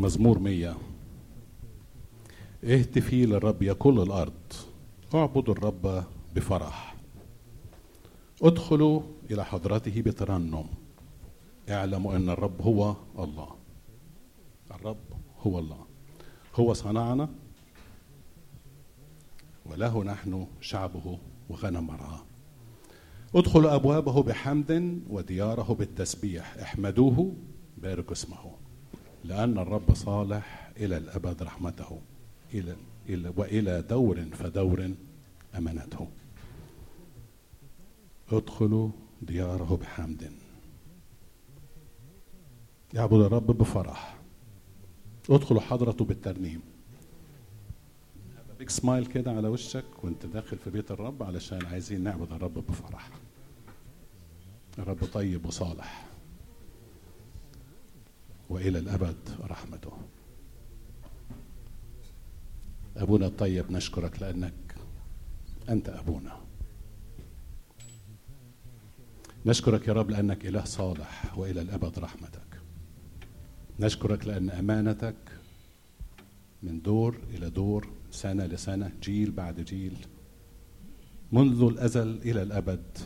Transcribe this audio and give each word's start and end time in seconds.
مزمور 0.00 0.38
مية. 0.38 0.76
اهتفي 2.64 3.26
للرب 3.26 3.62
يا 3.62 3.72
كل 3.72 4.00
الأرض. 4.00 4.52
اعبدوا 5.14 5.54
الرب 5.54 6.04
بفرح. 6.34 6.96
ادخلوا 8.42 9.00
إلى 9.30 9.44
حضرته 9.44 10.02
بترنم. 10.02 10.64
اعلموا 11.68 12.16
أن 12.16 12.30
الرب 12.30 12.62
هو 12.62 12.96
الله. 13.18 13.48
الرب 14.70 15.04
هو 15.40 15.58
الله. 15.58 15.86
هو 16.54 16.72
صنعنا 16.72 17.28
وله 19.66 20.04
نحن 20.04 20.46
شعبه 20.60 21.18
وغنم 21.48 21.86
مرعاه 21.86 22.20
ادخلوا 23.34 23.74
أبوابه 23.74 24.22
بحمد 24.22 25.00
ودياره 25.10 25.74
بالتسبيح. 25.74 26.56
احمدوه 26.56 27.32
باركوا 27.78 28.12
اسمه. 28.12 28.65
لأن 29.26 29.58
الرب 29.58 29.94
صالح 29.94 30.70
إلى 30.76 30.96
الأبد 30.96 31.42
رحمته 31.42 32.00
إلى 32.54 32.76
إلى 33.08 33.32
وإلى 33.36 33.82
دور 33.82 34.24
فدور 34.24 34.90
أمانته. 35.54 36.08
ادخلوا 38.32 38.90
دياره 39.22 39.78
بحمد. 39.82 40.32
يعبد 42.94 43.20
الرب 43.20 43.46
بفرح. 43.46 44.16
ادخلوا 45.30 45.60
حضرته 45.60 46.04
بالترنيم. 46.04 46.60
بيك 48.58 48.70
سمايل 48.70 49.06
كده 49.06 49.30
على 49.32 49.48
وشك 49.48 50.04
وانت 50.04 50.26
داخل 50.26 50.58
في 50.58 50.70
بيت 50.70 50.90
الرب 50.90 51.22
علشان 51.22 51.66
عايزين 51.66 52.04
نعبد 52.04 52.32
الرب 52.32 52.54
بفرح. 52.54 53.10
الرب 54.78 55.04
طيب 55.12 55.46
وصالح. 55.46 56.05
وإلى 58.50 58.78
الأبد 58.78 59.16
رحمته. 59.40 59.92
أبونا 62.96 63.26
الطيب 63.26 63.70
نشكرك 63.72 64.22
لأنك 64.22 64.74
أنت 65.68 65.88
أبونا. 65.88 66.40
نشكرك 69.46 69.88
يا 69.88 69.92
رب 69.92 70.10
لأنك 70.10 70.46
إله 70.46 70.64
صالح 70.64 71.38
وإلى 71.38 71.60
الأبد 71.60 71.98
رحمتك. 71.98 72.60
نشكرك 73.80 74.26
لأن 74.26 74.50
أمانتك 74.50 75.16
من 76.62 76.82
دور 76.82 77.16
إلى 77.34 77.50
دور 77.50 77.88
سنة 78.10 78.46
لسنة 78.46 78.92
جيل 79.02 79.30
بعد 79.30 79.60
جيل 79.60 80.06
منذ 81.32 81.62
الأزل 81.62 82.18
إلى 82.22 82.42
الأبد. 82.42 82.98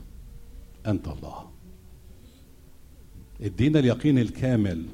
أنت 0.86 1.08
الله. 1.08 1.50
ادينا 3.40 3.78
اليقين 3.78 4.18
الكامل 4.18 4.86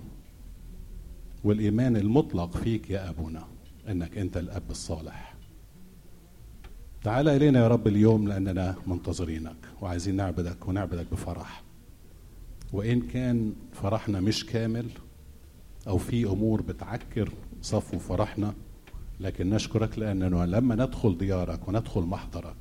والإيمان 1.47 1.97
المطلق 1.97 2.57
فيك 2.57 2.91
يا 2.91 3.11
أبونا 3.11 3.45
إنك 3.89 4.19
أنت 4.19 4.37
الأب 4.37 4.71
الصالح. 4.71 5.35
تعال 7.05 7.29
إلينا 7.29 7.59
يا 7.59 7.69
رب 7.69 7.87
اليوم 7.87 8.29
لأننا 8.29 8.75
منتظرينك 8.87 9.57
وعايزين 9.81 10.17
نعبدك 10.17 10.69
ونعبدك 10.69 11.07
بفرح. 11.13 11.63
وإن 12.73 13.01
كان 13.01 13.53
فرحنا 13.73 14.21
مش 14.21 14.47
كامل 14.47 14.87
أو 15.89 15.99
في 15.99 16.25
أمور 16.27 16.63
بتعكر 16.63 17.33
صفو 17.63 17.99
فرحنا 17.99 18.55
لكن 19.21 19.51
نشكرك 19.51 19.99
لأننا 19.99 20.47
لما 20.47 20.75
ندخل 20.75 21.19
ديارك 21.19 21.69
وندخل 21.69 22.01
محضرك 22.01 22.57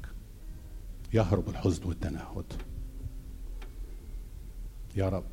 يهرب 1.14 1.50
الحزن 1.50 1.88
والتنهد. 1.88 2.54
يا 4.96 5.10
رب 5.10 5.24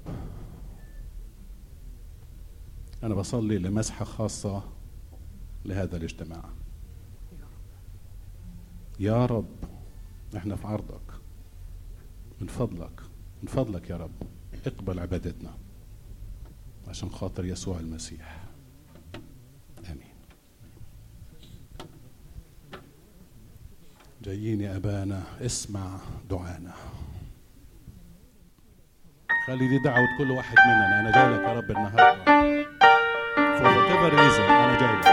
أنا 3.03 3.15
بصلي 3.15 3.59
لمسحة 3.59 4.05
خاصة 4.05 4.63
لهذا 5.65 5.97
الاجتماع. 5.97 6.45
يا 9.01 9.27
رب 9.27 9.47
إحنا 10.37 10.57
في 10.57 10.67
عرضك 10.67 11.13
من 12.41 12.47
فضلك 12.47 13.01
من 13.43 13.49
فضلك 13.49 13.91
يا 13.91 13.97
رب 13.97 14.13
اقبل 14.67 14.99
عبادتنا 14.99 15.51
عشان 16.89 17.11
خاطر 17.11 17.45
يسوع 17.45 17.79
المسيح. 17.81 18.45
آمين. 19.87 20.15
جايين 24.23 24.61
يا 24.61 24.77
أبانا 24.77 25.23
اسمع 25.41 25.99
دعانا. 26.31 26.73
خلي 29.47 29.69
دي 29.69 29.79
دعوة 29.85 30.19
كل 30.19 30.31
واحد 30.31 30.57
مننا. 30.59 31.01
أنا 31.01 31.11
جاي 31.11 31.35
لك 31.35 31.41
يا 31.49 31.53
رب 31.53 31.71
النهاردة. 31.71 32.33
for 32.73 32.82
whatever 34.03 34.17
reason 34.17 34.41
أنا 34.51 34.79
جاي 34.81 35.12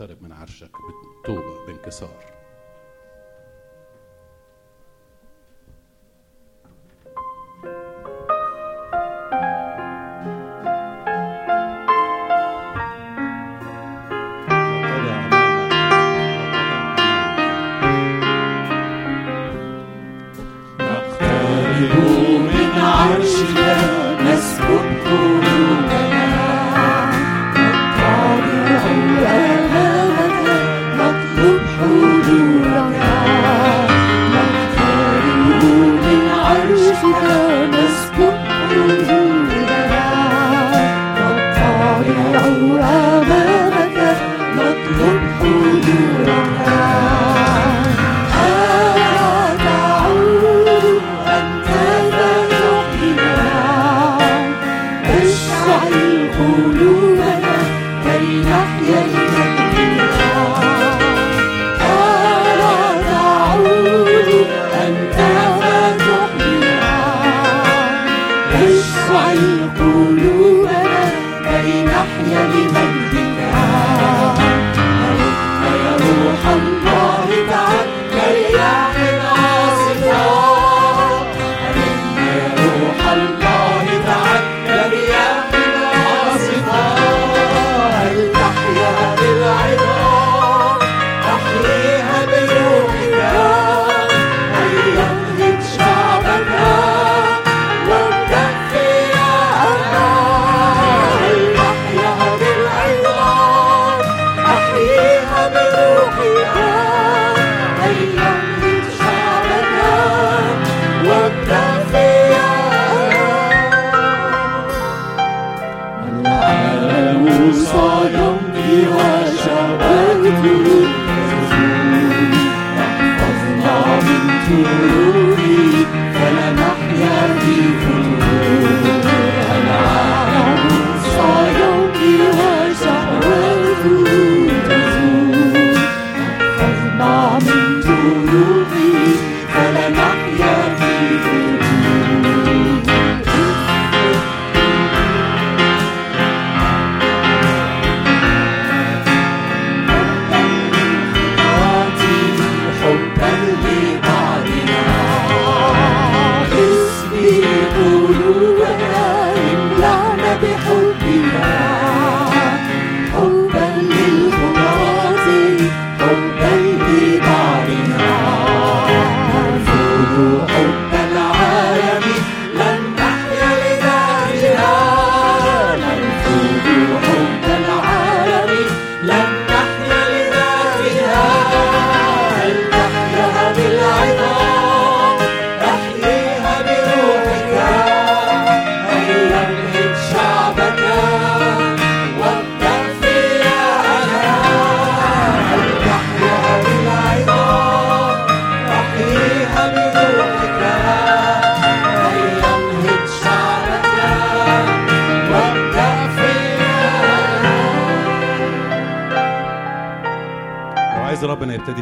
نقترب 0.00 0.22
من 0.22 0.32
عرشك 0.32 0.70
بتوبة 1.22 1.66
بانكسار 1.66 2.37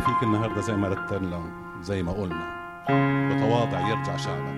فيك 0.07 0.23
النهارده 0.23 0.61
زي 0.61 0.77
ما 0.77 0.89
رتبنا 0.89 1.41
زي 1.83 2.03
ما 2.03 2.13
قلنا. 2.13 2.57
بتواضع 3.35 3.89
يرجع 3.89 4.17
شعبك. 4.17 4.57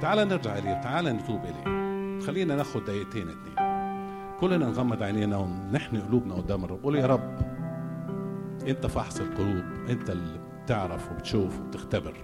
تعال 0.00 0.28
نرجع 0.28 0.58
إليه 0.58 0.80
تعال 0.80 1.04
نتوب 1.04 1.40
إليه. 1.44 1.64
خلينا 2.26 2.56
ناخد 2.56 2.84
دقيقتين 2.84 3.28
اتنين. 3.28 3.68
كلنا 4.40 4.66
نغمض 4.66 5.02
عينينا 5.02 5.36
ونحني 5.36 6.00
قلوبنا 6.00 6.34
قدام 6.34 6.64
الرب. 6.64 6.82
قول 6.82 6.96
يا 6.96 7.06
رب 7.06 7.38
أنت 8.68 8.86
فحص 8.86 9.20
القلوب 9.20 9.64
أنت 9.88 10.10
اللي 10.10 10.40
بتعرف 10.64 11.12
وبتشوف 11.12 11.60
وبتختبر. 11.60 12.14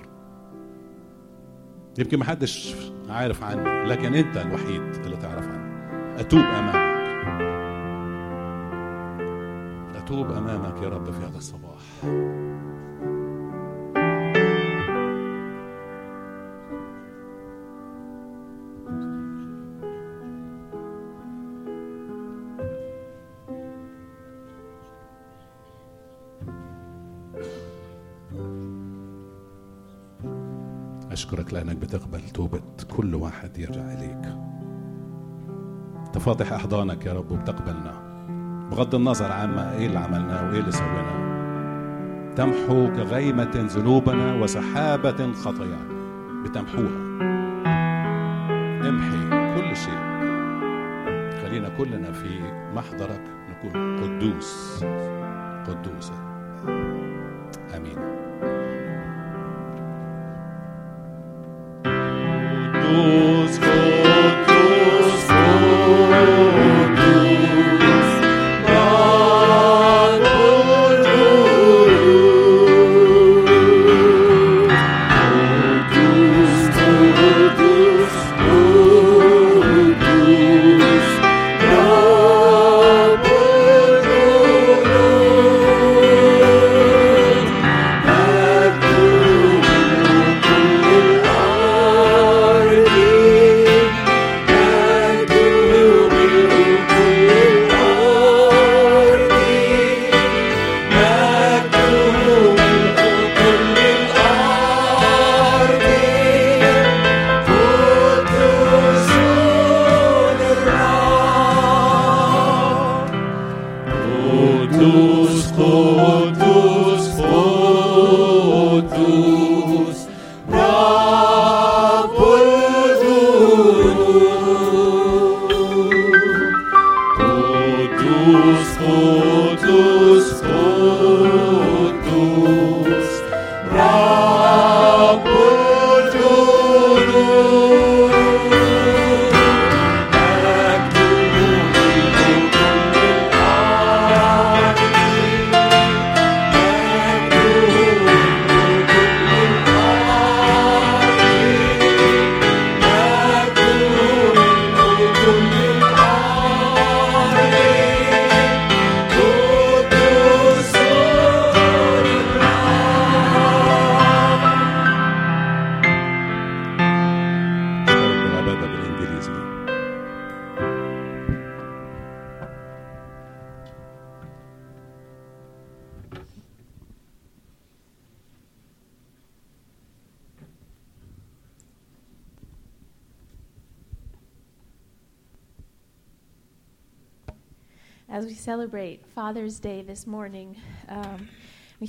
يمكن 1.98 2.18
محدش 2.18 2.76
عارف 3.08 3.44
عني 3.44 3.84
لكن 3.84 4.14
أنت 4.14 4.36
الوحيد 4.36 4.82
اللي 4.82 5.16
تعرف 5.16 5.48
عني. 5.48 5.74
أتوب 6.20 6.40
أمامك. 6.40 6.94
أتوب 9.96 10.30
أمامك 10.30 10.82
يا 10.82 10.88
رب 10.88 11.10
في 11.10 11.26
هذا 11.26 11.38
الصباح. 11.38 11.63
أشكرك 31.12 31.54
لأنك 31.54 31.76
بتقبل 31.76 32.20
توبة 32.20 32.60
كل 32.96 33.14
واحد 33.14 33.58
يرجع 33.58 33.92
إليك. 33.92 34.36
أنت 36.06 36.18
فاتح 36.18 36.52
أحضانك 36.52 37.06
يا 37.06 37.12
رب 37.12 37.30
وبتقبلنا. 37.30 38.14
بغض 38.70 38.94
النظر 38.94 39.32
عما 39.32 39.72
إيه 39.72 39.86
اللي 39.86 39.98
عملناه 39.98 40.48
وإيه 40.48 40.60
اللي 40.60 40.72
سويناه. 40.72 41.33
تمحو 42.36 42.92
كغيمة 42.96 43.68
ذنوبنا 43.76 44.34
وسحابة 44.34 45.32
خطايانا. 45.32 45.94
بتمحوها. 46.44 46.98
امحي 48.88 49.20
كل 49.54 49.76
شيء. 49.76 50.00
خلينا 51.42 51.68
كلنا 51.78 52.12
في 52.12 52.40
محضرك 52.74 53.22
تكون 53.48 53.96
قدوس. 53.98 54.84
قدوسة. 55.68 56.14
آمين. 57.76 57.98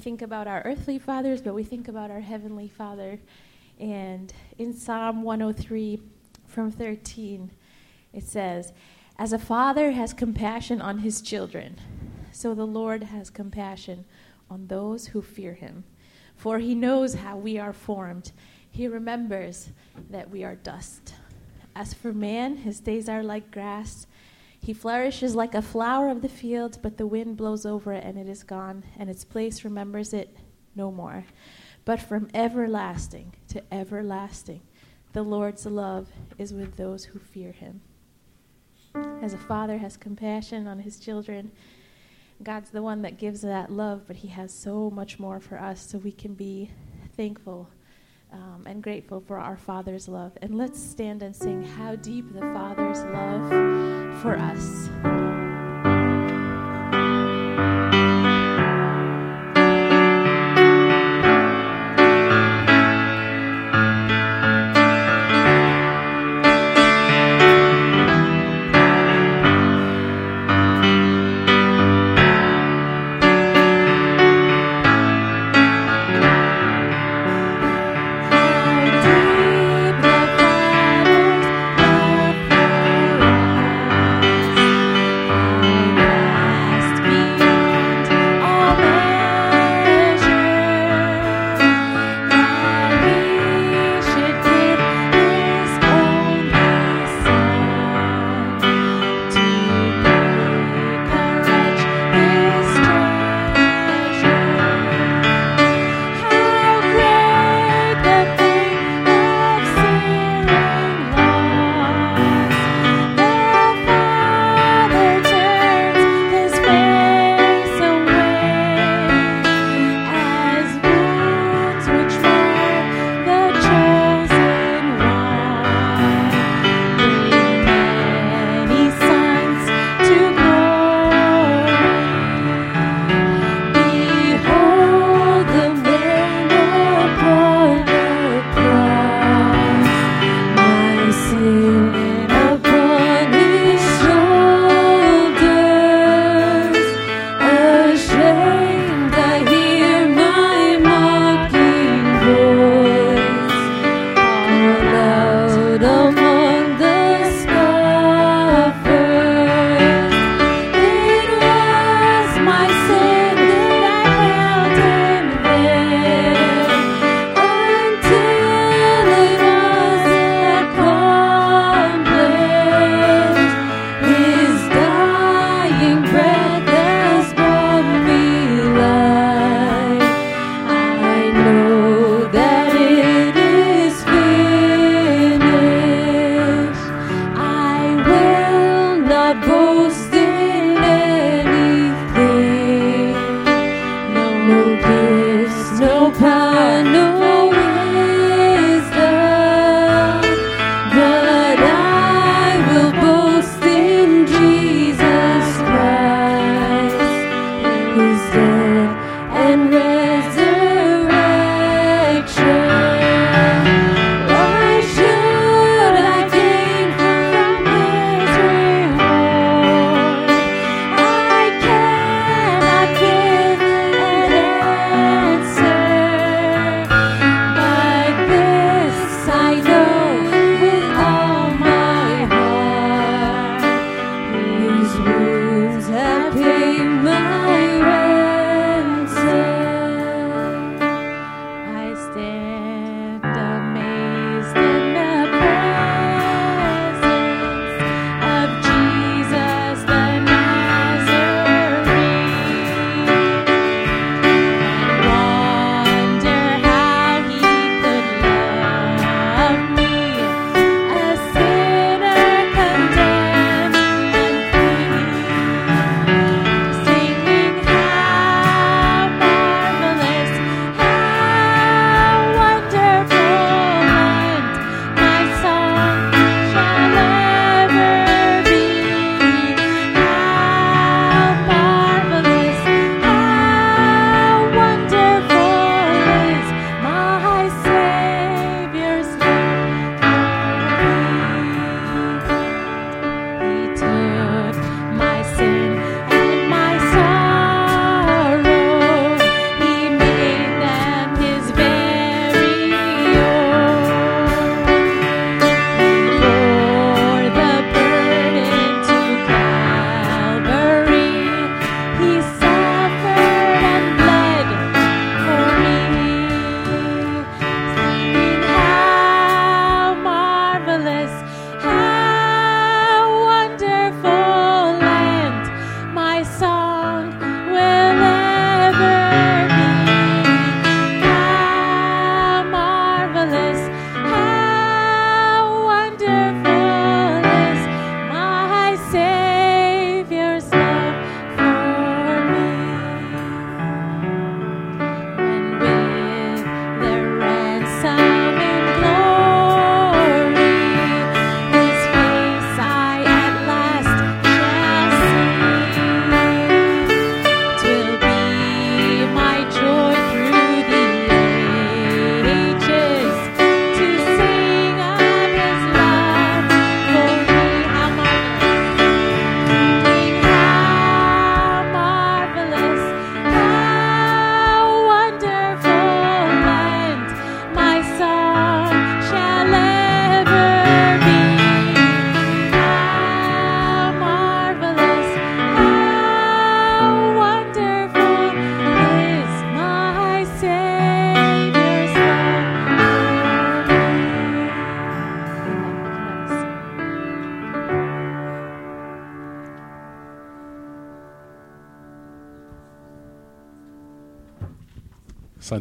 Think 0.05 0.21
about 0.21 0.45
our 0.45 0.61
earthly 0.65 0.99
fathers, 0.99 1.41
but 1.41 1.55
we 1.55 1.63
think 1.63 1.87
about 1.87 2.11
our 2.11 2.19
heavenly 2.19 2.67
Father. 2.67 3.19
And 3.79 4.31
in 4.59 4.71
Psalm 4.71 5.23
103 5.23 5.99
from 6.45 6.69
13, 6.69 7.49
it 8.13 8.23
says, 8.23 8.71
As 9.17 9.33
a 9.33 9.39
father 9.39 9.93
has 9.93 10.13
compassion 10.13 10.79
on 10.79 10.99
his 10.99 11.23
children, 11.23 11.81
so 12.31 12.53
the 12.53 12.67
Lord 12.67 13.01
has 13.05 13.31
compassion 13.31 14.05
on 14.47 14.67
those 14.67 15.07
who 15.07 15.23
fear 15.23 15.55
him. 15.55 15.85
For 16.35 16.59
he 16.59 16.75
knows 16.75 17.15
how 17.15 17.37
we 17.37 17.57
are 17.57 17.73
formed, 17.73 18.31
he 18.69 18.87
remembers 18.87 19.71
that 20.11 20.29
we 20.29 20.43
are 20.43 20.53
dust. 20.53 21.15
As 21.75 21.95
for 21.95 22.13
man, 22.13 22.57
his 22.57 22.79
days 22.79 23.09
are 23.09 23.23
like 23.23 23.49
grass. 23.49 24.05
He 24.65 24.73
flourishes 24.73 25.35
like 25.35 25.53
a 25.53 25.61
flower 25.61 26.09
of 26.09 26.23
the 26.23 26.27
field, 26.27 26.79
but 26.81 26.97
the 26.97 27.05
wind 27.05 27.37
blows 27.37 27.67
over 27.67 27.93
it 27.93 28.03
and 28.03 28.17
it 28.17 28.27
is 28.27 28.41
gone, 28.41 28.83
and 28.97 29.11
its 29.11 29.23
place 29.23 29.63
remembers 29.63 30.11
it 30.11 30.35
no 30.75 30.91
more. 30.91 31.23
But 31.85 32.01
from 32.01 32.29
everlasting 32.33 33.35
to 33.49 33.61
everlasting, 33.71 34.61
the 35.13 35.21
Lord's 35.21 35.67
love 35.67 36.07
is 36.39 36.51
with 36.51 36.77
those 36.77 37.05
who 37.05 37.19
fear 37.19 37.51
him. 37.51 37.81
As 39.21 39.33
a 39.33 39.37
father 39.37 39.77
has 39.77 39.97
compassion 39.97 40.65
on 40.65 40.79
his 40.79 40.99
children, 40.99 41.51
God's 42.41 42.71
the 42.71 42.81
one 42.81 43.03
that 43.03 43.19
gives 43.19 43.41
that 43.41 43.71
love, 43.71 44.05
but 44.07 44.15
he 44.15 44.29
has 44.29 44.51
so 44.51 44.89
much 44.89 45.19
more 45.19 45.39
for 45.39 45.59
us, 45.59 45.87
so 45.87 45.99
we 45.99 46.11
can 46.11 46.33
be 46.33 46.71
thankful 47.15 47.69
um, 48.31 48.63
and 48.65 48.81
grateful 48.81 49.21
for 49.21 49.37
our 49.39 49.57
Father's 49.57 50.07
love. 50.07 50.33
And 50.41 50.55
let's 50.57 50.81
stand 50.81 51.23
and 51.23 51.35
sing 51.35 51.63
How 51.63 51.95
Deep 51.95 52.33
the 52.33 52.41
Father's 52.41 53.03
Love 53.03 53.49
for 54.21 54.37
Us. 54.37 54.89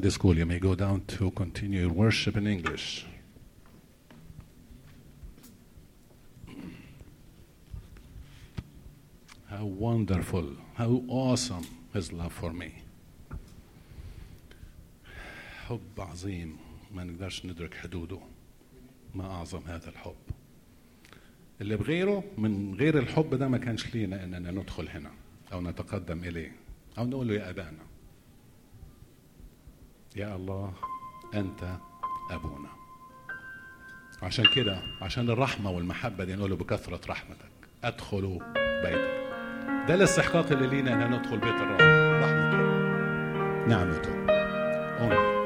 Sunday 0.05 0.15
school. 0.17 0.37
You 0.37 0.45
may 0.45 0.59
go 0.59 0.75
down 0.75 1.01
to 1.17 1.31
continue 1.31 1.81
your 1.81 1.93
worship 1.93 2.37
in 2.37 2.47
English. 2.47 3.07
How 9.49 9.65
wonderful, 9.65 10.47
how 10.75 11.01
awesome 11.09 11.67
his 11.95 12.13
love 12.13 12.35
for 12.35 12.53
me. 12.53 12.71
حب 15.69 15.81
عظيم 15.99 16.57
ما 16.95 17.05
نقدرش 17.05 17.47
ندرك 17.47 17.75
حدوده 17.75 18.19
ما 19.15 19.25
أعظم 19.25 19.61
هذا 19.67 19.89
الحب 19.89 20.23
اللي 21.61 21.77
بغيره 21.77 22.25
من 22.39 22.75
غير 22.75 22.99
الحب 22.99 23.35
ده 23.35 23.49
ما 23.49 23.59
كانش 23.59 23.95
لينا 23.95 24.25
أننا 24.25 24.51
ندخل 24.51 24.89
هنا 24.89 25.11
أو 25.53 25.61
نتقدم 25.61 26.25
إليه 26.25 26.53
أو 26.99 27.07
نقول 27.07 27.29
له 27.29 27.35
يا 27.35 27.51
أبانا 27.51 27.94
يا 30.17 30.37
الله 30.37 30.73
أنت 31.35 31.79
أبونا. 32.31 32.69
عشان 34.23 34.45
كده 34.55 34.83
عشان 35.03 35.31
الرحمة 35.31 35.71
والمحبة 35.71 36.25
دي 36.25 36.37
نقول 36.37 36.51
له 36.51 36.57
بكثرة 36.57 37.01
رحمتك. 37.09 37.51
أدخلوا 37.85 38.39
بيتك. 38.83 39.25
ده 39.89 39.95
الاستحقاق 39.95 40.53
اللي 40.53 40.67
لينا 40.67 40.93
أن 41.07 41.11
ندخل 41.11 41.39
بيت 41.39 41.55
الرب. 41.55 41.81
رحمته 42.23 42.59
نعمته 43.69 44.15
أمي 45.01 45.45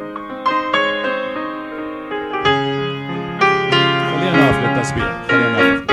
خلينا 4.10 4.50
نقف 4.50 4.58
للتسبيح. 4.58 5.26
خلينا 5.28 5.74
نقف. 5.74 5.87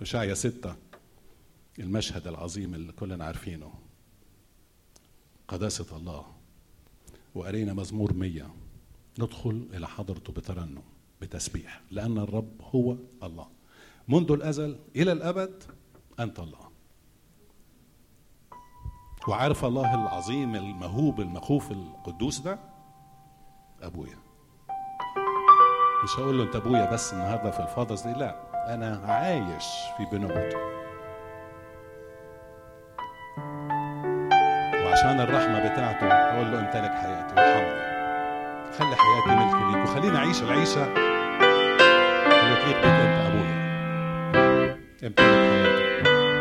إشعيا 0.00 0.34
ستة 0.34 0.76
المشهد 1.78 2.26
العظيم 2.26 2.74
اللي 2.74 2.92
كلنا 2.92 3.24
عارفينه. 3.24 3.72
قداسة 5.48 5.96
الله 5.96 6.24
وقرينا 7.34 7.72
مزمور 7.72 8.12
مية 8.14 8.54
ندخل 9.18 9.68
إلى 9.72 9.88
حضرته 9.88 10.32
بترنم 10.32 10.82
بتسبيح 11.20 11.80
لأن 11.90 12.18
الرب 12.18 12.52
هو 12.74 12.96
الله. 13.22 13.46
منذ 14.08 14.32
الأزل 14.32 14.78
إلى 14.96 15.12
الأبد 15.12 15.62
أنت 16.20 16.38
الله. 16.38 16.72
وعارف 19.28 19.64
الله 19.64 19.94
العظيم 19.94 20.54
المهوب 20.54 21.20
المخوف 21.20 21.70
القدوس 21.72 22.38
ده؟ 22.40 22.58
أبويا. 23.82 24.18
مش 26.04 26.10
هقول 26.18 26.38
له 26.38 26.44
أنت 26.44 26.56
أبويا 26.56 26.92
بس 26.92 27.12
النهاردة 27.12 27.50
في 27.50 27.60
الفاضل 27.60 28.12
دي 28.12 28.18
لا. 28.18 28.51
أنا 28.68 29.00
عايش 29.04 29.64
في 29.96 30.04
بنوته 30.12 30.58
وعشان 34.84 35.20
الرحمة 35.20 35.58
بتاعته 35.58 36.06
أقول 36.12 36.52
له 36.52 36.58
أمتلك 36.60 36.90
حياتي 36.94 37.34
وارحمني 37.36 37.92
خلي 38.78 38.96
حياتي 38.96 39.28
ملك 39.28 39.74
ليك 39.76 39.84
وخليني 39.88 40.16
أعيش 40.16 40.42
العيشة 40.42 40.84
اللي 40.84 42.56
تليق 42.62 42.78
بك 42.78 42.84
أنت 42.84 43.18
أبويا. 43.26 43.62
أمتلك 45.04 45.20
حياتي. 45.20 46.31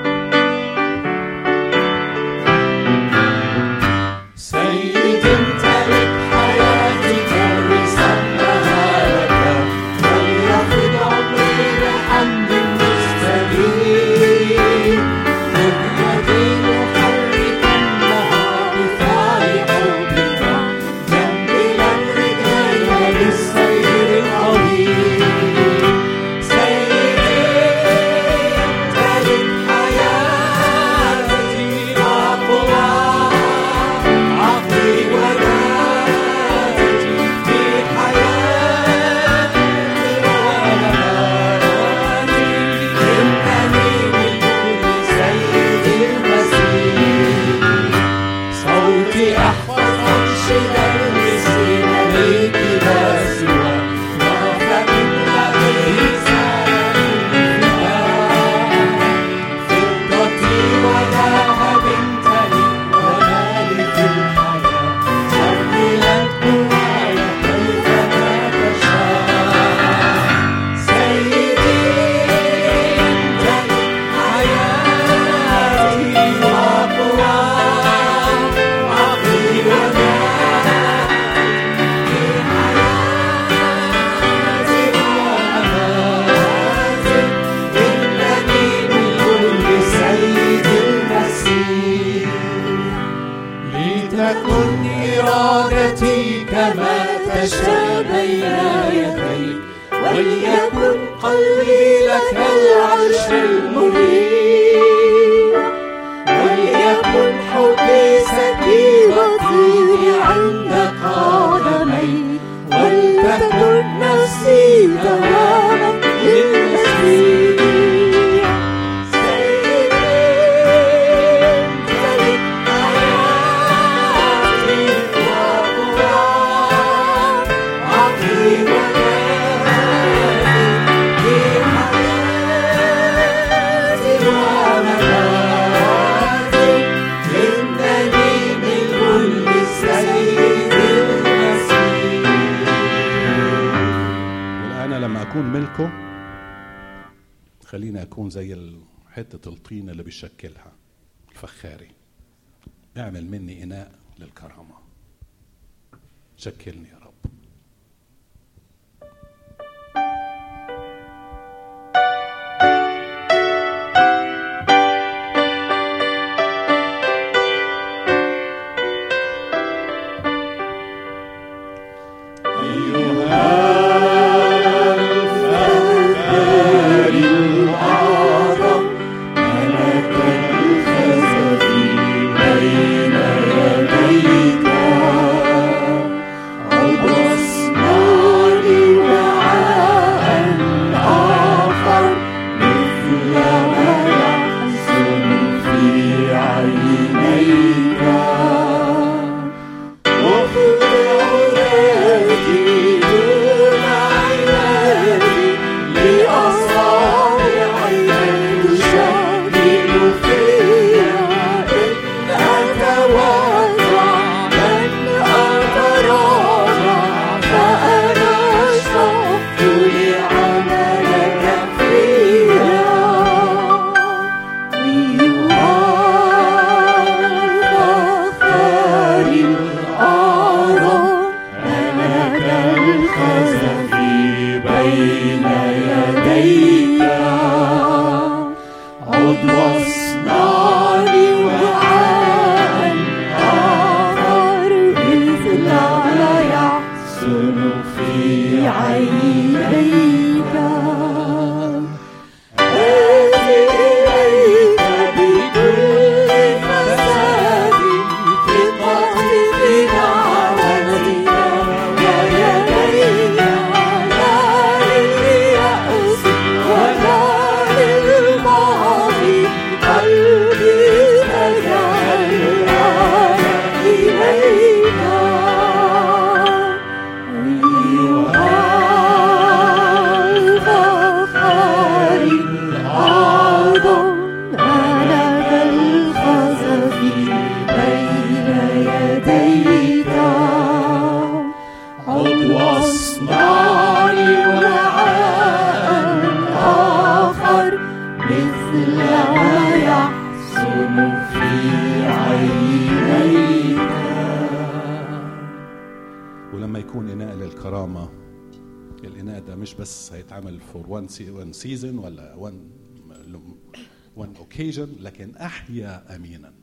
خليجا 314.71 314.85
لكن 314.99 315.35
أحيا 315.35 316.15
أمينا. 316.15 316.53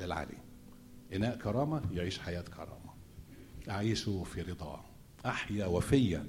للعلي. 0.00 0.38
إناء 1.12 1.38
كرامة 1.38 1.82
يعيش 1.92 2.18
حياة 2.18 2.42
كرامة. 2.42 2.92
أعيشه 3.70 4.22
في 4.22 4.42
رضاه 4.42 4.84
أحيا 5.26 5.66
وفيا. 5.66 6.26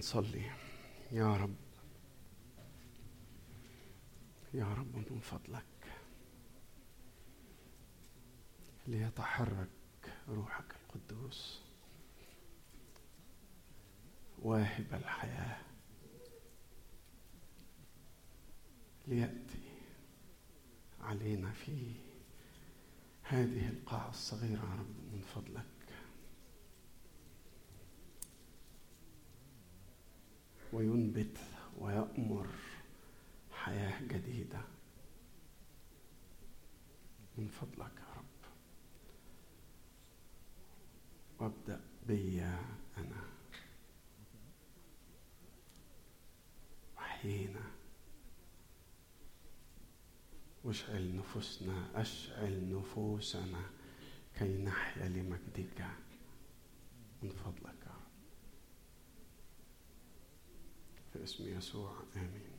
نصلي. 0.00 0.50
يا 1.12 1.36
رب. 1.36 1.54
يا 4.54 4.64
رب 4.64 4.96
من 4.96 5.20
فضلك. 5.20 5.64
ليتحرك 8.86 9.68
روحك 10.28 10.74
القدوس. 10.74 11.60
واهب 14.42 14.94
الحياة. 14.94 15.60
ليأتي 19.06 19.70
علينا 21.00 21.52
في 21.52 21.94
هذه 23.22 23.68
القاعة 23.68 24.10
الصغيرة 24.10 24.60
يا 24.60 24.74
رب 24.78 25.12
من 25.12 25.22
فضلك. 25.34 25.79
وينبت 30.72 31.38
ويأمر 31.78 32.46
حياة 33.52 34.02
جديدة. 34.02 34.60
من 37.38 37.48
فضلك 37.48 37.92
يا 37.98 38.14
رب. 38.16 38.24
وابدأ 41.40 41.80
بيا 42.06 42.64
أنا. 42.98 43.22
وحينا 46.96 47.64
واشعل 50.64 51.16
نفوسنا 51.16 52.00
أشعل 52.00 52.74
نفوسنا 52.74 53.70
كي 54.38 54.62
نحيا 54.64 55.08
لمجدك. 55.08 55.86
من 57.22 57.30
فضلك. 57.30 57.79
يا 61.14 61.20
رب 61.20 61.24
في 61.24 61.24
اسم 61.24 61.58
يسوع 61.58 61.92
آمين. 62.16 62.50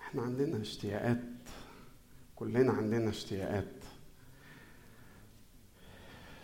إحنا 0.00 0.22
عندنا 0.22 0.60
اشتياقات 0.60 1.18
كلنا 2.36 2.72
عندنا 2.72 3.10
اشتياقات 3.10 3.84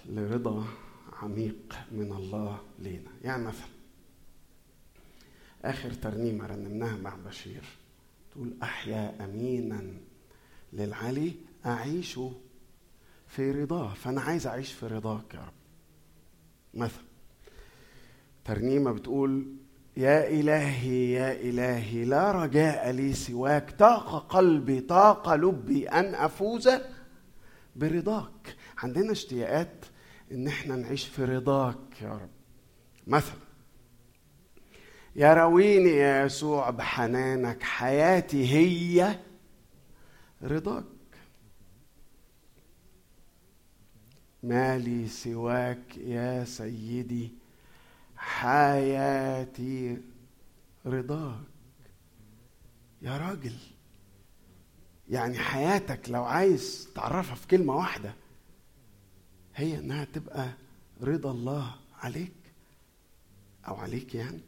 لرضا 0.07 0.65
عميق 1.13 1.75
من 1.93 2.13
الله 2.13 2.63
لينا. 2.79 3.11
يعني 3.23 3.45
مثلا 3.45 3.69
آخر 5.65 5.93
ترنيمة 5.93 6.47
رنمناها 6.47 6.97
مع 6.97 7.17
بشير 7.17 7.65
تقول 8.33 8.55
أحيا 8.63 9.25
أمينا 9.25 9.95
للعلي 10.73 11.35
أعيش 11.67 12.21
في 13.29 13.51
رضاه. 13.51 13.95
فأنا 13.95 14.21
عايز 14.21 14.47
أعيش 14.47 14.73
في 14.73 14.87
رضاك 14.87 15.35
يا 15.35 15.41
رب. 15.41 15.53
مثلا 16.75 17.10
ترنيمة 18.51 18.93
بتقول 18.93 19.57
يا 19.97 20.29
إلهي 20.29 21.13
يا 21.13 21.33
إلهي 21.33 22.05
لا 22.05 22.33
رجاء 22.33 22.91
لي 22.91 23.13
سواك. 23.13 23.71
طاق 23.71 24.27
قلبي 24.33 24.81
طاق 24.81 25.35
لبي 25.35 25.89
أن 25.89 26.15
أفوز 26.15 26.69
برضاك. 27.77 28.57
عندنا 28.79 29.13
اشتياقات 29.13 29.85
إن 30.33 30.47
إحنا 30.49 30.77
نعيش 30.77 31.05
في 31.07 31.25
رضاك 31.25 32.03
يا 32.03 32.13
رب. 32.13 32.31
مثلا 33.07 33.39
يرويني 35.17 35.91
يا 35.91 36.25
يسوع 36.25 36.71
بحنانك 36.71 37.63
حياتي 37.63 38.47
هي 38.53 39.19
رضاك. 40.43 40.85
ما 44.43 44.79
لي 44.79 45.09
سواك 45.09 45.97
يا 45.99 46.45
سيدي 46.45 47.40
حياتي 48.21 49.99
رضاك. 50.87 51.41
يا 53.03 53.17
راجل 53.19 53.57
يعني 55.09 55.39
حياتك 55.39 56.09
لو 56.11 56.25
عايز 56.25 56.89
تعرفها 56.95 57.35
في 57.35 57.47
كلمة 57.47 57.77
واحدة 57.77 58.15
هي 59.57 59.79
إنها 59.79 60.05
تبقى 60.05 60.53
رضا 61.03 61.31
الله 61.31 61.75
عليك 62.03 62.33
أو 63.69 63.77
عليك 63.77 64.15
يعني. 64.15 64.41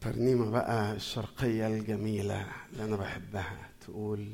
ترنيمة 0.00 0.50
بقى 0.50 0.92
الشرقية 0.92 1.66
الجميلة 1.66 2.46
اللي 2.72 2.84
أنا 2.84 2.96
بحبها 2.96 3.70
تقول 3.80 4.32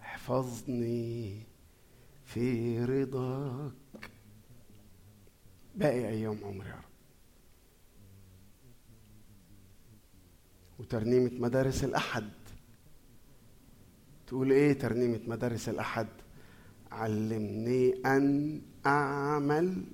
احفظني 0.00 1.42
في 2.26 2.78
رضاك. 2.84 4.10
باقي 5.74 6.08
أيام 6.08 6.44
عمري 6.44 6.68
يا 6.68 6.74
رب. 6.74 6.82
وترنيمة 10.78 11.30
مدارس 11.38 11.84
الأحد. 11.84 12.30
تقول 14.26 14.52
إيه 14.52 14.72
ترنيمة 14.72 15.20
مدارس 15.26 15.68
الأحد؟ 15.68 16.08
علمني 16.92 17.94
أن 18.06 18.62
أعمل 18.86 19.84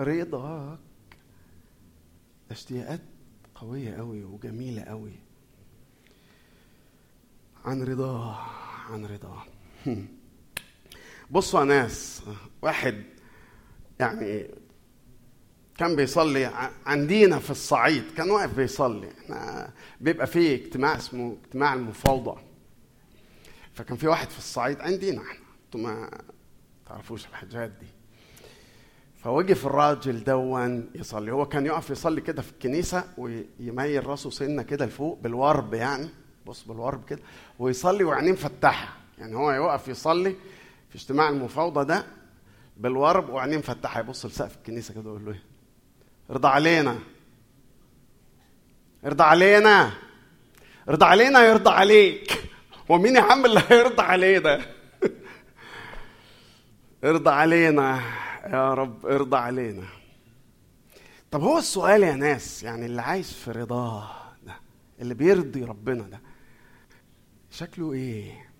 رضاك. 0.00 0.78
اشتياقات 2.50 3.00
قوية 3.54 3.94
قوي 3.94 4.24
وجميلة 4.24 4.82
قوي 4.82 5.12
عن 7.64 7.82
رضاه 7.82 8.36
عن 8.90 9.06
رضاه 9.06 9.44
بصوا 11.32 11.60
يا 11.60 11.64
ناس 11.64 12.22
واحد 12.62 13.02
يعني 14.00 14.50
كان 15.78 15.96
بيصلي 15.96 16.50
عندنا 16.86 17.38
في 17.38 17.50
الصعيد 17.50 18.04
كان 18.16 18.30
واقف 18.30 18.54
بيصلي. 18.56 19.08
إحنا 19.24 19.70
بيبقى 20.00 20.26
فيه 20.26 20.54
اجتماع 20.54 20.96
اسمه 20.96 21.36
اجتماع 21.44 21.74
المفاوضة. 21.74 22.38
فكان 23.74 23.96
في 23.96 24.08
واحد 24.08 24.30
في 24.30 24.38
الصعيد 24.38 24.80
عندنا 24.80 25.22
إحنا. 25.22 25.44
أنتوا 25.64 25.80
ما 25.80 26.10
تعرفوش 26.86 27.26
الحاجات 27.26 27.70
دي. 27.70 27.86
فوقف 29.16 29.66
الراجل 29.66 30.24
دون 30.24 30.90
يصلي. 30.94 31.32
هو 31.32 31.46
كان 31.46 31.66
يقف 31.66 31.90
يصلي 31.90 32.20
كده 32.20 32.42
في 32.42 32.52
الكنيسة 32.52 33.04
ويميل 33.18 34.06
راسه 34.06 34.30
سنة 34.30 34.62
كده 34.62 34.86
لفوق 34.86 35.18
بالورب 35.22 35.74
يعني. 35.74 36.08
بص 36.46 36.64
بالورب 36.64 37.04
كده. 37.04 37.22
ويصلي 37.58 38.04
وعينيه 38.04 38.32
مفتحة. 38.32 38.96
يعني 39.18 39.36
هو 39.36 39.52
يقف 39.52 39.88
يصلي 39.88 40.36
في 40.92 40.98
اجتماع 40.98 41.28
المفاوضة 41.28 41.82
ده 41.82 42.06
بالورب 42.76 43.28
وعينيه 43.28 43.56
مفتحة. 43.56 44.00
يبص 44.00 44.26
لسقف 44.26 44.56
الكنيسة 44.56 44.94
كده 44.94 45.10
ويقول 45.10 45.24
له 45.24 45.32
إيه؟ 45.32 45.42
ارضى 46.30 46.48
علينا. 46.48 46.98
ارضى 49.04 49.24
علينا. 49.24 49.92
ارضى 50.88 51.04
علينا 51.04 51.44
يرضى 51.44 51.70
عليك. 51.70 52.42
ومين 52.88 53.16
يا 53.16 53.20
عم 53.20 53.46
اللي 53.46 53.62
هيرضى 53.70 54.02
عليه 54.02 54.38
ده؟ 54.38 54.60
ارضى 57.04 57.30
علينا 57.30 58.00
يا 58.46 58.74
رب 58.74 59.06
ارضى 59.06 59.36
علينا. 59.36 59.84
طب 61.30 61.42
هو 61.42 61.58
السؤال 61.58 62.02
يا 62.02 62.12
ناس 62.12 62.62
يعني 62.62 62.86
اللي 62.86 63.02
عايش 63.02 63.32
في 63.32 63.50
رضاه 63.50 64.10
ده 64.42 64.54
اللي 65.00 65.14
بيرضي 65.14 65.64
ربنا 65.64 66.02
ده 66.02 66.20
شكله 67.50 67.92
إيه؟ 67.92 68.51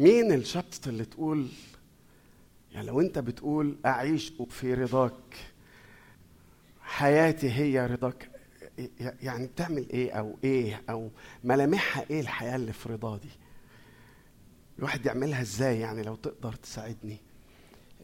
مين 0.00 0.32
الشخص 0.32 0.86
اللي 0.86 1.04
تقول 1.04 1.48
يعني 2.72 2.86
لو 2.86 3.00
انت 3.00 3.18
بتقول 3.18 3.76
أعيش 3.86 4.32
في 4.50 4.74
رضاك 4.74 5.36
حياتي 6.80 7.50
هي 7.50 7.86
رضاك 7.86 8.30
يعني 9.22 9.46
بتعمل 9.46 9.88
إيه 9.90 10.12
أو 10.12 10.38
إيه 10.44 10.82
أو 10.90 11.10
ملامحها 11.44 12.04
إيه 12.10 12.20
الحياة 12.20 12.56
اللي 12.56 12.72
في 12.72 12.88
رضا 12.88 13.16
دي؟ 13.16 13.28
الواحد 14.78 15.06
يعملها 15.06 15.40
إزاي 15.42 15.80
يعني 15.80 16.02
لو 16.02 16.14
تقدر 16.16 16.52
تساعدني؟ 16.52 17.16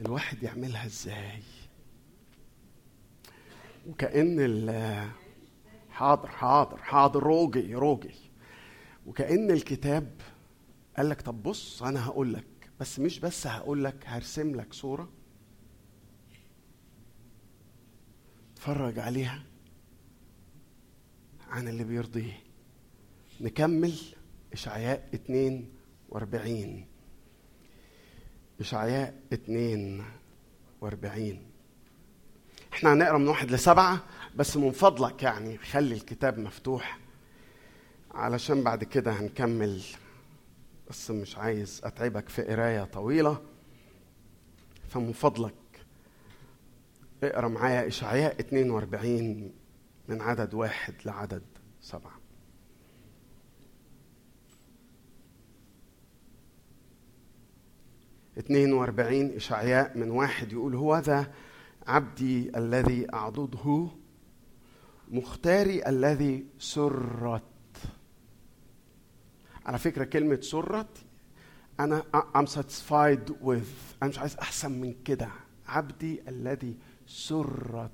الواحد 0.00 0.42
يعملها 0.42 0.86
إزاي؟ 0.86 1.42
وكأن 3.88 4.36
ال 4.40 4.70
حاضر 5.90 6.28
حاضر 6.28 6.76
حاضر 6.76 7.22
روجي 7.22 7.74
روجي 7.74 8.14
وكأن 9.06 9.50
الكتاب 9.50 10.10
قال 10.96 11.08
لك 11.08 11.20
طب 11.22 11.42
بص 11.42 11.82
أنا 11.82 12.06
هقول 12.06 12.34
لك 12.34 12.44
بس 12.80 12.98
مش 12.98 13.18
بس 13.20 13.46
هقول 13.46 13.84
لك 13.84 14.04
هرسم 14.06 14.54
لك 14.56 14.72
صورة. 14.72 15.08
اتفرج 18.52 18.98
عليها 18.98 19.42
عن 21.48 21.68
اللي 21.68 21.84
بيرضيه. 21.84 22.40
نكمل 23.40 23.94
وأربعين. 26.08 26.86
إشعياء 28.60 29.20
اتنين 29.32 30.04
وأربعين. 30.80 31.42
إحنا 32.72 32.92
هنقرأ 32.92 33.18
من 33.18 33.28
واحد 33.28 33.50
لسبعة 33.50 34.04
بس 34.36 34.56
من 34.56 34.70
فضلك 34.70 35.22
يعني 35.22 35.58
خلي 35.58 35.94
الكتاب 35.94 36.38
مفتوح 36.38 36.98
علشان 38.10 38.62
بعد 38.64 38.84
كده 38.84 39.12
هنكمل 39.12 39.82
بس 40.90 41.10
مش 41.10 41.36
عايز 41.38 41.80
أتعبك 41.84 42.28
في 42.28 42.42
قراية 42.42 42.84
طويلة 42.84 43.42
فمن 44.88 45.12
فضلك 45.12 45.54
اقرأ 47.22 47.48
معايا 47.48 47.86
إشعياء 47.86 48.40
42 48.40 49.52
من 50.08 50.20
عدد 50.22 50.54
واحد 50.54 50.94
لعدد 51.04 51.42
سبعة. 51.80 52.20
42 58.38 59.30
إشعياء 59.36 59.98
من 59.98 60.10
واحد 60.10 60.52
يقول 60.52 60.74
هو 60.74 60.98
ذا 60.98 61.32
عبدي 61.86 62.58
الذي 62.58 63.06
أعضده 63.14 63.88
مختاري 65.08 65.88
الذي 65.88 66.46
سرت 66.58 67.42
على 69.66 69.78
فكرة 69.78 70.04
كلمة 70.04 70.38
سرت 70.40 70.86
أنا 71.80 72.02
I'm 72.36 72.46
satisfied 72.46 73.30
with 73.44 73.72
أنا 74.02 74.10
مش 74.10 74.18
عايز 74.18 74.36
أحسن 74.36 74.72
من 74.72 74.94
كده. 75.04 75.28
عبدي 75.68 76.22
الذي 76.28 76.76
سرت. 77.06 77.90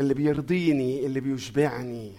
اللي 0.00 0.14
بيرضيني 0.14 1.06
اللي 1.06 1.20
بيشبعني. 1.20 2.12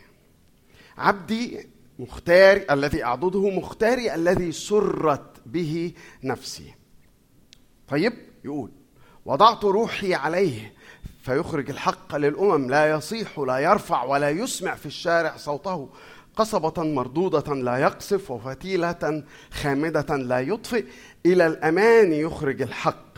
عبدي 0.98 1.68
مختار 2.00 2.66
الذي 2.72 3.04
أعضده 3.04 3.50
مختاري 3.50 4.16
الذي 4.16 4.52
سرت 4.52 5.42
به 5.46 5.94
نفسي. 6.24 6.74
طيب 7.88 8.14
يقول 8.46 8.72
وضعت 9.26 9.66
روحي 9.66 10.14
عليه 10.14 10.74
فيخرج 11.22 11.70
الحق 11.70 12.16
للأمم 12.16 12.70
لا 12.70 12.92
يصيح 12.92 13.40
لا 13.40 13.58
يرفع 13.58 14.04
ولا 14.04 14.30
يسمع 14.30 14.76
في 14.76 14.86
الشارع 14.86 15.38
صوته. 15.38 15.90
قصبة 16.36 16.84
مردودة 16.84 17.54
لا 17.56 17.78
يقصف 17.78 18.32
وفتيلة 18.32 19.24
خامدة 19.52 20.16
لا 20.16 20.40
يطفئ. 20.40 20.86
إلى 21.26 21.48
الأمان 21.48 22.14
يخرج 22.14 22.62
الحق. 22.62 23.18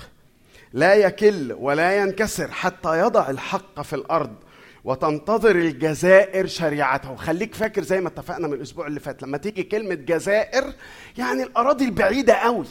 لا 0.73 0.93
يكل 0.95 1.53
ولا 1.59 1.97
ينكسر 1.97 2.51
حتى 2.51 2.99
يضع 2.99 3.29
الحق 3.29 3.81
في 3.81 3.95
الأرض 3.95 4.35
وتنتظر 4.83 5.55
الجزائر 5.55 6.47
شريعته. 6.47 7.15
خليك 7.15 7.55
فاكر 7.55 7.83
زي 7.83 8.01
ما 8.01 8.07
اتفقنا 8.07 8.47
من 8.47 8.53
الأسبوع 8.53 8.87
اللي 8.87 8.99
فات 8.99 9.23
لما 9.23 9.37
تيجي 9.37 9.63
كلمة 9.63 9.95
جزائر 9.95 10.73
يعني 11.17 11.43
الأراضي 11.43 11.85
البعيدة 11.85 12.33
قوي. 12.33 12.65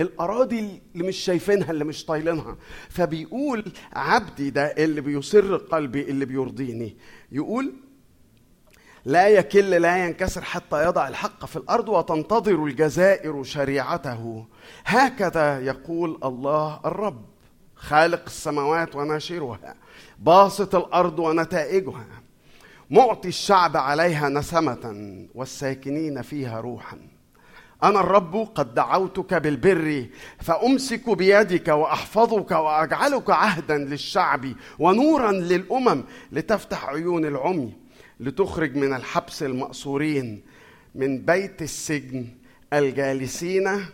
الأراضي 0.00 0.58
اللي 0.94 1.08
مش 1.08 1.16
شايفينها 1.16 1.70
اللي 1.70 1.84
مش 1.84 2.04
طايلينها. 2.04 2.56
فبيقول 2.88 3.72
عبدي 3.92 4.50
ده 4.50 4.64
اللي 4.66 5.00
بيسر 5.00 5.56
قلبي 5.56 6.02
اللي 6.02 6.24
بيرضيني. 6.24 6.96
يقول 7.32 7.74
لا 9.08 9.28
يكل 9.28 9.70
لا 9.70 10.04
ينكسر 10.04 10.42
حتى 10.42 10.84
يضع 10.84 11.08
الحق 11.08 11.44
في 11.44 11.56
الأرض 11.56 11.88
وتنتظر 11.88 12.64
الجزائر 12.64 13.42
شريعته. 13.42 14.46
هكذا 14.84 15.60
يقول 15.60 16.18
الله 16.24 16.80
الرب 16.84 17.24
خالق 17.76 18.22
السماوات 18.26 18.96
وناشرها 18.96 19.74
باسط 20.18 20.74
الأرض 20.74 21.18
ونتائجها 21.18 22.06
معطي 22.90 23.28
الشعب 23.28 23.76
عليها 23.76 24.28
نسمة 24.28 24.94
والساكنين 25.34 26.22
فيها 26.22 26.60
روحا. 26.60 26.98
أنا 27.82 28.00
الرب 28.00 28.48
قد 28.54 28.74
دعوتك 28.74 29.34
بالبر 29.34 30.06
فأمسك 30.38 31.10
بيدك 31.10 31.68
وأحفظك 31.68 32.50
وأجعلك 32.50 33.30
عهدا 33.30 33.78
للشعب 33.78 34.52
ونورا 34.78 35.32
للأمم 35.32 36.04
لتفتح 36.32 36.88
عيون 36.88 37.24
العمي. 37.24 37.87
لتخرج 38.20 38.76
من 38.76 38.94
الحبس 38.94 39.42
المأسورين 39.42 40.42
من 40.94 41.24
بيت 41.24 41.62
السجن 41.62 42.26
الجالسين 42.72 43.84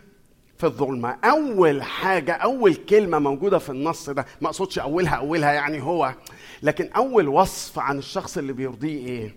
في 0.58 0.64
الظلمة. 0.64 1.10
أول 1.24 1.82
حاجة 1.82 2.32
أول 2.32 2.74
كلمة 2.74 3.18
موجودة 3.18 3.58
في 3.58 3.70
النص 3.70 4.10
ده 4.10 4.26
ما 4.40 4.48
أقصدش 4.48 4.78
أولها 4.78 5.14
أولها 5.14 5.52
يعني 5.52 5.82
هو 5.82 6.14
لكن 6.62 6.90
أول 6.96 7.28
وصف 7.28 7.78
عن 7.78 7.98
الشخص 7.98 8.38
اللي 8.38 8.52
بيرضيه 8.52 9.06
إيه؟ 9.06 9.34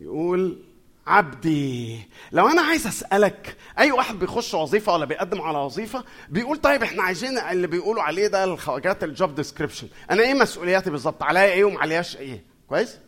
يقول 0.00 0.58
عبدي 1.06 1.98
لو 2.32 2.48
أنا 2.48 2.62
عايز 2.62 2.86
أسألك 2.86 3.56
أي 3.78 3.92
واحد 3.92 4.18
بيخش 4.18 4.54
وظيفة 4.54 4.92
ولا 4.94 5.04
بيقدم 5.04 5.40
على 5.40 5.58
وظيفة 5.58 6.04
بيقول 6.28 6.56
طيب 6.56 6.82
إحنا 6.82 7.02
عايزين 7.02 7.38
اللي 7.38 7.66
بيقولوا 7.66 8.02
عليه 8.02 8.26
ده 8.26 8.44
الخواجات 8.44 9.04
الجوب 9.04 9.34
ديسكريبشن 9.34 9.88
أنا 10.10 10.22
إيه 10.22 10.34
مسؤولياتي 10.34 10.90
بالظبط؟ 10.90 11.22
عليا 11.22 11.52
إيه 11.52 11.64
وما 11.64 11.80
علياش 11.80 12.16
إيه؟ 12.16 12.44
كويس؟ 12.68 12.98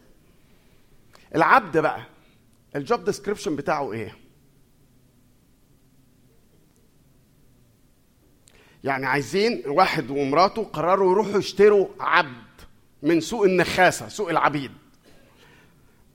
العبد 1.34 1.78
بقى 1.78 2.02
ال 2.76 2.83
job 2.83 3.04
description 3.04 3.56
بتاعه 3.56 3.92
إيه؟ 3.92 4.16
يعني 8.84 9.06
عايزين 9.06 9.62
واحد 9.66 10.10
ومراته 10.10 10.64
قرروا 10.64 11.12
يروحوا 11.12 11.38
يشتروا 11.38 11.88
عبد 12.00 12.48
من 13.02 13.20
سوق 13.20 13.44
النخاسة 13.44 14.08
سوق 14.08 14.30
العبيد. 14.30 14.70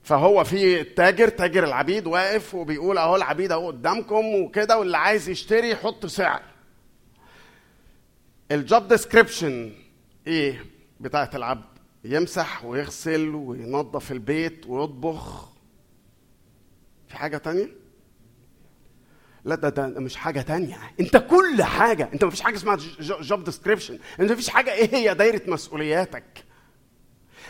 فهو 0.02 0.44
في 0.44 0.80
التاجر 0.80 1.28
تاجر 1.28 1.64
العبيد 1.64 2.06
واقف 2.06 2.54
وبيقول 2.54 2.98
أهو 2.98 3.16
العبيد 3.16 3.52
أهو 3.52 3.66
قدامكم 3.66 4.24
وكده 4.34 4.78
واللي 4.78 4.96
عايز 4.96 5.28
يشتري 5.28 5.70
يحط 5.70 6.06
سعر. 6.06 6.42
ال 8.50 8.60
job 8.60 8.88
description 8.88 9.72
إيه 10.26 10.64
بتاعت 11.00 11.36
العبد؟ 11.36 11.73
يمسح 12.04 12.64
ويغسل 12.64 13.28
وينظف 13.34 14.12
البيت 14.12 14.66
ويطبخ. 14.66 15.48
في 17.08 17.16
حاجة 17.16 17.36
تانية؟ 17.36 17.68
لا 19.44 19.54
ده 19.54 19.68
ده 19.68 20.00
مش 20.00 20.16
حاجة 20.16 20.40
تانية. 20.40 20.76
انت 21.00 21.16
كل 21.16 21.62
حاجة 21.62 22.10
انت 22.12 22.24
مفيش 22.24 22.40
حاجة 22.40 22.56
اسمها 22.56 22.78
job 23.00 23.44
description 23.44 23.98
انت 24.20 24.32
مفيش 24.32 24.48
حاجة 24.48 24.72
إيه 24.72 24.94
هي 24.94 25.14
دايرة 25.14 25.50
مسؤولياتك؟ 25.50 26.44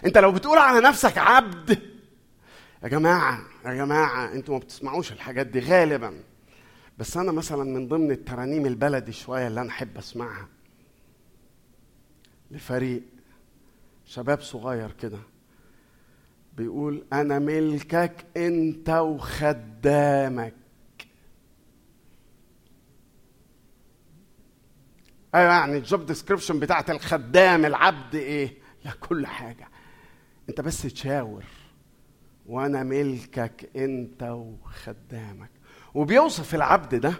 انت 0.05 0.19
لو 0.19 0.33
بتقول 0.33 0.59
على 0.59 0.81
نفسك 0.81 1.19
عبد 1.19 1.79
يا 2.83 2.89
جماعة 2.89 3.41
يا 3.67 3.75
جماعة 3.75 4.33
أنتوا 4.33 4.55
ما 4.55 4.61
بتسمعوش 4.61 5.13
الحاجات 5.13 5.47
دي 5.47 5.61
غالبا. 5.61 6.23
بس 6.99 7.17
أنا 7.17 7.33
مثلا 7.33 7.65
من 7.65 7.89
ضمن 7.89 8.11
الترانيم 8.11 8.67
البلدي 8.67 9.13
شوية 9.13 9.47
اللي 9.49 9.61
أنا 9.61 9.71
أحب 9.71 9.99
أسمعها 9.99 10.49
لفريق 12.51 13.03
شباب 14.05 14.41
صغير 14.41 14.93
كده 14.93 15.19
بيقول 16.57 17.05
أنا 17.13 17.39
ملكك 17.39 18.27
أنت 18.37 18.91
وخدامك. 18.91 20.55
أيوة 25.35 25.53
يعني 25.53 25.79
الجوب 25.79 26.07
ديسكريبشن 26.07 26.61
بتاعت 26.61 26.91
الخدام 26.91 27.65
العبد 27.65 28.15
إيه؟ 28.15 28.59
لا 28.85 28.93
كل 29.01 29.27
حاجة. 29.27 29.69
أنت 30.49 30.61
بس 30.61 30.83
تشاور 30.83 31.45
وأنا 32.47 32.83
ملكك 32.83 33.71
أنت 33.77 34.23
وخدامك. 34.23 35.51
وبيوصف 35.95 36.55
العبد 36.55 36.95
ده 36.95 37.15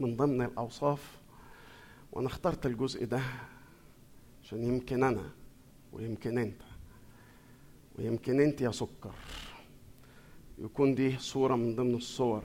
من 0.00 0.16
ضمن 0.16 0.42
الأوصاف. 0.42 1.18
وأنا 2.12 2.26
اخترت 2.26 2.66
الجزء 2.66 3.04
ده 3.06 3.20
عشان 4.42 4.62
يمكن 4.62 5.04
أنا 5.04 5.30
ويمكن 5.92 6.38
انت 6.38 6.62
ويمكن 7.98 8.40
انت 8.40 8.60
يا 8.60 8.70
سكر 8.70 9.14
يكون 10.58 10.94
دي 10.94 11.18
صورة 11.18 11.56
من 11.56 11.74
ضمن 11.76 11.94
الصور. 11.94 12.42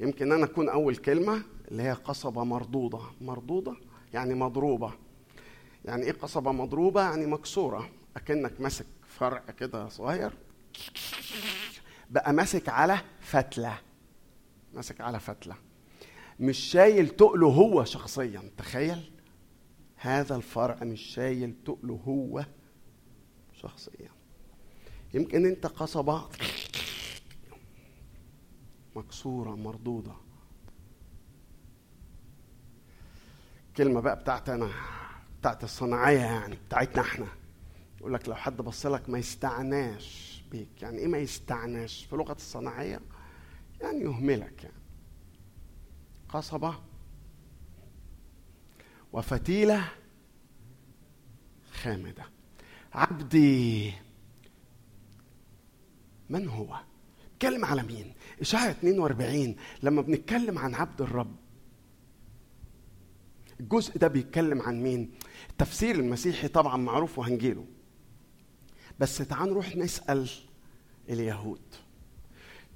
يمكن 0.00 0.32
أنا 0.32 0.44
أكون 0.44 0.68
أول 0.68 0.96
كلمة 0.96 1.42
اللي 1.70 1.82
هي 1.82 1.92
قصبة 1.92 2.44
مردودة. 2.44 3.00
مردودة 3.20 3.76
يعني 4.14 4.34
مضروبة. 4.34 4.92
يعني 5.84 6.02
إيه 6.02 6.12
قصبة 6.12 6.52
مضروبة؟ 6.52 7.02
يعني 7.02 7.26
مكسورة. 7.26 7.90
أكنك 8.16 8.60
ماسك 8.60 8.86
فرع 9.08 9.38
كده 9.38 9.88
صغير. 9.88 10.32
بقى 12.10 12.32
ماسك 12.32 12.68
على 12.68 13.00
فتلة. 13.20 13.78
ماسك 14.74 15.00
على 15.00 15.20
فتلة. 15.20 15.54
مش 16.40 16.58
شايل 16.58 17.08
تقله 17.08 17.48
هو 17.48 17.84
شخصيا 17.84 18.42
تخيل. 18.58 19.10
هذا 20.00 20.36
الفرع 20.36 20.84
مش 20.84 21.00
شايل 21.00 21.54
تقله 21.64 21.94
هو 21.94 22.46
شخصيا. 23.52 24.10
يمكن 25.14 25.46
أنت 25.46 25.66
قصبة 25.66 26.28
مكسورة 28.96 29.50
مردودة. 29.56 30.12
كلمة 33.76 34.00
بقى 34.00 34.16
بتاعت 34.16 34.48
أنا 34.48 34.70
بتاعت 35.40 35.64
الصناعية 35.64 36.18
يعني 36.18 36.56
بتاعتنا 36.68 37.02
إحنا. 37.02 37.26
يقول 37.98 38.14
لك 38.14 38.28
لو 38.28 38.34
حد 38.34 38.56
بص 38.56 38.86
لك 38.86 39.08
ما 39.10 39.18
يستعناش 39.18 40.42
بيك. 40.50 40.82
يعني 40.82 40.98
إيه 40.98 41.06
ما 41.06 41.18
يستعناش؟ 41.18 42.04
في 42.04 42.16
لغة 42.16 42.32
الصناعية 42.32 43.00
يعني 43.80 44.00
يهملك 44.00 44.64
يعني. 44.64 44.76
قصبة 46.28 46.74
وفتيلة 49.12 49.84
خامدة. 51.72 52.24
عبدي 52.92 53.92
من 56.28 56.48
هو؟ 56.48 56.80
بيتكلم 57.32 57.64
على 57.64 57.82
مين؟ 57.82 58.14
اشعياء 58.40 58.70
42 58.70 59.56
لما 59.82 60.02
بنتكلم 60.02 60.58
عن 60.58 60.74
عبد 60.74 61.00
الرب 61.02 61.36
الجزء 63.60 63.98
ده 63.98 64.08
بيتكلم 64.08 64.62
عن 64.62 64.82
مين؟ 64.82 65.10
التفسير 65.50 65.94
المسيحي 65.94 66.48
طبعا 66.48 66.76
معروف 66.76 67.18
وهنجيله. 67.18 67.66
بس 68.98 69.18
تعال 69.18 69.48
نروح 69.48 69.76
نسأل 69.76 70.30
اليهود. 71.08 71.60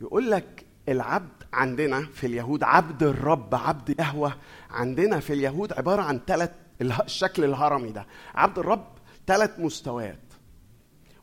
يقول 0.01 0.31
لك 0.31 0.67
العبد 0.89 1.42
عندنا 1.53 2.07
في 2.15 2.27
اليهود 2.27 2.63
عبد 2.63 3.03
الرب 3.03 3.55
عبد 3.55 4.01
يهوه. 4.01 4.35
عندنا 4.71 5.21
في 5.21 5.33
اليهود 5.33 5.73
عبارة 5.73 6.03
عن 6.03 6.21
ثلاث 6.27 6.51
الشكل 6.83 7.45
الهرمي 7.45 7.91
ده. 7.93 8.07
عبد 8.35 8.59
الرب 8.59 8.87
ثلاث 9.27 9.51
مستويات. 9.59 10.19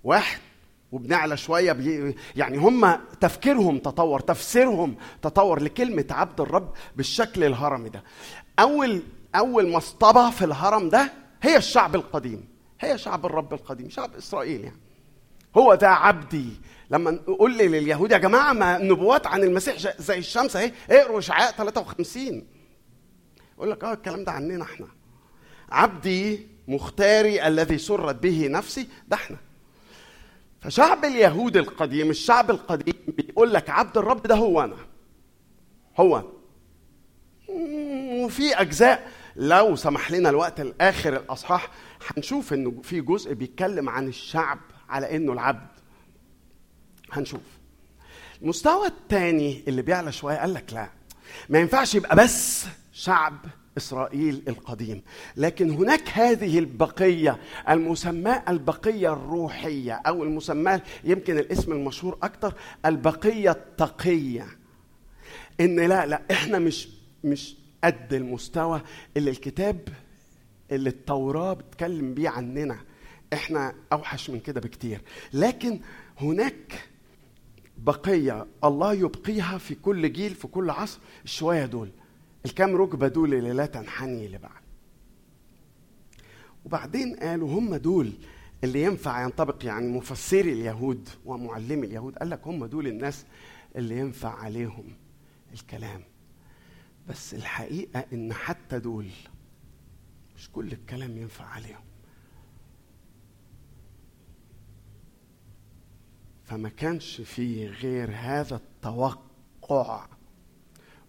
واحد 0.04 0.40
وبنعلى 0.92 1.38
شوية 1.38 1.72
بي 1.72 2.16
يعني 2.36 2.58
هم 2.58 3.00
تفكيرهم 3.22 3.78
تطور 3.78 4.20
تفسيرهم 4.20 4.96
تطور 5.22 5.62
لكلمة 5.62 6.06
عبد 6.12 6.42
الرب 6.42 6.74
بالشكل 6.96 7.44
الهرمي 7.44 7.90
ده. 7.90 8.04
أول 8.60 9.02
أول 9.36 9.72
مصطبه 9.72 10.30
في 10.30 10.46
الهرم 10.46 10.90
ده 10.90 11.12
هي 11.42 11.58
الشعب 11.58 11.96
القديم. 11.96 12.48
هي 12.80 12.98
شعب 12.98 13.26
الرب 13.26 13.54
القديم 13.54 13.90
شعب 13.90 14.16
إسرائيل 14.16 14.62
يعني. 14.64 14.80
هو 15.58 15.76
ده 15.76 15.90
عبدي. 15.90 16.50
لما 16.92 17.12
نقول 17.12 17.58
لي 17.58 17.68
لليهود 17.68 18.12
يا 18.12 18.18
جماعة 18.18 18.54
ما 18.54 18.78
النبوات 18.78 19.28
عن 19.28 19.44
المسيح 19.44 20.02
زي 20.02 20.18
الشمس 20.18 20.56
اهي 20.56 20.72
اقروا 20.90 21.20
اشعياء 21.20 21.52
53 21.52 22.48
يقول 23.58 23.72
لك 23.72 23.84
آه 23.84 23.94
الكلام 23.94 24.24
ده 24.24 24.32
عننا 24.32 24.64
إحنا. 24.64 24.88
عبدي 25.72 26.48
مختاري 26.68 27.48
الذي 27.48 27.78
سرت 27.78 28.16
به 28.16 28.48
نفسي 28.48 28.88
ده 29.08 29.16
إحنا. 29.16 29.38
فشعب 30.62 31.06
اليهود 31.06 31.58
القديم 31.58 32.10
الشعب 32.10 32.50
القديم 32.52 32.94
بيقول 33.08 33.54
لك 33.54 33.70
عبد 33.70 33.98
الرب 33.98 34.22
ده 34.28 34.36
هو 34.36 34.62
أنا. 34.64 34.76
هو. 36.00 36.24
مم، 37.50 38.20
وفي 38.24 38.62
أجزاء 38.62 39.12
لو 39.36 39.76
سمح 39.76 40.12
لنا 40.12 40.30
الوقت 40.30 40.60
الآخر 40.60 41.16
الأصحاح 41.18 41.70
هنشوف 42.08 42.54
إنه 42.54 42.74
في 42.84 43.02
جزء 43.02 43.34
بيتكلم 43.34 43.90
عن 43.90 44.08
الشعب 44.08 44.60
على 44.90 45.16
إنه 45.16 45.34
العبد. 45.34 45.79
هنشوف. 47.12 47.42
المستوى 48.42 48.88
الثاني 48.88 49.64
اللي 49.68 49.82
بيعلى 49.82 50.12
شوية 50.12 50.36
قال 50.38 50.54
لك 50.54 50.74
لا. 50.74 50.90
ما 51.50 51.60
ينفعش 51.60 51.96
يبقى 51.96 52.16
بس 52.16 52.66
شعب 52.94 53.38
إسرائيل 53.78 54.44
القديم 54.48 55.02
لكن 55.38 55.72
هناك 55.72 56.10
هذه 56.10 56.60
البقية 56.60 57.38
المسماة 57.70 58.44
البقية 58.50 59.14
الروحية 59.14 59.94
أو 59.94 60.24
المسماة 60.24 60.82
يمكن 61.04 61.38
الاسم 61.38 61.72
المشهور 61.72 62.18
أكتر 62.24 62.54
البقية 62.86 63.52
التقية. 63.52 64.48
إن 65.60 65.80
لا 65.80 66.06
لا 66.06 66.22
إحنا 66.32 66.60
مش 66.60 66.90
مش 67.24 67.56
قد 67.84 68.14
المستوى 68.14 68.82
اللي 69.18 69.30
الكتاب 69.30 69.88
اللي 70.72 70.90
التوراة 70.90 71.54
بتتكلم 71.54 72.14
بيه 72.14 72.30
عننا. 72.30 72.78
إحنا 73.34 73.74
أوحش 73.94 74.30
من 74.30 74.40
كده 74.40 74.62
بكتير. 74.62 75.02
لكن 75.34 75.80
هناك 76.22 76.89
بقية 77.84 78.48
الله 78.64 78.94
يبقيها 78.94 79.58
في 79.58 79.76
كل 79.76 80.14
جيل 80.14 80.36
في 80.36 80.48
كل 80.48 80.70
عصر 80.70 81.00
الشوية 81.26 81.66
دول. 81.66 81.90
الكام 82.46 82.76
ركبة 82.76 83.08
دول 83.08 83.34
اللي 83.34 83.54
لا 83.54 83.66
تنحني 83.66 84.28
لبعض. 84.28 84.62
وبعدين 86.66 87.16
قالوا 87.16 87.60
هم 87.60 87.76
دول 87.76 88.14
اللي 88.64 88.84
ينفع 88.84 89.24
ينطبق 89.24 89.66
يعني 89.66 89.88
مفسري 89.88 90.54
اليهود 90.54 91.10
ومعلمي 91.26 91.88
اليهود. 91.88 92.16
قال 92.18 92.30
لك 92.30 92.48
هم 92.48 92.66
دول 92.66 92.88
الناس 92.88 93.26
اللي 93.76 93.98
ينفع 93.98 94.40
عليهم 94.40 94.86
الكلام. 95.54 96.04
بس 97.10 97.34
الحقيقة 97.34 98.06
إن 98.14 98.34
حتى 98.34 98.80
دول 98.80 99.08
مش 100.36 100.50
كل 100.52 100.72
الكلام 100.72 101.18
ينفع 101.18 101.46
عليهم. 101.46 101.89
فما 106.50 106.70
كانش 106.70 107.22
فيه 107.22 107.68
غير 107.68 108.10
هذا 108.14 108.56
التوقع 108.56 110.08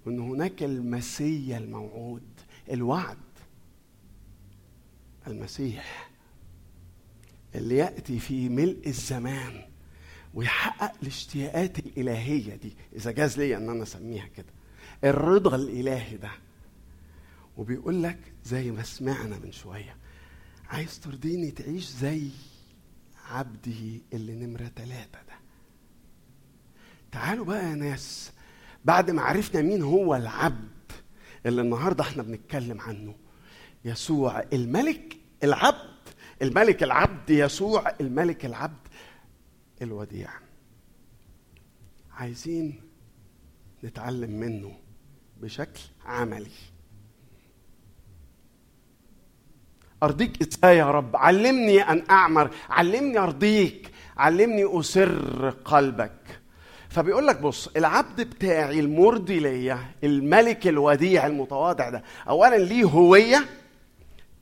إن 0.06 0.18
هناك 0.20 0.62
المسيا 0.62 1.58
الموعود 1.58 2.22
الوعد. 2.70 3.16
المسيح 5.26 6.10
اللي 7.54 7.76
يأتي 7.76 8.18
في 8.18 8.48
ملء 8.48 8.82
الزمان 8.86 9.64
ويحقق 10.34 10.92
الاشتياقات 11.02 11.78
الإلهية 11.78 12.56
دي. 12.56 12.72
إذا 12.96 13.10
جاز 13.10 13.38
لي 13.38 13.56
إن 13.56 13.68
أنا 13.68 13.82
أسميها 13.82 14.26
كده. 14.26 14.52
الرضا 15.04 15.56
الإلهي 15.56 16.16
ده. 16.16 16.30
وبيقول 17.56 18.02
لك 18.02 18.18
زي 18.44 18.70
ما 18.70 18.82
سمعنا 18.82 19.38
من 19.38 19.52
شوية 19.52 19.96
عايز 20.68 21.00
ترضيني 21.00 21.50
تعيش 21.50 21.88
زي 21.88 22.28
عبده 23.30 24.00
اللي 24.12 24.34
نمرة 24.46 24.70
ثلاثة 24.76 25.18
ده. 25.28 25.29
تعالوا 27.12 27.44
بقى 27.44 27.70
يا 27.70 27.74
ناس. 27.74 28.32
بعد 28.84 29.10
ما 29.10 29.22
عرفنا 29.22 29.62
مين 29.62 29.82
هو 29.82 30.16
العبد 30.16 30.92
اللي 31.46 31.60
النهارده 31.62 32.04
إحنا 32.04 32.22
بنتكلم 32.22 32.80
عنه 32.80 33.14
يسوع 33.84 34.44
الملك 34.52 35.16
العبد. 35.44 35.90
الملك 36.42 36.82
العبد 36.82 37.30
يسوع 37.30 37.94
الملك 38.00 38.44
العبد 38.46 38.88
الوديع. 39.82 40.30
عايزين 42.12 42.80
نتعلم 43.84 44.30
منه 44.30 44.76
بشكل 45.40 45.80
عملي. 46.04 46.50
أرضيك 50.02 50.42
إزاي 50.42 50.76
يا 50.76 50.90
رب؟ 50.90 51.16
علمني 51.16 51.82
أن 51.82 52.04
أعمر. 52.10 52.50
علمني 52.68 53.18
أرضيك. 53.18 53.90
علمني 54.16 54.80
أسر 54.80 55.50
قلبك. 55.50 56.39
فبيقول 56.90 57.26
لك 57.26 57.40
بص 57.40 57.68
العبد 57.76 58.20
بتاعي 58.20 58.80
المرضي 58.80 59.38
ليا 59.40 59.78
الملك 60.04 60.66
الوديع 60.66 61.26
المتواضع 61.26 61.90
ده 61.90 62.02
اولا 62.28 62.56
ليه 62.56 62.84
هوية 62.84 63.44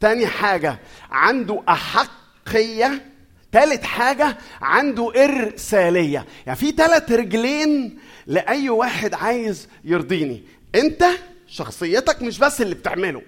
تاني 0.01 0.27
حاجة 0.27 0.79
عنده 1.11 1.63
أحقية 1.69 3.07
تالت 3.53 3.85
حاجة 3.85 4.39
عنده 4.61 5.25
إرسالية. 5.25 6.27
يعني 6.47 6.59
في 6.59 6.73
تلات 6.73 7.13
رجلين 7.13 7.99
لأي 8.27 8.71
واحد 8.71 9.15
عايز 9.15 9.69
يرضيني. 9.85 10.43
أنت 10.75 11.05
شخصيتك 11.47 12.23
مش 12.23 12.39
بس 12.39 12.61
اللي 12.63 12.75
بتعمله. 12.75 13.23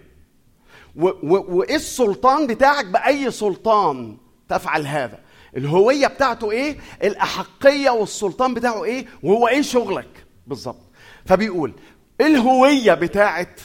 و- 0.96 1.08
و- 1.08 1.56
وإيه 1.58 1.76
السلطان 1.76 2.46
بتاعك 2.46 2.84
بأي 2.86 3.30
سلطان 3.30 4.16
تفعل 4.48 4.86
هذا؟ 4.86 5.18
الهوية 5.56 6.06
بتاعته 6.06 6.50
إيه؟ 6.50 6.76
الأحقية 7.02 7.90
والسلطان 7.90 8.54
بتاعه 8.54 8.84
إيه؟ 8.84 9.06
وهو 9.22 9.48
إيه 9.48 9.62
شغلك. 9.62 10.26
بالظبط. 10.46 10.80
فبيقول 11.26 11.74
الهوية 12.20 12.94
بتاعت 12.94 13.60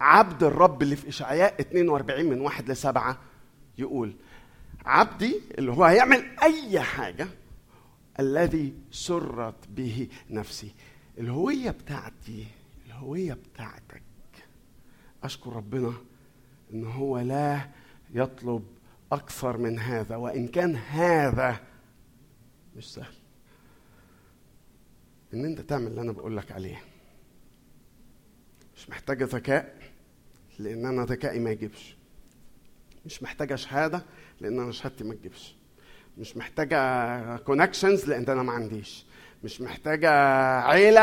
عبد 0.00 0.42
الرب 0.42 0.82
اللي 0.82 0.96
في 0.96 1.08
إشعياء 1.08 1.60
42 1.60 2.24
من 2.26 2.40
واحد 2.40 2.70
لسبعة 2.70 3.18
يقول 3.78 4.14
عبدي 4.84 5.40
اللي 5.58 5.72
هو 5.72 5.84
هيعمل 5.84 6.24
أي 6.42 6.80
حاجة 6.80 7.28
الذي 8.20 8.72
سرت 8.90 9.68
به 9.68 10.08
نفسي. 10.30 10.74
الهوية 11.18 11.70
بتاعتي 11.70 12.46
الهوية 12.86 13.32
بتاعتك. 13.54 14.02
أشكر 15.24 15.52
ربنا 15.52 15.92
إن 16.74 16.84
هو 16.84 17.18
لا 17.18 17.60
يطلب 18.14 18.62
أكثر 19.12 19.56
من 19.56 19.78
هذا 19.78 20.16
وإن 20.16 20.48
كان 20.48 20.76
هذا 20.76 21.60
مش 22.76 22.92
سهل. 22.94 23.14
إن 25.34 25.44
أنت 25.44 25.60
تعمل 25.60 25.86
اللي 25.86 26.00
أنا 26.00 26.12
بقول 26.12 26.36
لك 26.36 26.52
عليه. 26.52 26.82
مش 28.76 28.90
محتاجة 28.90 29.24
ذكاء 29.24 29.76
لأن 30.58 30.86
أنا 30.86 31.04
ذكائي 31.04 31.38
ما 31.38 31.50
يجيبش. 31.50 31.96
مش 33.06 33.22
محتاجة 33.22 33.54
شهادة 33.54 34.04
لأن 34.40 34.60
أنا 34.60 34.72
شهادتي 34.72 35.04
ما 35.04 35.14
تجيبش. 35.14 35.56
مش 36.18 36.36
محتاجة 36.36 37.36
كونكشنز 37.36 38.04
لأن 38.08 38.24
أنا 38.28 38.42
ما 38.42 38.52
عنديش. 38.52 39.06
مش 39.44 39.60
محتاجة 39.60 40.10
عيلة 40.60 41.00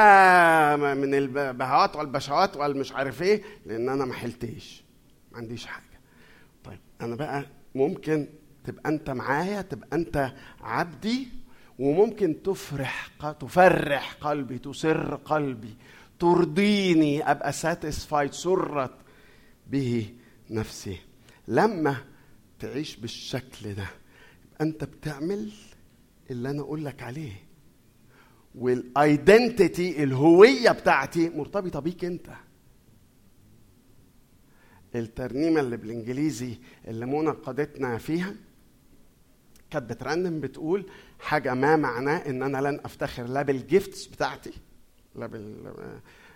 من 0.96 1.14
البهوات 1.14 1.96
والبشوات 1.96 2.58
والمش 2.58 2.92
عارف 2.92 3.22
إيه 3.22 3.44
لأن 3.66 3.90
أنا 3.90 4.06
ما 4.06 4.14
حلتش 4.14 4.84
ما 5.32 5.38
عنديش 5.38 5.66
حاجة. 5.66 6.00
طيب 6.64 6.80
أنا 7.02 7.16
بقى 7.16 7.46
ممكن 7.78 8.28
تبقى 8.64 8.90
انت 8.90 9.10
معايا 9.10 9.62
تبقى 9.62 9.88
انت 9.94 10.34
عبدي 10.62 11.28
وممكن 11.80 12.44
تفرح 12.44 13.08
تفرح 13.40 14.14
قلبي 14.22 14.58
تسر 14.60 15.16
قلبي 15.16 15.76
ترضيني 16.20 17.32
أبقى 17.32 17.52
ساتيسفايد 17.52 18.32
سرت 18.34 18.94
به 19.68 20.14
نفسي. 20.50 20.98
لما 21.48 21.96
تعيش 22.60 22.96
بالشكل 22.96 23.74
ده 23.74 23.88
انت 24.62 24.84
بتعمل 24.84 25.52
اللي 26.32 26.50
أنا 26.50 26.62
أقول 26.62 26.86
لك 26.86 27.04
عليه. 27.04 27.32
وال 28.56 28.85
identity 28.85 30.04
الهوية 30.04 30.72
بتاعتي 30.72 31.30
مرتبطة 31.30 31.80
بيك 31.80 32.06
أنت. 32.06 32.30
الترنيمة 34.98 35.60
اللي 35.60 35.78
بالإنجليزي 35.78 36.58
اللي 36.88 37.06
منى 37.06 37.30
قادتنا 37.30 37.98
فيها 37.98 38.36
كانت 39.70 39.90
بترنم 39.90 40.40
بتقول 40.40 40.86
حاجة 41.20 41.54
ما 41.54 41.76
معناه 41.76 42.18
إن 42.18 42.44
أنا 42.44 42.68
لن 42.70 42.80
أفتخر 42.86 43.24
لا 43.24 43.42
بال 43.42 43.61
gifts 43.61 44.08
بتاعتي 44.08 44.54
لا 45.16 45.28
بال 45.28 45.74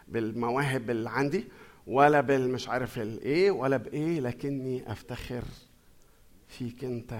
بالمواهب 0.07 0.89
اللي 0.89 1.09
عندي 1.09 1.43
ولا 1.87 2.21
بالمش 2.21 2.69
عارف 2.69 2.99
الايه 2.99 3.51
ولا 3.51 3.77
بايه 3.77 4.19
لكني 4.19 4.91
أفتخر 4.91 5.43
فيك 6.47 6.83
أنت. 6.83 7.19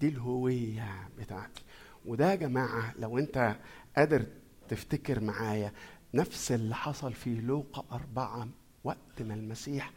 دي 0.00 0.08
الهوية 0.08 1.08
بتاعتي. 1.18 1.62
وده 2.06 2.30
يا 2.30 2.34
جماعة 2.34 2.94
لو 2.98 3.18
أنت 3.18 3.56
قادر 3.96 4.24
تفتكر 4.68 5.20
معايا 5.20 5.72
نفس 6.14 6.52
اللي 6.52 6.74
حصل 6.74 7.12
في 7.12 7.34
لوقا 7.34 7.84
أربعة 7.92 8.48
وقت 8.84 9.22
ما 9.22 9.34
المسيح 9.34 9.92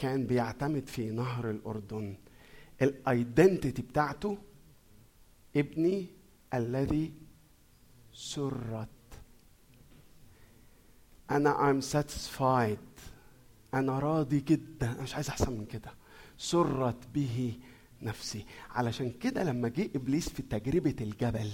كان 0.00 0.26
بيعتمد 0.26 0.86
في 0.86 1.10
نهر 1.10 1.50
الأردن. 1.50 2.16
الايدنتيتي 2.82 3.82
بتاعته 3.82 4.38
ابني 5.56 6.06
الذي 6.54 7.12
سرت. 8.12 8.88
أنا 11.30 11.72
I'm 11.72 11.84
satisfied. 11.94 13.00
أنا 13.74 13.98
راضي 13.98 14.40
جدا. 14.40 14.92
أنا 14.92 15.02
مش 15.02 15.14
عايز 15.14 15.28
أحسن 15.28 15.52
من 15.52 15.64
كده. 15.64 15.90
سرت 16.38 17.08
به 17.14 17.58
نفسي. 18.02 18.44
علشان 18.70 19.10
كده 19.10 19.44
لما 19.44 19.68
جه 19.68 19.90
إبليس 19.96 20.28
في 20.28 20.42
تجربة 20.42 20.96
الجبل 21.00 21.50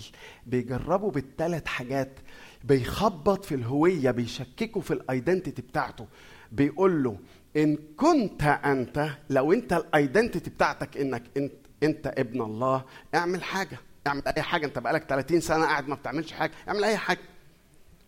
بيجربوا 0.47 1.11
بالثلاث 1.11 1.67
حاجات. 1.67 2.19
بيخبط 2.65 3.45
في 3.45 3.55
الهوية 3.55 4.11
بيشككوا 4.11 4.83
في 4.83 4.93
ال 4.93 5.00
identity 5.00 5.63
بتاعته. 5.63 6.07
بيقول 6.53 7.03
له 7.03 7.19
إن 7.57 7.79
كنت 7.97 8.43
أنت 8.43 9.09
لو 9.31 9.53
أنت 9.53 9.73
ال 9.73 9.81
identity 9.81 10.51
بتاعتك 10.51 10.97
إنك 10.97 11.23
انت 11.37 11.53
أنت 11.83 12.07
ابن 12.07 12.43
الله 12.43 12.85
اعمل 13.15 13.43
حاجة. 13.43 13.79
اعمل 14.07 14.23
أي 14.37 14.43
حاجة. 14.43 14.67
أنت 14.67 14.79
بقالك 14.79 15.05
30 15.05 15.41
سنة 15.41 15.65
قاعد 15.67 15.89
ما 15.89 15.95
بتعملش 15.95 16.33
حاجة. 16.33 16.53
اعمل 16.69 16.85
أي 16.85 16.97
حاجة. 16.97 17.21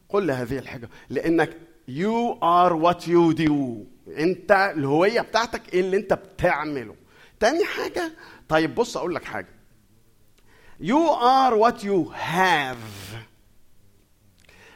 قل 0.09 0.27
لي 0.27 0.33
هذه 0.33 0.59
الحاجة. 0.59 0.89
لأنك 1.11 1.57
you 1.89 2.35
are 2.43 2.73
what 2.75 3.01
you 3.07 3.39
do. 3.47 3.53
أنت 4.19 4.73
الهوية 4.77 5.21
بتاعتك 5.21 5.75
إيه 5.75 5.81
اللي 5.81 5.97
أنت 5.97 6.13
بتعمله. 6.13 6.95
تاني 7.41 7.65
حاجة 7.65 8.13
طيب 8.49 8.75
بص 8.75 8.97
أقول 8.97 9.15
لك 9.15 9.25
حاجة. 9.25 9.49
You 10.83 11.11
are 11.21 11.55
what 11.55 11.83
you 11.83 12.13
have. 12.15 13.17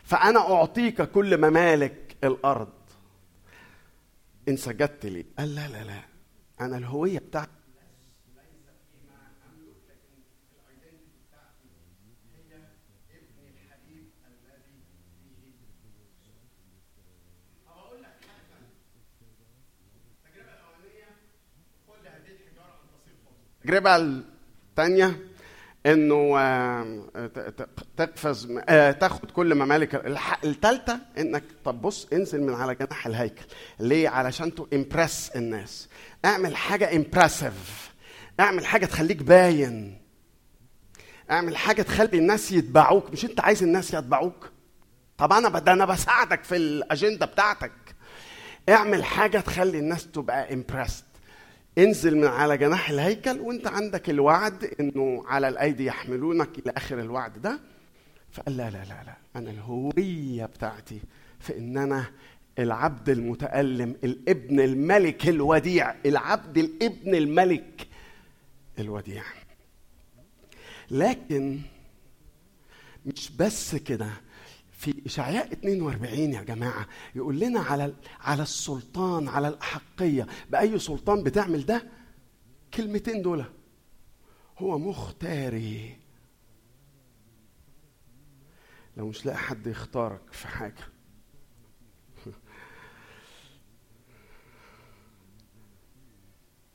فأنا 0.05 0.41
أعطيك 0.55 1.03
كل 1.03 1.39
ممالك 1.39 2.17
الأرض. 2.25 2.69
ان 4.49 4.57
سجدت 4.57 5.07
لي 5.07 5.27
قال 5.39 5.55
لا 5.55 5.69
لا 5.69 5.85
لا. 5.85 6.03
أنا 6.61 6.79
الهوية 6.79 7.19
بتاعتي. 7.19 7.51
التجربة 23.65 23.97
الثانية 23.97 25.32
إنه 25.87 26.37
تقفز 27.97 28.49
آه، 28.69 28.91
تاخد 28.91 29.31
كل 29.31 29.55
ممالك 29.55 29.95
الثالثة 30.45 30.99
إنك 31.19 31.45
طب 31.65 31.83
بص 31.83 32.09
انزل 32.13 32.43
من 32.43 32.55
على 32.55 32.75
جناح 32.75 33.07
الهيكل. 33.07 33.45
ليه؟ 33.81 34.09
علشان 34.09 34.55
to 34.55 34.67
impress 34.73 35.31
الناس. 35.37 35.89
اعمل 36.25 36.57
حاجة 36.57 36.97
impressive 36.97 37.93
اعمل 38.41 38.67
حاجة 38.67 38.87
تخليك 38.87 39.23
باين. 39.23 39.99
اعمل 41.31 41.57
حاجة 41.57 41.83
تخلي 41.83 42.19
الناس 42.19 42.53
يتبعوك. 42.53 43.11
مش 43.11 43.25
انت 43.25 43.41
عايز 43.41 43.63
الناس 43.63 43.95
يتبعوك؟ 43.95 44.51
طب 45.19 45.33
أنا 45.33 45.49
ده 45.49 45.73
أنا 45.73 45.85
بساعدك 45.85 46.45
في 46.45 46.57
الاجندة 46.57 47.27
بتاعتك. 47.27 47.73
اعمل 48.69 49.05
حاجة 49.05 49.41
تخلي 49.41 49.79
الناس 49.79 50.07
تبقى 50.11 50.55
امبرست 50.55 51.05
انزل 51.79 52.17
من 52.17 52.25
على 52.27 52.59
جناح 52.59 52.91
الهيكل 52.91 53.41
وانت 53.41 53.67
عندك 53.67 54.11
الوعد 54.11 54.65
انه 54.81 55.25
على 55.27 55.49
الايدي 55.49 55.85
يحملونك 55.85 56.59
إلى 56.59 56.73
اخر 56.77 57.01
الوعد 57.01 57.43
ده. 57.43 57.61
فقال 58.33 58.57
لا 58.57 58.71
لا 58.71 58.85
لا 58.85 59.03
لا 59.05 59.17
أنا 59.37 59.51
الهوية 59.51 60.45
بتاعتي 60.47 61.01
في 61.41 61.59
ان 61.59 61.79
أنا 61.79 62.05
العبد 62.59 63.09
المتألم 63.09 63.97
الابن 64.05 64.61
الملك 64.61 65.29
الوديع 65.29 65.95
العبد 66.07 66.59
الابن 66.59 67.15
الملك 67.15 67.87
الوديع. 68.79 69.23
لكن 70.91 71.61
مش 73.07 73.31
بس 73.39 73.75
كده 73.75 74.09
في 74.83 75.03
إشعياء 75.07 75.53
42 75.53 76.19
يا 76.19 76.43
جماعة 76.43 76.87
يقول 77.15 77.41
لنا 77.41 77.61
على 77.61 77.95
على 78.21 78.43
السلطان 78.43 79.29
على 79.29 79.49
الأحقية 79.49 80.27
بأي 80.51 80.79
سلطان 80.79 81.23
بتعمل 81.23 81.67
ده؟ 81.67 81.89
كلمتين 82.75 83.23
دول. 83.23 83.45
هو 84.59 84.79
مختاري. 84.79 85.97
لو 88.97 89.09
مش 89.09 89.27
لاقي 89.27 89.39
حد 89.39 89.67
يختارك 89.67 90.33
في 90.33 90.49
حاجة. 90.49 90.85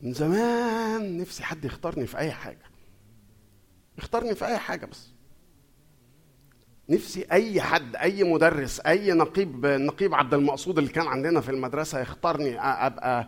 من 0.01 0.13
زمان 0.13 1.17
نفسي 1.17 1.43
حد 1.43 1.65
يختارني 1.65 2.07
في 2.07 2.17
أي 2.17 2.31
حاجة. 2.31 2.65
يختارني 3.97 4.35
في 4.35 4.45
أي 4.45 4.57
حاجة 4.57 4.85
بس. 4.85 5.16
نفسي 6.89 7.25
أي 7.31 7.61
حد 7.61 7.95
أي 7.95 8.23
مدرس 8.23 8.79
أي 8.79 9.11
نقيب 9.13 9.65
نقيب 9.65 10.13
عبد 10.15 10.33
المقصود 10.33 10.77
اللي 10.77 10.89
كان 10.89 11.07
عندنا 11.07 11.41
في 11.41 11.51
المدرسة 11.51 11.99
يختارني 11.99 12.59
أبقى 12.59 13.27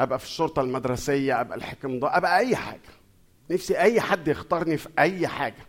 أبقى 0.00 0.18
في 0.18 0.24
الشرطة 0.24 0.62
المدرسية 0.62 1.40
أبقى 1.40 1.58
الحكم 1.58 1.98
ده 2.00 2.16
أبقى 2.16 2.38
أي 2.38 2.56
حاجة. 2.56 2.80
نفسي 3.50 3.78
أي 3.80 4.00
حد 4.00 4.28
يختارني 4.28 4.76
في 4.76 4.88
أي 4.98 5.28
حاجة. 5.28 5.66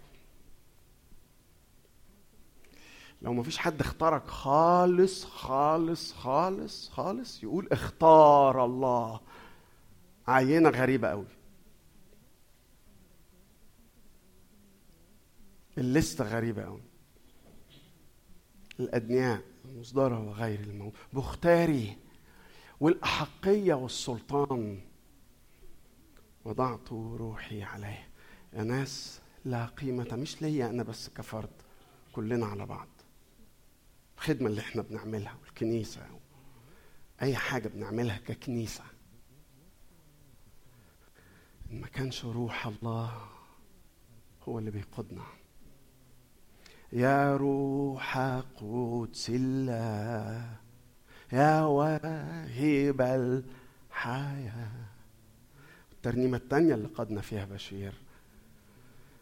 لو 3.22 3.34
ما 3.34 3.44
فيش 3.44 3.58
حد 3.58 3.82
اختارك 3.82 4.28
خالص 4.28 5.26
خالص 5.26 6.14
خالص 6.14 6.90
خالص 6.90 7.44
يقول 7.44 7.68
اختار 7.72 8.66
الله. 8.66 9.20
عينة 10.28 10.70
غريبة 10.70 11.08
قوي 11.10 11.26
الليستة 15.78 16.26
غريبة 16.26 16.64
قوي 16.64 16.82
الأدنياء 18.80 19.44
المصدرة 19.66 20.20
وغير 20.20 20.60
الموت 20.60 20.94
بختاري 21.14 21.98
والأحقية 22.80 23.74
والسلطان. 23.74 24.82
وضعت 26.46 26.92
روحي 26.92 27.64
عليه. 27.64 28.08
يا 28.54 28.64
ناس 28.64 29.22
لا 29.46 29.66
قيمة 29.66 30.08
مش 30.16 30.42
ليا 30.42 30.70
أنا 30.70 30.84
بس 30.84 31.10
كفرد 31.10 31.50
كلنا 32.14 32.46
على 32.46 32.66
بعض. 32.66 32.88
الخدمة 34.18 34.48
اللي 34.48 34.62
إحنا 34.62 34.82
بنعملها 34.82 35.38
والكنيسة 35.42 36.02
أي 37.22 37.36
حاجة 37.36 37.68
بنعملها 37.68 38.18
ككنيسة. 38.18 38.84
ما 41.72 41.88
كانش 41.88 42.26
روح 42.26 42.68
الله 42.68 43.28
هو 44.44 44.60
اللي 44.60 44.72
بيقودنا. 44.72 45.24
يا 46.98 47.38
روح 47.38 48.18
قدس 48.62 49.30
الله 49.30 50.46
يا 51.34 51.62
واهب 51.62 53.02
الحياة. 53.02 54.72
الترنيمة 55.92 56.38
الثانية 56.38 56.74
اللي 56.74 56.88
قدنا 56.88 57.22
فيها 57.22 57.46
بشير 57.46 57.94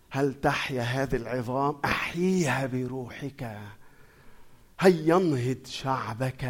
هل 0.09 0.33
تحيا 0.41 0.81
هذه 0.81 1.15
العظام؟ 1.15 1.75
أحييها 1.85 2.65
بروحك. 2.65 3.59
هيا 4.79 5.17
انهض 5.17 5.65
شعبك؟ 5.65 6.43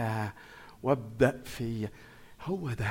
وابدأ 0.83 1.41
في 1.45 1.87
هو 2.41 2.71
ده. 2.73 2.89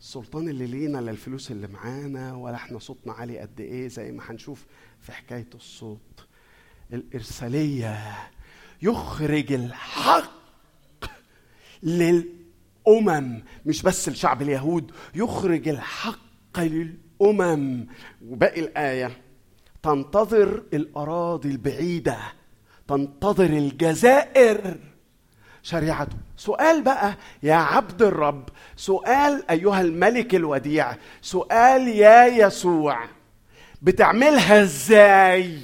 السلطان 0.00 0.48
اللي 0.48 0.66
لينا 0.66 0.98
لا 0.98 1.10
الفلوس 1.10 1.50
اللي 1.50 1.66
معانا 1.66 2.34
ولا 2.34 2.54
إحنا 2.56 2.78
صوتنا 2.78 3.12
عالي 3.12 3.38
قد 3.38 3.60
إيه 3.60 3.88
زي 3.88 4.12
ما 4.12 4.22
هنشوف 4.30 4.66
في 5.00 5.12
حكاية 5.12 5.48
الصوت. 5.54 6.25
الإرسالية 6.92 7.98
يخرج 8.82 9.52
الحق 9.52 10.30
للأمم 11.82 13.42
مش 13.66 13.82
بس 13.82 14.08
الشعب 14.08 14.42
اليهود 14.42 14.90
يخرج 15.14 15.68
الحق 15.68 16.18
للأمم. 16.58 17.86
وباقي 18.26 18.60
الآية 18.60 19.10
تنتظر 19.82 20.62
الأراضي 20.72 21.48
البعيدة 21.48 22.18
تنتظر 22.88 23.44
الجزائر. 23.44 24.76
شريعته 25.62 26.16
سؤال 26.36 26.82
بقى 26.82 27.16
يا 27.42 27.54
عبد 27.54 28.02
الرب 28.02 28.48
سؤال 28.76 29.50
أيها 29.50 29.80
الملك 29.80 30.34
الوديع 30.34 30.96
سؤال 31.22 31.88
يا 31.88 32.26
يسوع 32.26 32.98
بتعملها 33.82 34.62
إزاي؟ 34.62 35.58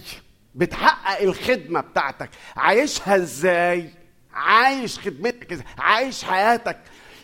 بتحقق 0.54 1.22
الخدمة 1.22 1.80
بتاعتك. 1.80 2.30
عايشها 2.56 3.16
إزاي؟ 3.16 3.90
عايش 4.32 4.98
خدمتك 4.98 5.52
إزاي؟ 5.52 5.66
عايش 5.78 6.24
حياتك 6.24 6.78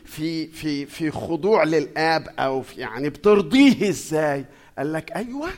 في 0.04 0.46
في 0.46 0.86
في 0.86 1.10
خضوع 1.10 1.64
للآب 1.64 2.28
أو 2.38 2.62
في 2.62 2.80
يعني 2.80 3.08
بترضيه 3.08 3.88
إزاي؟ 3.88 4.44
قال 4.78 4.92
لك 4.92 5.12
أيوه. 5.12 5.50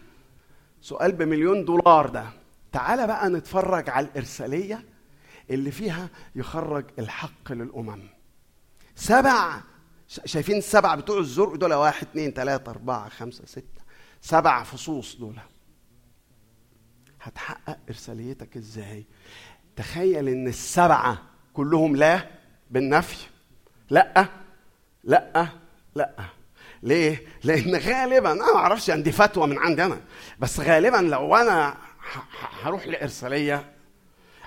سؤال 0.82 1.12
بمليون 1.12 1.64
دولار 1.64 2.06
ده. 2.08 2.24
تعال 2.72 3.06
بقى 3.06 3.28
نتفرج 3.28 3.90
على 3.90 4.06
الإرسالية 4.06 4.84
اللي 5.50 5.70
فيها 5.70 6.08
يخرج 6.36 6.84
الحق 6.98 7.52
للأمم. 7.52 8.02
سبع. 8.96 9.60
شايفين 10.24 10.56
السبع 10.58 10.94
بتوع 10.94 11.18
الزرق 11.18 11.54
دول؟ 11.54 11.74
واحد 11.74 12.06
اتنين 12.10 12.34
تلاتة 12.34 12.70
أربعة 12.70 13.08
خمسة 13.08 13.46
ستة. 13.46 13.80
سبع 14.20 14.62
فصوص 14.62 15.16
دول. 15.16 15.36
هتحقق 17.22 17.78
إرساليتك 17.88 18.56
إزاي؟ 18.56 19.04
تخيل 19.76 20.28
إن 20.28 20.48
السبعة 20.48 21.18
كلهم 21.54 21.96
لا 21.96 22.26
بالنفي. 22.70 23.26
لأ 23.90 24.26
لأ 25.04 25.46
لأ. 25.94 26.10
ليه؟ 26.82 27.22
لأن 27.44 27.76
غالبا 27.76 28.32
أنا 28.32 28.52
ما 28.52 28.56
أعرفش 28.58 28.90
عندي 28.90 29.12
فتوى 29.12 29.46
من 29.46 29.58
عندي 29.58 29.84
أنا 29.84 30.00
بس 30.38 30.60
غالبا 30.60 30.96
لو 30.96 31.36
أنا 31.36 31.76
هروح 32.62 32.86
لإرسالية 32.86 33.72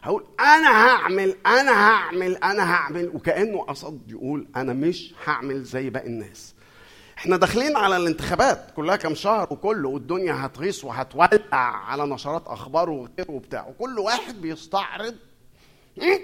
هقول 0.03 0.25
أنا 0.39 0.87
هعمل 0.87 1.35
أنا 1.45 1.71
هعمل 1.71 2.35
أنا 2.37 2.73
هعمل 2.73 3.11
وكأنه 3.13 3.61
قصد 3.61 4.11
يقول 4.11 4.47
أنا 4.55 4.73
مش 4.73 5.13
هعمل 5.25 5.63
زي 5.63 5.89
باقي 5.89 6.07
الناس. 6.07 6.52
إحنا 7.23 7.37
داخلين 7.37 7.77
على 7.77 7.97
الانتخابات 7.97 8.71
كلها 8.75 8.95
كام 8.95 9.15
شهر 9.15 9.47
وكله 9.53 9.89
والدنيا 9.89 10.45
هتغيص 10.45 10.83
وهتولع 10.83 11.37
على 11.87 12.05
نشرات 12.05 12.43
أخبار 12.47 12.89
وغيره 12.89 13.31
وبتاع 13.31 13.67
وكل 13.67 13.99
واحد 13.99 14.41
بيستعرض 14.41 15.15
إيه؟ 16.01 16.21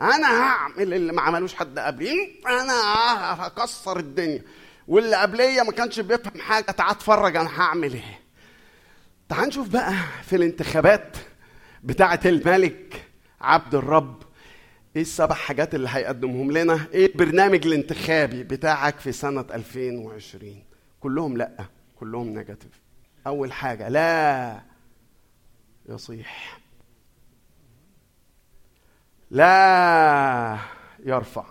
أنا 0.00 0.40
هعمل 0.42 0.94
اللي 0.94 1.12
ما 1.12 1.22
عملوش 1.22 1.54
حد 1.54 1.78
قبلي؟ 1.78 2.40
أنا 2.46 2.72
هكسر 3.46 3.98
الدنيا 3.98 4.42
واللي 4.88 5.16
قبلية 5.16 5.62
ما 5.62 5.72
كانش 5.72 6.00
بيفهم 6.00 6.40
حاجة 6.40 6.64
تعال 6.64 6.90
اتفرج 6.90 7.36
أنا 7.36 7.60
هعمل 7.60 7.92
إيه 7.94 8.20
تعال 9.28 9.48
نشوف 9.48 9.68
بقى 9.68 9.92
في 10.24 10.36
الانتخابات 10.36 11.16
بتاعة 11.84 12.20
الملك 12.24 13.04
عبد 13.40 13.74
الرب 13.74 14.22
إيه 14.96 15.02
السبع 15.02 15.34
حاجات 15.34 15.74
اللي 15.74 15.88
هيقدمهم 15.92 16.52
لنا؟ 16.52 16.86
إيه 16.92 17.06
البرنامج 17.06 17.66
الانتخابي 17.66 18.42
بتاعك 18.42 18.98
في 18.98 19.12
سنة 19.12 19.44
2020 19.54 20.64
كلهم 21.00 21.36
لأ 21.36 21.66
كلهم 21.96 22.28
نيجاتيف. 22.28 22.80
أول 23.26 23.52
حاجة 23.52 23.88
لا 23.88 24.60
يصيح. 25.88 26.58
لا 29.30 30.58
يرفع. 31.04 31.44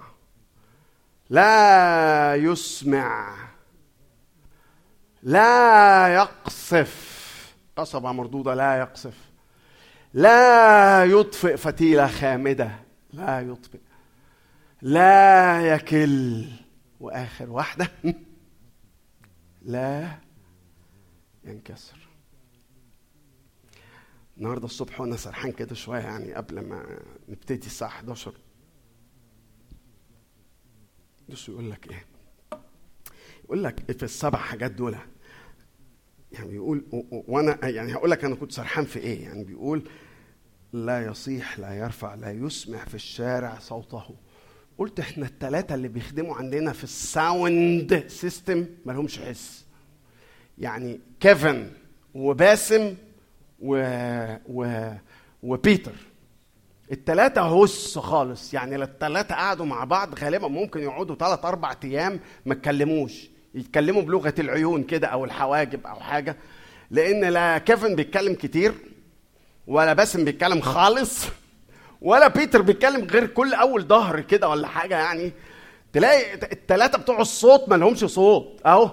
لا 1.29 2.35
يسمع. 2.35 3.35
لا 5.23 6.07
يقصف. 6.07 7.15
قصبة 7.77 8.11
مردودة 8.11 8.53
لا 8.53 8.79
يقصف. 8.79 9.17
لا 10.13 11.05
يطفئ 11.05 11.57
فتيلة 11.57 12.07
خامدة. 12.07 12.84
لا 13.15 13.41
يطفئ 13.41 13.79
لا 14.81 15.75
يكل. 15.75 16.45
وآخر 16.99 17.49
واحدة. 17.49 17.91
لا 19.61 20.19
ينكسر. 21.43 22.07
النهارده 24.37 24.65
الصبح 24.65 25.01
وأنا 25.01 25.15
سرحان 25.15 25.51
كده 25.51 25.75
شوية 25.75 25.99
يعني 25.99 26.33
قبل 26.33 26.59
ما 26.59 26.99
نبتدي 27.29 27.67
الساعة 27.67 27.87
11 27.89 28.33
بص 31.29 31.49
يقول 31.49 31.71
لك 31.71 31.91
إيه؟ 31.91 32.05
يقول 33.43 33.63
لك 33.63 33.91
في 33.91 34.03
السبع 34.03 34.39
حاجات 34.39 34.71
دول. 34.71 34.95
يعني 36.31 36.49
بيقول 36.49 36.85
وأنا 37.11 37.67
يعني 37.67 37.93
هقول 37.93 38.11
لك 38.11 38.25
أنا 38.25 38.35
كنت 38.35 38.51
سرحان 38.51 38.85
في 38.85 38.99
إيه؟ 38.99 39.23
يعني 39.23 39.43
بيقول 39.43 39.89
لا 40.75 41.05
يصيح 41.05 41.59
لا 41.59 41.73
يرفع 41.73 42.15
لا 42.15 42.31
يسمع 42.31 42.85
في 42.85 42.95
الشارع 42.95 43.59
صوته. 43.59 44.03
قلت 44.77 44.99
إحنا 44.99 45.25
الثلاثه 45.25 45.75
اللي 45.75 45.87
بيخدموا 45.87 46.35
عندنا 46.35 46.73
في 46.73 46.83
ال 46.83 47.03
sound 47.03 48.03
system 48.07 48.65
ما 48.85 48.91
لهمش 48.91 49.19
حس. 49.19 49.65
يعني 50.57 50.99
كيفن 51.19 51.71
وباسم 52.13 52.95
و... 53.59 53.83
و... 54.49 54.89
وبيتر. 55.43 55.95
التلاتة 56.91 57.63
هس 57.63 57.97
خالص. 57.97 58.53
يعني 58.53 58.75
التلاتة 58.75 59.35
قعدوا 59.35 59.65
مع 59.65 59.83
بعض 59.83 60.19
غالبا 60.19 60.47
ممكن 60.47 60.79
يقعدوا 60.79 61.15
ثلاث 61.15 61.45
أربع 61.45 61.75
أيام 61.83 62.19
ما 62.45 62.53
اتكلموش. 62.53 63.29
يتكلموا 63.53 64.01
بلغة 64.01 64.33
العيون 64.39 64.83
كده 64.83 65.07
أو 65.07 65.25
الحواجب 65.25 65.87
أو 65.87 65.99
حاجة. 65.99 66.37
لأن 66.91 67.25
لا 67.25 67.57
كيفن 67.57 67.95
بيتكلم 67.95 68.33
كتير. 68.33 68.73
ولا 69.67 69.93
باسم 69.93 70.25
بيتكلم 70.25 70.61
خالص 70.61 71.25
ولا 72.01 72.27
بيتر 72.27 72.61
بيتكلم 72.61 73.05
غير 73.05 73.27
كل 73.27 73.53
أول 73.53 73.83
ظهر 73.83 74.21
كده 74.21 74.49
ولا 74.49 74.67
حاجة 74.67 74.97
يعني. 74.97 75.31
تلاقي 75.93 76.33
التلاتة 76.33 76.97
بتوع 76.97 77.21
الصوت 77.21 77.69
ما 77.69 77.75
لهمش 77.75 78.05
صوت. 78.05 78.61
أهو. 78.65 78.91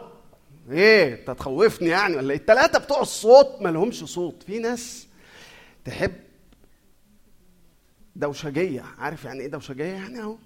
إيه 0.71 1.15
أنت 1.15 1.31
تخوفني 1.31 1.89
يعني 1.89 2.17
ولا 2.17 2.31
إيه؟ 2.31 2.39
التلاتة 2.39 2.79
بتوع 2.79 3.01
الصوت 3.01 3.63
ما 3.63 3.69
لهمش 3.69 4.05
صوت. 4.05 4.43
في 4.43 4.59
ناس 4.59 5.07
تحب 5.85 6.13
دوشجية. 8.17 8.85
عارف 8.99 9.25
يعني 9.25 9.41
إيه 9.41 9.49
دوشجية 9.49 9.85
يعني 9.85 10.21
أهو؟ 10.21 10.37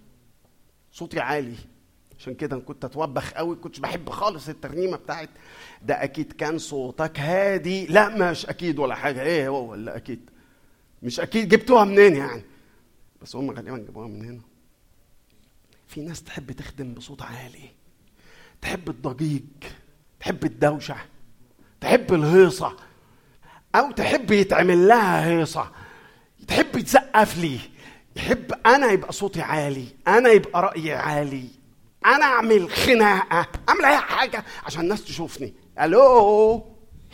صوتي 0.93 1.21
عالي. 1.21 1.57
عشان 2.19 2.35
كده 2.35 2.59
كنت 2.59 2.85
أتوبخ 2.85 3.33
قوي 3.33 3.57
كنتش 3.57 3.79
بحب 3.79 4.11
خالص 4.11 4.49
الترنيمة 4.49 4.97
بتاعت 4.97 5.31
ده 5.83 6.05
أكيد 6.05 6.33
كان 6.33 6.59
صوتك 6.59 7.21
هادي. 7.21 7.87
لا 7.87 8.09
مش 8.31 8.47
أكيد 8.47 8.79
ولا 8.79 8.95
حاجة. 8.95 9.23
إيه 9.23 9.49
هو 9.49 9.71
ولا 9.71 9.97
أكيد؟ 9.97 10.31
مش 11.03 11.21
أكيد. 11.21 11.49
جبتوها 11.49 11.85
منين 11.85 12.17
يعني؟ 12.17 12.43
بس 13.23 13.37
هم 13.37 13.51
غالبا 13.51 13.77
جابوها 13.79 14.09
من 14.09 14.25
هنا. 14.25 14.41
في 15.87 16.01
ناس 16.01 16.23
تحب 16.23 16.53
تخدم 16.53 16.95
بصوت 16.95 17.23
عالي 17.23 17.71
تحب 18.63 18.89
الضجيج 18.91 19.45
تحب 20.21 20.45
الدوشة 20.45 20.97
تحب 21.81 22.15
الهيصة 22.15 22.77
أو 23.75 23.91
تحب 23.91 24.31
يتعمل 24.31 24.89
لها 24.89 25.27
هيصة. 25.29 25.73
تحب 26.49 26.77
يتسقف 26.77 27.39
لي. 27.39 27.59
يحب 28.17 28.53
أنا 28.67 28.87
يبقى 28.93 29.13
صوتي 29.13 29.41
عالي 29.43 29.87
أنا 30.09 30.29
يبقى 30.29 30.63
رأيي 30.63 30.93
عالي. 30.93 31.49
أنا 32.07 32.25
أعمل 32.25 32.71
خناقة 32.71 33.47
أعمل 33.69 33.85
أي 33.85 33.97
حاجة 33.97 34.45
عشان 34.65 34.81
الناس 34.81 35.05
تشوفني. 35.05 35.55
ألو 35.81 36.65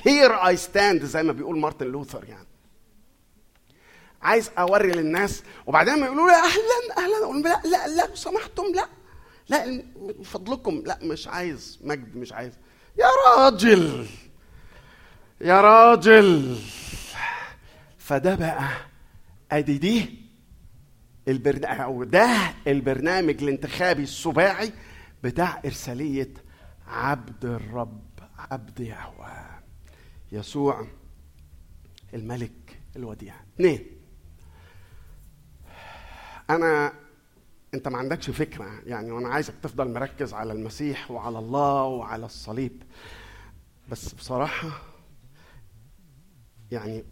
here 0.03 0.35
I 0.47 0.57
stand 0.57 1.05
زي 1.05 1.23
ما 1.23 1.33
بيقول 1.33 1.59
مارتن 1.59 1.87
لوثر 1.87 2.25
يعني. 2.29 2.47
عايز 4.23 4.51
اوري 4.59 4.91
للناس 4.93 5.43
وبعدين 5.67 5.99
ما 6.01 6.07
يقولوا 6.07 6.27
لي 6.27 6.37
أهلا 6.37 7.05
أهلا. 7.05 7.25
أقول 7.25 7.43
لا 7.43 7.61
لا 7.65 7.89
لا 7.89 8.15
سمحتم 8.15 8.65
لا 8.75 8.87
لا 9.49 9.67
من 9.67 10.23
فضلكم 10.25 10.83
لا 10.87 10.99
مش 11.03 11.29
عايز 11.29 11.79
مجد 11.85 12.17
مش 12.17 12.33
عايز. 12.33 12.53
يا 12.99 13.07
راجل 13.29 14.07
يا 15.41 15.61
راجل. 15.61 16.57
فده 17.99 18.35
بقى 18.35 18.69
ادي 19.53 19.79
دي 19.79 20.22
البرنامج 21.29 21.81
أو 21.81 22.05
ده 22.05 22.55
البرنامج 22.67 23.43
الانتخابي 23.43 24.03
السباعي 24.03 24.73
بتاع 25.25 25.63
إرسالية 25.65 26.35
عبد 26.87 27.45
الرب 27.45 28.03
عبد 28.39 28.81
يهوه 28.81 29.61
يسوع 30.33 30.87
الملك 32.15 32.81
الوديع. 32.97 33.35
اثنين. 33.55 33.87
أنا 36.51 36.93
أنت 37.75 37.89
ما 37.89 37.99
عندكش 37.99 38.31
فكرة 38.31 38.81
يعني 38.87 39.11
وأنا 39.11 39.29
عايزك 39.29 39.55
تفضل 39.63 39.93
مركز 39.93 40.35
على 40.35 40.53
المسيح 40.53 41.11
وعلى 41.11 41.39
الله 41.39 41.83
وعلى 41.85 42.27
الصليب. 42.27 42.83
بس 43.89 44.15
بصراحة 44.15 44.83
يعني 46.71 47.05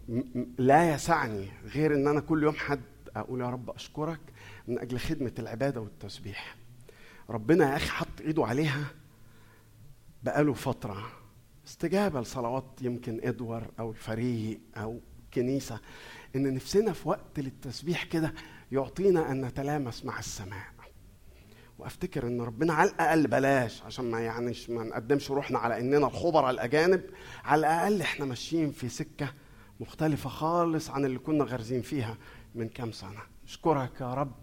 لا 0.57 0.93
يسعني 0.93 1.47
غير 1.65 1.95
إن 1.95 2.07
أنا 2.07 2.19
كل 2.19 2.43
يوم 2.43 2.55
حد 2.55 2.81
أقول 3.15 3.41
يا 3.41 3.49
رب 3.49 3.69
أشكرك 3.69 4.19
من 4.67 4.79
أجل 4.79 4.99
خدمة 4.99 5.31
العبادة 5.39 5.81
والتسبيح. 5.81 6.55
ربنا 7.29 7.71
يا 7.71 7.75
أخي 7.75 7.89
حط 7.89 8.21
إيده 8.21 8.45
عليها 8.45 8.85
بقاله 10.23 10.53
فترة. 10.53 11.11
استجابة 11.67 12.21
لصلوات 12.21 12.65
يمكن 12.81 13.19
ادوار 13.23 13.71
أو 13.79 13.91
الفريق 13.91 14.59
أو 14.77 14.99
كنيسة 15.33 15.79
إن 16.35 16.53
نفسنا 16.53 16.93
في 16.93 17.09
وقت 17.09 17.39
للتسبيح 17.39 18.03
كده 18.03 18.33
يعطينا 18.71 19.31
أن 19.31 19.45
نتلامس 19.45 20.05
مع 20.05 20.19
السماء. 20.19 20.65
وأفتكر 21.79 22.27
إن 22.27 22.41
ربنا 22.41 22.73
على 22.73 22.89
الأقل 22.89 23.27
بلاش 23.27 23.81
عشان 23.83 24.11
ما 24.11 24.19
يعنيش 24.21 24.69
ما 24.69 24.83
نقدمش 24.83 25.31
روحنا 25.31 25.59
على 25.59 25.79
إننا 25.79 26.07
الخبراء 26.07 26.49
الأجانب. 26.51 27.01
على 27.43 27.59
الأقل 27.59 28.01
إحنا 28.01 28.25
ماشيين 28.25 28.71
في 28.71 28.89
سكة 28.89 29.33
مختلفة 29.79 30.29
خالص 30.29 30.89
عن 30.89 31.05
اللي 31.05 31.19
كنا 31.19 31.43
غارزين 31.43 31.81
فيها. 31.81 32.17
من 32.55 32.69
كام 32.69 32.91
سنة. 32.91 33.19
أشكرك 33.47 34.01
يا 34.01 34.13
رب 34.13 34.35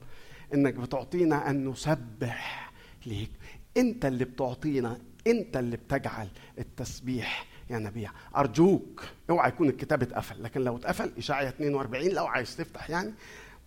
إنك 0.54 0.74
بتعطينا 0.74 1.50
أن 1.50 1.68
نسبح 1.68 2.72
ليك. 3.06 3.30
أنت 3.76 4.04
اللي 4.04 4.24
بتعطينا 4.24 4.98
أنت 5.26 5.56
اللي 5.56 5.76
بتجعل 5.76 6.28
التسبيح 6.58 7.46
يا 7.70 7.78
نبيع 7.78 8.10
أرجوك 8.36 9.04
أوعى 9.30 9.48
يكون 9.48 9.68
الكتاب 9.68 10.02
اتقفل 10.02 10.42
لكن 10.42 10.60
لو 10.60 10.76
اتقفل 10.76 11.12
إشعيا 11.18 11.48
42 11.48 12.08
لو 12.08 12.26
عايز 12.26 12.56
تفتح 12.56 12.90
يعني. 12.90 13.14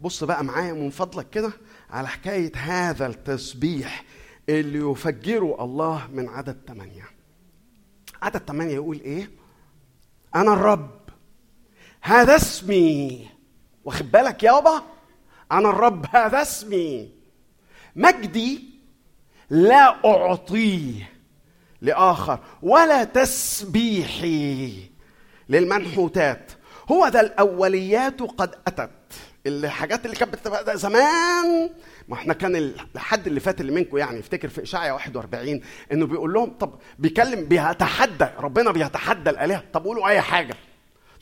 بص 0.02 0.24
بقى 0.24 0.44
معايا 0.44 0.74
من 0.74 0.90
فضلك 0.90 1.30
كده 1.30 1.52
على 1.90 2.08
حكاية 2.08 2.52
هذا 2.56 3.08
التسبيح 3.08 4.04
اللي 4.50 4.92
يفجره 4.92 5.64
الله 5.64 6.08
من 6.14 6.30
عدد 6.30 6.58
ثمانية 6.68 7.06
عدد 8.22 8.38
ثمانية 8.48 8.74
يقول 8.74 9.00
إيه؟ 9.00 9.30
أنا 10.36 10.54
الرب. 10.54 11.00
هذا 12.02 12.36
اسمي. 12.36 13.30
واخد 13.86 14.12
بالك 14.12 14.44
يابا؟ 14.44 14.82
أنا 15.52 15.70
الرب 15.70 16.06
هذا 16.12 16.42
اسمي. 16.42 17.10
مجدي 17.96 18.64
لا 19.50 20.06
أعطيه 20.06 21.10
لآخر 21.82 22.40
ولا 22.62 23.04
تسبيحي 23.04 24.74
للمنحوتات. 25.50 26.52
هو 26.92 27.08
ذا 27.08 27.22
الأوليات 27.22 28.22
قد 28.22 28.56
أتت. 28.68 28.90
الحاجات 29.48 30.06
اللي 30.06 30.16
كانت 30.18 30.34
بتبقى 30.34 30.78
زمان. 30.78 31.70
ما 32.08 32.16
إحنا 32.16 32.34
كان 32.34 32.56
الحد 32.56 33.28
اللي 33.28 33.40
فات 33.40 33.62
اللي 33.62 33.72
منكم 33.72 33.98
يعني 33.98 34.20
يفتكر 34.20 34.48
في 34.48 34.64
اشعيا 34.64 34.92
41 34.92 35.62
إنه 35.92 36.06
بيقول 36.06 36.34
لهم 36.34 36.58
طب 36.58 36.80
بيكلم 37.00 37.46
بيتحدى 37.46 38.28
ربنا 38.40 38.72
بيتحدى 38.72 39.30
الآلهة. 39.30 39.64
طب 39.74 39.86
قولوا 39.86 40.08
أي 40.08 40.22
حاجة. 40.22 40.56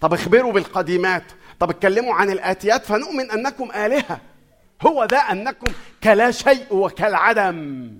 طب 0.01 0.13
اخبروا 0.13 0.51
بالقديمات. 0.53 1.23
طب 1.59 1.69
اتكلموا 1.69 2.13
عن 2.13 2.29
الآتيات 2.29 2.85
فنؤمن 2.85 3.31
أنكم 3.31 3.71
آلهة. 3.71 4.21
هو 4.81 5.05
ده 5.05 5.17
أنكم 5.17 5.73
كلا 6.03 6.31
شيء 6.31 6.65
وكالعدم. 6.71 7.91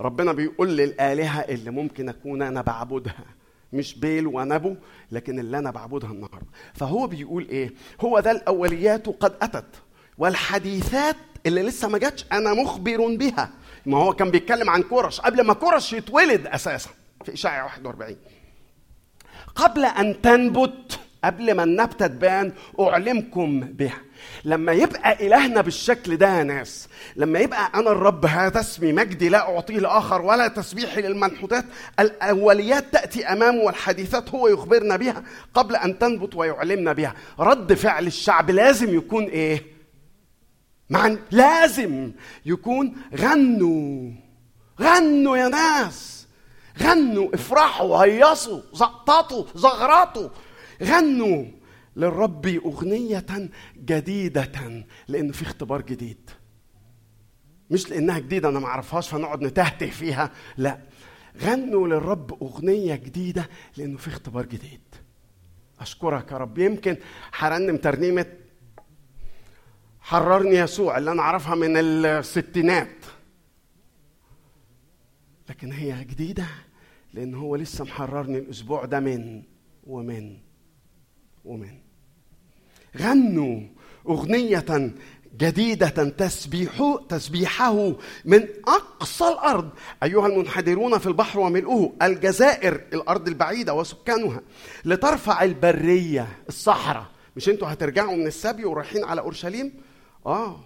ربنا 0.00 0.32
بيقول 0.32 0.76
للآلهة 0.76 1.40
اللي 1.40 1.70
ممكن 1.70 2.08
أكون 2.08 2.42
أنا 2.42 2.62
بعبدها 2.62 3.24
مش 3.72 3.98
بيل 3.98 4.26
ونبو 4.26 4.76
لكن 5.12 5.38
اللي 5.38 5.58
أنا 5.58 5.70
بعبدها 5.70 6.10
النهارده. 6.10 6.46
فهو 6.74 7.06
بيقول 7.06 7.48
إيه؟ 7.48 7.72
هو 8.00 8.18
ذا 8.18 8.30
الأوليات 8.30 9.06
قد 9.08 9.36
أتت 9.42 9.64
والحديثات 10.18 11.16
اللي 11.46 11.62
لسه 11.62 11.88
ما 11.88 11.98
جاتش 11.98 12.24
أنا 12.32 12.54
مخبر 12.54 13.16
بها. 13.16 13.50
ما 13.86 13.98
هو 13.98 14.12
كان 14.12 14.30
بيتكلم 14.30 14.70
عن 14.70 14.82
كورش. 14.82 15.20
قبل 15.20 15.40
ما 15.46 15.54
كورش 15.54 15.92
يتولد 15.92 16.46
أساسا 16.46 16.90
في 17.24 17.32
اشعيا 17.34 17.62
41 17.62 18.16
قبل 19.54 19.84
أن 19.84 20.20
تنبت 20.22 21.00
قبل 21.24 21.54
ما 21.54 21.64
النبتة 21.64 22.06
تبان 22.06 22.52
أعلمكم 22.80 23.60
بها. 23.60 23.98
لما 24.44 24.72
يبقى 24.72 25.26
إلهنا 25.26 25.60
بالشكل 25.60 26.16
ده 26.16 26.38
يا 26.38 26.42
ناس 26.42 26.88
لما 27.16 27.38
يبقى 27.38 27.70
أنا 27.74 27.90
الرب 27.90 28.26
هذا 28.26 28.60
اسمي 28.60 28.92
مجدي 28.92 29.28
لا 29.28 29.38
أعطيه 29.54 29.78
لآخر 29.78 30.22
ولا 30.22 30.48
تسبيحي 30.48 31.02
للمنحوتات 31.02 31.64
الأوليات 32.00 32.92
تأتي 32.92 33.26
أمامه 33.26 33.62
والحديثات 33.62 34.30
هو 34.30 34.48
يخبرنا 34.48 34.96
بها 34.96 35.22
قبل 35.54 35.76
أن 35.76 35.98
تنبت 35.98 36.34
ويعلمنا 36.34 36.92
بها. 36.92 37.14
رد 37.38 37.72
فعل 37.74 38.06
الشعب 38.06 38.50
لازم 38.50 38.94
يكون 38.96 39.24
إيه؟ 39.24 39.62
مع 40.90 41.16
لازم 41.30 42.12
يكون 42.46 42.96
غنوا 43.16 44.10
غنوا 44.80 45.36
يا 45.36 45.48
ناس 45.48 46.26
غنوا 46.82 47.34
افرحوا 47.34 48.04
هيصوا 48.04 48.60
زقططوا 48.72 49.44
زغرطوا. 49.54 50.28
غنوا 50.82 51.44
للرب 51.96 52.46
أغنية 52.46 53.26
جديدة 53.76 54.52
لأن 55.08 55.32
في 55.32 55.42
اختبار 55.42 55.82
جديد. 55.82 56.30
مش 57.70 57.90
لأنها 57.90 58.18
جديدة 58.18 58.48
أنا 58.48 58.58
ما 58.58 58.66
أعرفهاش 58.66 59.08
فنقعد 59.08 59.42
نتهته 59.42 59.90
فيها. 59.90 60.30
لا 60.56 60.78
غنوا 61.42 61.88
للرب 61.88 62.42
أغنية 62.42 62.94
جديدة 62.94 63.48
لأنه 63.76 63.98
في 63.98 64.08
اختبار 64.08 64.46
جديد. 64.46 64.80
أشكرك 65.80 66.32
يا 66.32 66.36
رب. 66.36 66.58
يمكن 66.58 66.96
هرنم 67.34 67.76
ترنيمة 67.76 68.26
حررني 70.00 70.56
يسوع 70.56 70.98
اللي 70.98 71.12
أنا 71.12 71.22
أعرفها 71.22 71.54
من 71.54 71.76
الستينات. 71.76 73.04
لكن 75.48 75.72
هي 75.72 76.04
جديدة 76.04 76.46
لأن 77.12 77.34
هو 77.34 77.56
لسه 77.56 77.84
محررني 77.84 78.38
الأسبوع 78.38 78.84
ده 78.84 79.00
من 79.00 79.42
ومن 79.86 80.38
ومن. 81.44 81.70
غنوا 82.98 83.60
أغنية 84.08 84.92
جديدة 85.38 85.88
تسبيح 86.08 86.98
تسبيحه 87.08 87.92
من 88.24 88.48
أقصى 88.68 89.28
الأرض. 89.28 89.70
أيها 90.02 90.26
المنحدرون 90.26 90.98
في 90.98 91.06
البحر 91.06 91.40
وملؤه 91.40 91.92
الجزائر 92.02 92.74
الأرض 92.92 93.28
البعيدة 93.28 93.74
وسكانها 93.74 94.40
لترفع 94.84 95.42
البرية 95.42 96.28
الصحراء. 96.48 97.06
مش 97.36 97.48
أنتوا 97.48 97.72
هترجعوا 97.72 98.16
من 98.16 98.26
السبي 98.26 98.64
ورايحين 98.64 99.04
على 99.04 99.20
أورشليم؟ 99.20 99.72
آه. 100.26 100.60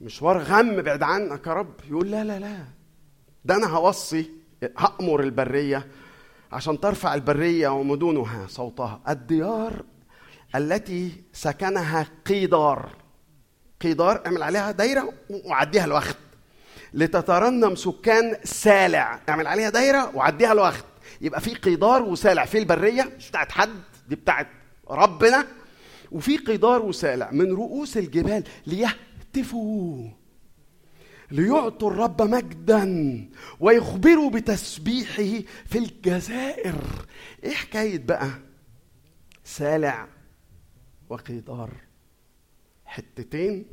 مشوار 0.00 0.38
غم 0.38 0.82
بعد 0.82 1.02
عنك 1.02 1.46
يا 1.46 1.52
رب. 1.52 1.74
يقول 1.90 2.10
لا 2.10 2.24
لا 2.24 2.38
لا. 2.38 2.64
ده 3.44 3.54
أنا 3.56 3.66
هوصي 3.66 4.30
هأمر 4.78 5.20
البرية 5.20 5.86
عشان 6.52 6.80
ترفع 6.80 7.14
البرية 7.14 7.68
ومدنها 7.68 8.46
صوتها. 8.48 9.00
الديار 9.08 9.84
التي 10.54 11.12
سكنها 11.32 12.06
قيدار. 12.26 12.88
قيدار 13.80 14.22
اعمل 14.26 14.42
عليها 14.42 14.70
دايرة 14.70 15.12
وعديها 15.44 15.84
الوقت. 15.84 16.16
لتترنم 16.94 17.74
سكان 17.74 18.36
سالع. 18.44 19.20
اعمل 19.28 19.46
عليها 19.46 19.70
دايرة 19.70 20.16
وعديها 20.16 20.52
الوقت. 20.52 20.84
يبقى 21.20 21.40
في 21.40 21.54
قيدار 21.54 22.02
وسالع. 22.02 22.44
في 22.44 22.58
البرية 22.58 23.12
مش 23.16 23.28
بتاعت 23.28 23.52
حد 23.52 23.70
دي 24.08 24.16
بتاعت 24.16 24.46
ربنا. 24.90 25.46
وفي 26.12 26.36
قيدار 26.36 26.82
وسالع 26.82 27.30
من 27.32 27.52
رؤوس 27.52 27.96
الجبال 27.96 28.44
ليهتفوا. 28.66 30.19
ليعطوا 31.30 31.90
الرب 31.90 32.22
مجدا 32.22 33.28
ويخبروا 33.60 34.30
بتسبيحه 34.30 35.46
في 35.66 35.78
الجزائر. 35.78 36.74
إيه 37.44 37.50
حكاية 37.54 37.98
بقى؟ 37.98 38.30
سالع 39.44 40.08
وقيدار. 41.08 41.70
حتتين 42.84 43.66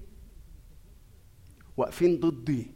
واقفين 1.78 2.20
ضدي 2.20 2.72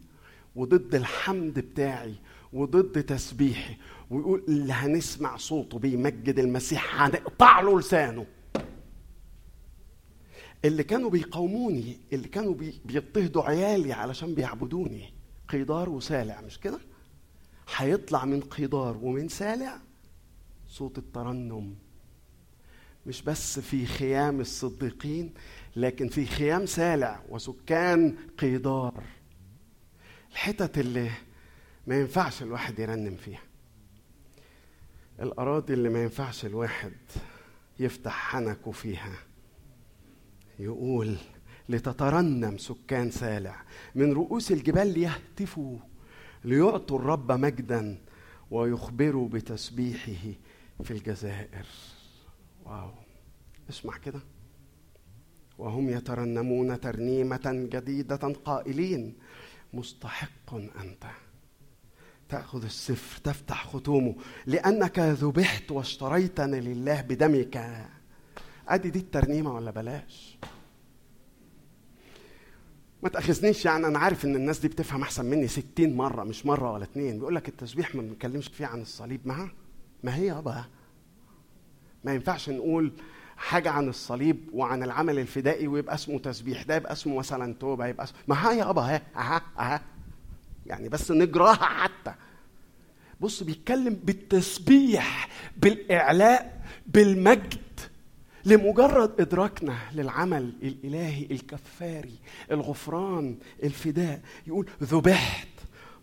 وضد 0.55 0.95
الحمد 0.95 1.59
بتاعي 1.59 2.15
وضد 2.53 3.03
تسبيحي. 3.03 3.75
ويقول 4.09 4.43
اللي 4.47 4.73
هنسمع 4.73 5.37
صوته 5.37 5.79
بيمجد 5.79 6.39
المسيح 6.39 7.01
هنقطع 7.01 7.59
له 7.61 7.79
لسانه. 7.79 8.25
اللي 10.65 10.83
كانوا 10.83 11.09
بيقاوموني 11.09 11.97
اللي 12.13 12.27
كانوا 12.27 12.53
بي 12.53 12.81
بيضطهدوا 12.85 13.43
عيالي 13.43 13.93
علشان 13.93 14.35
بيعبدوني. 14.35 15.13
قيدار 15.49 15.89
وسالع 15.89 16.41
مش 16.41 16.59
كده؟ 16.59 16.79
هيطلع 17.75 18.25
من 18.25 18.41
قيدار 18.41 18.97
ومن 19.01 19.27
سالع 19.29 19.77
صوت 20.67 20.97
الترنم. 20.97 21.75
مش 23.05 23.21
بس 23.21 23.59
في 23.59 23.85
خيام 23.85 24.39
الصديقين 24.39 25.33
لكن 25.75 26.07
في 26.09 26.25
خيام 26.25 26.65
سالع 26.65 27.23
وسكان 27.29 28.15
قيدار. 28.37 29.03
الحتت 30.31 30.77
اللي 30.77 31.11
ما 31.87 31.99
ينفعش 31.99 32.43
الواحد 32.43 32.79
يرنم 32.79 33.15
فيها. 33.15 33.41
الأراضي 35.21 35.73
اللي 35.73 35.89
ما 35.89 36.03
ينفعش 36.03 36.45
الواحد 36.45 36.93
يفتح 37.79 38.31
حنكه 38.31 38.71
فيها. 38.71 39.13
يقول 40.61 41.17
لتترنم 41.69 42.57
سكان 42.57 43.11
سالع 43.11 43.63
من 43.95 44.13
رؤوس 44.13 44.51
الجبال 44.51 44.93
ليهتفوا 44.93 45.77
ليعطوا 46.43 46.99
الرب 46.99 47.31
مجدا 47.31 47.97
ويخبروا 48.51 49.29
بتسبيحه 49.29 50.33
في 50.83 50.91
الجزائر. 50.91 51.65
واو. 52.65 52.91
اسمع 53.69 53.97
كده. 53.97 54.19
وهم 55.57 55.89
يترنمون 55.89 56.79
ترنيمة 56.79 57.67
جديدة 57.73 58.15
قائلين 58.45 59.15
مستحق 59.73 60.53
أنت. 60.53 61.03
تأخذ 62.29 62.63
السفر 62.63 63.21
تفتح 63.21 63.67
ختومه 63.67 64.15
لأنك 64.45 64.99
ذبحت 64.99 65.71
واشتريتني 65.71 66.59
لله 66.59 67.01
بدمك. 67.01 67.87
أدي 68.71 68.89
دي 68.89 68.99
الترنيمة 68.99 69.55
ولا 69.55 69.71
بلاش؟ 69.71 70.37
ما 73.03 73.09
تأخذنيش 73.09 73.65
يعني 73.65 73.87
أنا 73.87 73.99
عارف 73.99 74.25
إن 74.25 74.35
الناس 74.35 74.59
دي 74.59 74.67
بتفهم 74.67 75.01
أحسن 75.01 75.25
مني 75.25 75.47
ستين 75.47 75.95
مرة 75.97 76.23
مش 76.23 76.45
مرة 76.45 76.71
ولا 76.71 76.83
اتنين. 76.83 77.17
بيقول 77.19 77.35
لك 77.35 77.49
التسبيح 77.49 77.95
ما 77.95 78.01
بنتكلمش 78.01 78.47
فيه 78.47 78.65
عن 78.65 78.81
الصليب. 78.81 79.21
ما 79.27 79.49
ما 80.03 80.15
هي 80.15 80.25
يابا؟ 80.25 80.65
ما 82.03 82.13
ينفعش 82.13 82.49
نقول 82.49 82.91
حاجة 83.37 83.69
عن 83.69 83.89
الصليب 83.89 84.49
وعن 84.53 84.83
العمل 84.83 85.19
الفدائي 85.19 85.67
ويبقى 85.67 85.95
اسمه 85.95 86.19
تسبيح 86.19 86.63
ده 86.63 86.75
يبقى 86.75 86.91
اسمه 86.93 87.15
مثلا 87.17 87.53
توبة 87.53 87.87
يبقى 87.87 88.03
اسمه 88.03 88.17
ما 88.27 88.35
ها 88.35 88.51
يابا؟ 88.53 88.81
ها 88.81 89.01
أها 89.15 89.41
أها 89.59 89.81
يعني 90.65 90.89
بس 90.89 91.11
نجراها 91.11 91.53
حتى. 91.65 92.13
بص 93.21 93.43
بيتكلم 93.43 93.93
بالتسبيح 94.03 95.29
بالإعلاء 95.57 96.61
بالمجد. 96.87 97.61
لمجرد 98.45 99.21
إدراكنا 99.21 99.75
للعمل 99.95 100.53
الإلهي 100.63 101.27
الكفاري 101.31 102.15
الغفران 102.51 103.35
الفداء 103.63 104.21
يقول 104.47 104.69
ذبحت. 104.83 105.47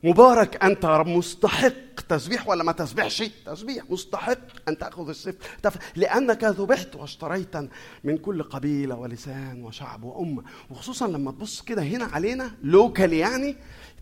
مبارك 0.04 0.64
أنت 0.64 0.84
يا 0.84 0.96
رب 0.96 1.06
مستحق 1.06 2.00
تسبيح 2.08 2.48
ولا 2.48 2.64
ما 2.64 2.72
تسبحش؟ 2.72 3.30
تسبيح 3.46 3.84
مستحق 3.90 4.38
أن 4.68 4.78
تأخذ 4.78 5.08
السيف 5.08 5.34
تف... 5.62 5.76
لأنك 5.96 6.44
ذبحت 6.44 6.96
واشتريت 6.96 7.56
من 8.04 8.18
كل 8.18 8.42
قبيلة 8.42 8.94
ولسان 8.94 9.64
وشعب 9.64 10.02
وأمة. 10.04 10.42
وخصوصا 10.70 11.08
لما 11.08 11.30
تبص 11.30 11.62
كده 11.62 11.82
هنا 11.82 12.04
علينا 12.04 12.50
لوكال 12.62 13.12
يعني 13.12 13.56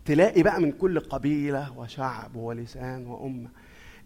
تلاقي 0.05 0.43
بقى 0.43 0.61
من 0.61 0.71
كل 0.71 0.99
قبيلة 0.99 1.77
وشعب 1.79 2.35
ولسان 2.35 3.07
وأمة. 3.07 3.49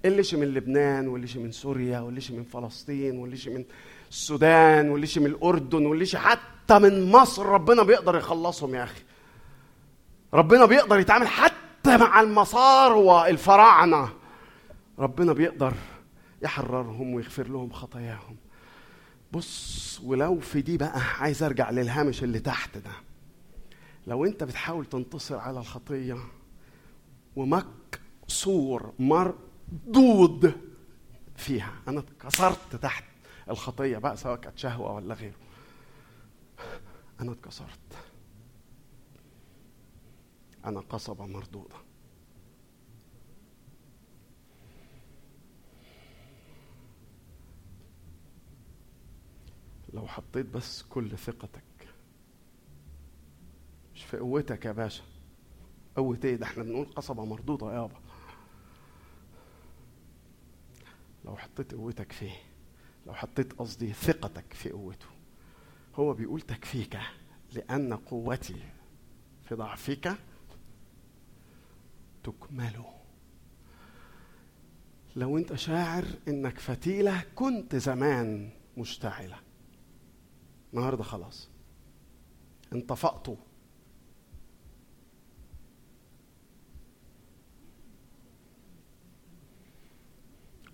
اللي 0.05 0.23
من 0.33 0.47
لبنان 0.53 1.07
واللي 1.07 1.27
من 1.39 1.51
سوريا 1.51 1.99
واللي 1.99 2.21
من 2.29 2.43
فلسطين 2.43 3.17
واللي 3.17 3.37
من 3.47 3.63
السودان 4.11 4.89
واللي 4.89 5.07
من 5.17 5.25
الأردن 5.25 5.85
واللي 5.85 6.05
حتى 6.17 6.79
من 6.79 7.11
مصر 7.11 7.45
ربنا 7.45 7.83
بيقدر 7.83 8.15
يخلصهم 8.17 8.75
يا 8.75 8.83
أخي. 8.83 9.01
ربنا 10.33 10.65
بيقدر 10.65 10.99
يتعامل 10.99 11.27
حتى 11.27 11.97
مع 11.97 12.21
المصار 12.21 12.93
والفراعنة. 12.93 14.09
ربنا 14.99 15.33
بيقدر 15.33 15.73
يحررهم 16.41 17.13
ويغفر 17.13 17.47
لهم 17.47 17.71
خطاياهم. 17.71 18.35
بص 19.31 19.99
ولو 20.03 20.39
في 20.39 20.61
دي 20.61 20.77
بقى 20.77 20.99
عايز 21.19 21.43
أرجع 21.43 21.69
للهامش 21.69 22.23
اللي 22.23 22.39
تحت 22.39 22.77
ده. 22.77 22.91
لو 24.07 24.25
أنت 24.25 24.43
بتحاول 24.43 24.85
تنتصر 24.85 25.37
على 25.37 25.59
الخطية 25.59 26.17
ومكسور 27.35 28.93
مردود 28.99 30.53
فيها 31.35 31.73
أنا 31.87 31.99
اتكسرت 31.99 32.75
تحت. 32.81 33.03
الخطية 33.51 33.97
بقى 33.97 34.17
سواء 34.17 34.35
كانت 34.39 34.57
شهوة 34.57 34.91
ولا 34.95 35.13
غيره. 35.13 35.35
أنا 37.21 37.31
اتكسرت. 37.31 37.79
أنا 40.65 40.79
قصبه 40.79 41.25
مردودة. 41.25 41.75
لو 49.93 50.07
حطيت 50.07 50.45
بس 50.45 50.83
كل 50.83 51.17
ثقتك 51.17 51.63
مش 53.95 54.03
في 54.03 54.17
قوتك 54.17 54.65
يا 54.65 54.71
باشا. 54.71 55.03
قوة 55.95 56.19
إيه؟ 56.23 56.35
ده 56.35 56.45
إحنا 56.45 56.63
بنقول 56.63 56.85
قصبة 56.85 57.25
مردودة 57.25 57.73
يابا. 57.73 57.99
لو 61.25 61.35
حطيت 61.37 61.73
قوتك 61.75 62.11
فيه 62.11 62.31
لو 63.05 63.13
حطيت 63.13 63.53
قصدي 63.53 63.93
ثقتك 63.93 64.53
في 64.53 64.69
قوته 64.69 65.05
هو 65.95 66.13
بيقول 66.13 66.41
تكفيك 66.41 66.99
لأن 67.53 67.93
قوتي 67.93 68.63
في 69.43 69.55
ضعفك 69.55 70.17
تكمل. 72.23 72.83
لو 75.15 75.37
أنت 75.37 75.55
شاعر 75.55 76.05
إنك 76.27 76.59
فتيلة 76.59 77.23
كنت 77.35 77.75
زمان 77.75 78.49
مشتعلة. 78.77 79.39
النهارده 80.73 81.03
خلاص. 81.03 81.49
انطفأتوا 82.73 83.35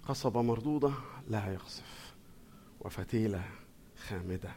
قصبة 0.07 0.41
مردودة 0.41 0.93
لا 1.28 1.53
يقصف. 1.53 2.07
وفتيلة 2.88 3.43
خامدة 4.07 4.51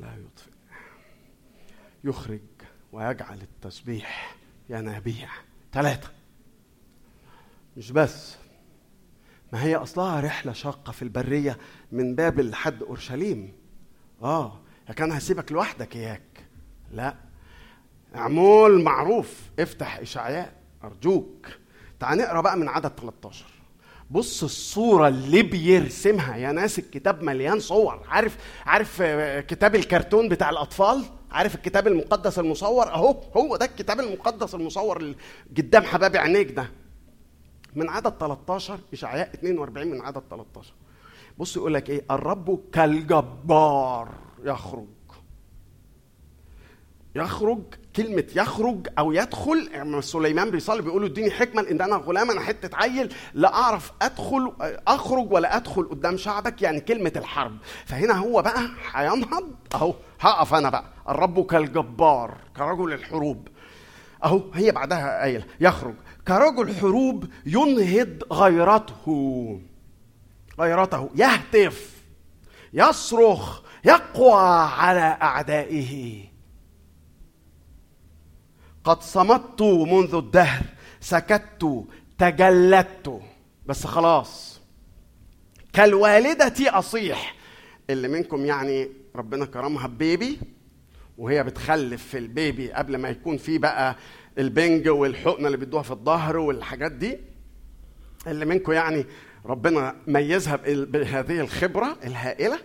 لا 0.00 0.14
يطفئ. 0.16 0.50
يخرج 2.04 2.40
ويجعل 2.92 3.40
التسبيح 3.42 4.36
ينابيع. 4.68 5.28
ثلاثة 5.72 6.10
مش 7.76 7.90
بس. 7.92 8.36
ما 9.52 9.62
هي 9.64 9.76
أصلها 9.76 10.20
رحلة 10.20 10.52
شاقة 10.52 10.92
في 10.92 11.02
البرية 11.02 11.58
من 11.92 12.14
بابل 12.14 12.50
لحد 12.50 12.82
أورشليم. 12.82 13.52
آه 14.22 14.60
يا 14.88 14.94
كان 14.94 15.12
هسيبك 15.12 15.52
لوحدك 15.52 15.96
إياك 15.96 16.46
لا. 16.92 17.14
أعمول 18.14 18.82
معروف. 18.82 19.50
افتح 19.58 19.96
إشعياء 19.98 20.62
أرجوك. 20.84 21.46
تعال 22.00 22.18
نقرأ 22.18 22.40
بقى 22.40 22.56
من 22.56 22.68
عدد 22.68 22.88
13 22.88 23.44
بص 24.12 24.42
الصورة 24.42 25.08
اللي 25.08 25.42
بيرسمها. 25.42 26.36
يا 26.36 26.52
ناس 26.52 26.78
الكتاب 26.78 27.22
مليان 27.22 27.60
صور. 27.60 28.02
عارف 28.08 28.36
عارف 28.66 28.98
آه، 29.02 29.40
كتاب 29.40 29.74
الكرتون 29.74 30.28
بتاع 30.28 30.50
الأطفال؟ 30.50 31.04
عارف 31.30 31.54
الكتاب 31.54 31.86
المقدس 31.86 32.38
المصور؟ 32.38 32.88
أهو 32.88 33.20
هو 33.36 33.56
ده 33.56 33.64
الكتاب 33.66 34.00
المقدس 34.00 34.54
المصور 34.54 34.96
اللي 34.96 35.16
قدام 35.56 35.82
حباب 35.82 36.16
عينيك 36.16 36.50
ده. 36.52 36.66
من 37.74 37.88
عدد 37.88 38.10
13 38.20 38.78
إشعياء 38.92 39.30
42 39.34 39.86
من 39.90 40.00
عدد 40.00 40.22
13 40.30 40.72
بص 41.38 41.56
يقول 41.56 41.74
لك 41.74 41.90
إيه؟ 41.90 42.04
الرب 42.10 42.60
كالجبار 42.72 44.08
يخرج. 44.44 44.86
يخرج 47.14 47.62
كلمة 47.96 48.24
يخرج 48.36 48.88
أو 48.98 49.12
يدخل 49.12 49.68
سليمان 50.02 50.50
بيصلي 50.50 50.82
بيقول 50.82 51.02
له 51.02 51.08
اديني 51.08 51.30
حكمة 51.30 51.66
إن 51.70 51.80
أنا 51.80 51.96
غلام 51.96 52.30
أنا 52.30 52.40
حتة 52.40 52.76
عيل 52.76 53.14
لا 53.34 53.54
أعرف 53.54 53.92
أدخل 54.02 54.52
أخرج 54.88 55.32
ولا 55.32 55.56
أدخل 55.56 55.84
قدام 55.84 56.16
شعبك 56.16 56.62
يعني 56.62 56.80
كلمة 56.80 57.12
الحرب. 57.16 57.56
فهنا 57.86 58.14
هو 58.14 58.42
بقى 58.42 58.68
هينهض. 58.92 59.50
أهو 59.74 59.94
هقف 60.20 60.54
أنا 60.54 60.70
بقى. 60.70 60.84
الرب 61.08 61.46
كالجبار 61.46 62.36
كرجل 62.56 62.92
الحروب. 62.92 63.48
أهو 64.24 64.42
هي 64.54 64.72
بعدها 64.72 65.20
قايلة. 65.20 65.44
يخرج. 65.60 65.94
كرجل 66.28 66.74
حروب 66.76 67.24
ينهض 67.46 68.22
غيرته. 68.32 69.60
غيرته. 70.60 71.10
يهتف 71.14 71.90
يصرخ 72.72 73.60
يقوى 73.84 74.40
على 74.78 75.18
أعدائه. 75.22 76.31
قد 78.84 79.02
صمت 79.02 79.62
منذ 79.62 80.14
الدهر 80.14 80.62
سكت 81.00 81.84
تجلدت. 82.18 83.20
بس 83.66 83.86
خلاص. 83.86 84.60
كالوالدة 85.72 86.54
أصيح 86.78 87.34
اللي 87.90 88.08
منكم 88.08 88.44
يعني 88.46 88.88
ربنا 89.16 89.44
كرمها 89.46 89.86
ببيبي 89.86 90.38
وهي 91.18 91.44
بتخلف 91.44 92.06
في 92.06 92.18
البيبي 92.18 92.72
قبل 92.72 92.96
ما 92.96 93.08
يكون 93.08 93.36
في 93.36 93.58
بقى 93.58 93.96
البنج 94.38 94.88
والحقنة 94.88 95.46
اللي 95.46 95.56
بيدوها 95.56 95.82
في 95.82 95.90
الظهر 95.90 96.36
والحاجات 96.36 96.92
دي. 96.92 97.18
اللي 98.26 98.44
منكم 98.44 98.72
يعني 98.72 99.06
ربنا 99.46 99.96
ميزها 100.06 100.56
بهذه 100.66 101.40
الخبرة 101.40 101.96
الهائلة. 102.04 102.58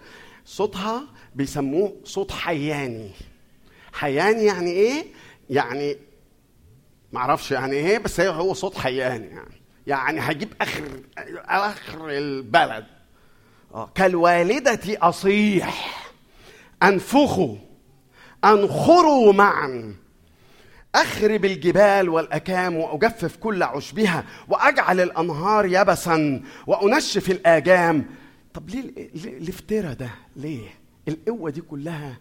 صوتها 0.46 1.04
بيسموه 1.36 1.96
صوت 2.04 2.32
حياني. 2.32 3.12
حياني 3.94 4.44
يعني 4.46 4.72
إيه؟ 4.72 5.06
يعني 5.50 5.98
معرفش 7.14 7.52
يعني 7.52 7.76
إيه 7.76 7.98
بس 7.98 8.20
هي 8.20 8.30
هو 8.30 8.54
صوت 8.54 8.78
حياني 8.78 9.26
يعني. 9.28 9.62
يعني 9.88 10.20
هجيب 10.20 10.54
آخر 10.62 10.84
آخر 11.46 12.10
البلد. 12.10 12.86
آه. 13.74 13.90
كالوالدة 13.96 14.80
أصيح. 15.02 16.04
أنفخوا 16.84 17.56
أنخروا 18.46 19.34
معا. 19.34 19.96
أخرب 20.96 21.46
الجبال 21.46 22.10
والأكام 22.10 22.76
وأجفف 22.76 23.36
كل 23.36 23.64
عشبها 23.64 24.24
وأجعل 24.48 25.00
الأنهار 25.00 25.66
يبسا 25.66 26.44
وأنشف 26.68 27.32
الآجام. 27.32 28.06
طب 28.54 28.70
ليه 28.70 28.82
ليه- 29.16 29.38
الافتراء 29.38 29.94
ده؟ 29.94 30.10
ليه؟ 30.36 30.68
القوة 31.08 31.50
دي 31.50 31.62
كلها 31.62 32.18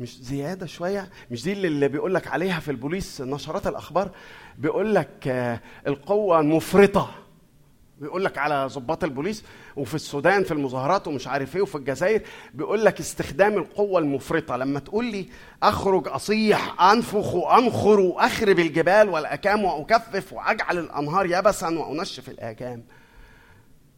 مش 0.00 0.22
زيادة 0.22 0.66
شوية 0.66 1.08
مش 1.30 1.44
دي 1.44 1.52
اللي- 1.52 1.88
بيقول 1.88 2.14
لك 2.14 2.26
عليها 2.28 2.60
في 2.60 2.70
البوليس 2.70 3.20
نشرات 3.20 3.66
الأخبار؟ 3.66 4.10
بيقول 4.58 4.94
لك 4.94 5.28
آه، 5.28 5.60
القوة 5.86 6.40
المفرطة. 6.40 7.10
بيقول 8.00 8.24
لك 8.24 8.38
على 8.38 8.66
ضباط 8.72 9.04
البوليس 9.04 9.44
وفي 9.76 9.94
السودان 9.94 10.44
في 10.44 10.52
المظاهرات 10.54 11.08
ومش 11.08 11.26
عارف 11.28 11.56
إيه 11.56 11.62
وفي 11.62 11.74
الجزائر 11.74 12.22
بيقول 12.54 12.84
لك 12.84 13.00
استخدام 13.00 13.52
القوة 13.58 14.00
المفرطة. 14.00 14.56
لما 14.56 14.80
تقول 14.80 15.04
لي 15.04 15.26
أخرج 15.62 16.08
أصيح 16.08 16.82
أنفخ 16.82 17.34
وأنخر 17.34 18.00
وأخرب 18.00 18.58
الجبال 18.58 19.08
والأكام 19.08 19.64
وأكفف 19.64 20.32
وأجعل 20.32 20.78
الأنهار 20.78 21.26
يبسا 21.26 21.68
وأنشف 21.68 22.28
الآكام. 22.28 22.84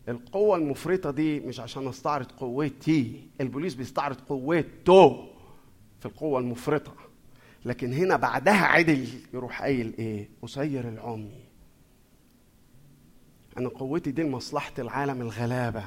القوة 0.08 0.56
المفرطة 0.56 1.10
دي 1.10 1.40
مش 1.40 1.60
عشان 1.60 1.88
أستعرض 1.88 2.26
قوتي 2.32 3.28
البوليس 3.40 3.74
بيستعرض 3.74 4.16
قوته. 4.28 5.28
في 6.00 6.06
القوة 6.06 6.40
المفرطة. 6.40 6.94
لكن 7.64 7.92
هنا 7.92 8.16
بعدها 8.16 8.64
عدل 8.66 9.08
يروح 9.34 9.62
قايل 9.62 9.94
إيه؟ 9.98 10.28
أسير 10.44 10.88
العمي. 10.88 11.44
أنا 13.58 13.68
قوتي 13.68 14.10
دي 14.10 14.22
لمصلحة 14.22 14.72
العالم 14.78 15.20
الغلابة. 15.20 15.84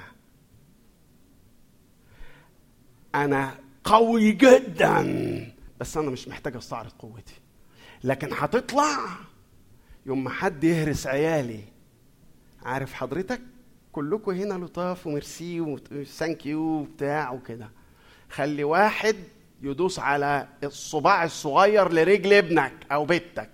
أنا 3.16 3.56
قوي 3.84 4.32
جدا 4.32 5.04
بس 5.80 5.98
أنا 5.98 6.10
مش 6.10 6.28
محتاج 6.28 6.56
أستعرض 6.56 6.92
قوتي. 6.92 7.40
لكن 8.04 8.30
هتطلع 8.32 8.98
يوم 10.06 10.24
ما 10.24 10.30
حد 10.30 10.64
يهرس 10.64 11.08
عيالي. 11.08 11.64
عارف 12.64 12.94
حضرتك؟ 12.94 13.42
كلكم 13.92 14.32
هنا 14.32 14.66
لطاف 14.66 15.08
وميرسي 15.08 15.62
وثانك 15.62 16.46
يو 16.46 16.62
وبتاع 16.62 17.32
وكده. 17.32 17.70
خلي 18.30 18.64
واحد 18.64 19.16
يدوس 19.62 20.00
على 20.00 20.48
الصباع 20.64 21.24
الصغير 21.24 21.92
لرجل 21.94 22.34
ابنك 22.34 22.74
أو 22.92 23.06
بنتك. 23.06 23.50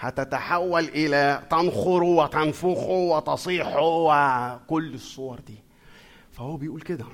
هتتحول 0.00 0.84
إلى 0.84 1.42
تنخر 1.50 2.02
وتنفخ 2.02 2.78
وتصيح 2.88 3.76
وكل 3.76 4.94
الصور 4.94 5.40
دي. 5.40 5.64
فهو 6.32 6.56
بيقول 6.56 6.80
كده 6.80 7.04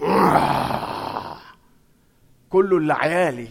كله 2.50 2.76
اللي 2.76 2.92
عيالي 2.94 3.48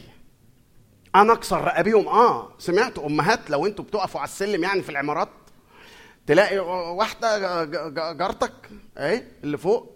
أنا 1.16 1.34
أكسر 1.34 1.64
رقابيهم 1.64 2.08
آه 2.08 2.50
سمعت 2.58 3.00
أمهات 3.00 3.50
لو 3.50 3.66
أنتوا 3.66 3.86
بتقفوا 3.86 4.20
على 4.22 4.28
السلم 4.28 4.64
يعني 4.64 4.82
في 4.82 4.90
العمارات 4.90 5.30
تلاقي 6.28 6.60
واحدة 6.96 7.64
جارتك 8.14 8.70
اهي 8.98 9.24
اللي 9.44 9.58
فوق 9.58 9.91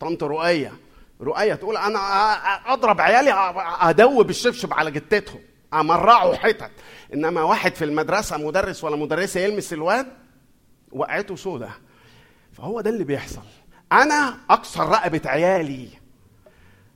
طنط 0.00 0.22
رؤيه 0.24 0.72
رؤية 1.20 1.54
تقول 1.54 1.76
أنا 1.76 1.98
أ- 1.98 2.38
أ- 2.66 2.68
أضرب 2.70 3.00
عيالي 3.00 3.30
أ- 3.32 3.84
أدوب 3.84 4.30
الشبشب 4.30 4.72
على 4.72 4.90
جتتهم 4.90 5.40
أمرعه 5.74 6.34
حتت. 6.36 6.70
إنما 7.14 7.42
واحد 7.42 7.74
في 7.74 7.84
المدرسة 7.84 8.36
مدرس 8.36 8.84
ولا 8.84 8.96
مدرسة 8.96 9.40
يلمس 9.40 9.72
الواد 9.72 10.06
وقعته 10.92 11.36
سودة. 11.36 11.70
فهو 12.52 12.80
ده 12.80 12.90
اللي 12.90 13.04
بيحصل. 13.04 13.42
أنا 13.92 14.38
اكسر 14.50 14.88
رقبة 14.88 15.20
عيالي. 15.24 15.88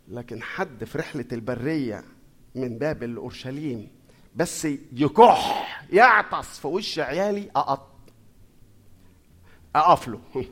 لكن 0.08 0.42
حد 0.42 0.84
في 0.84 0.98
رحلة 0.98 1.24
البرية 1.32 2.04
من 2.54 2.78
بابل 2.78 3.14
لاورشليم 3.14 3.88
بس 4.36 4.68
يكح 4.92 5.66
يعطس 5.92 6.58
في 6.58 6.66
وش 6.66 6.98
عيالي 6.98 7.50
أقط. 7.56 7.90
اقف 9.76 10.08
له 10.08 10.20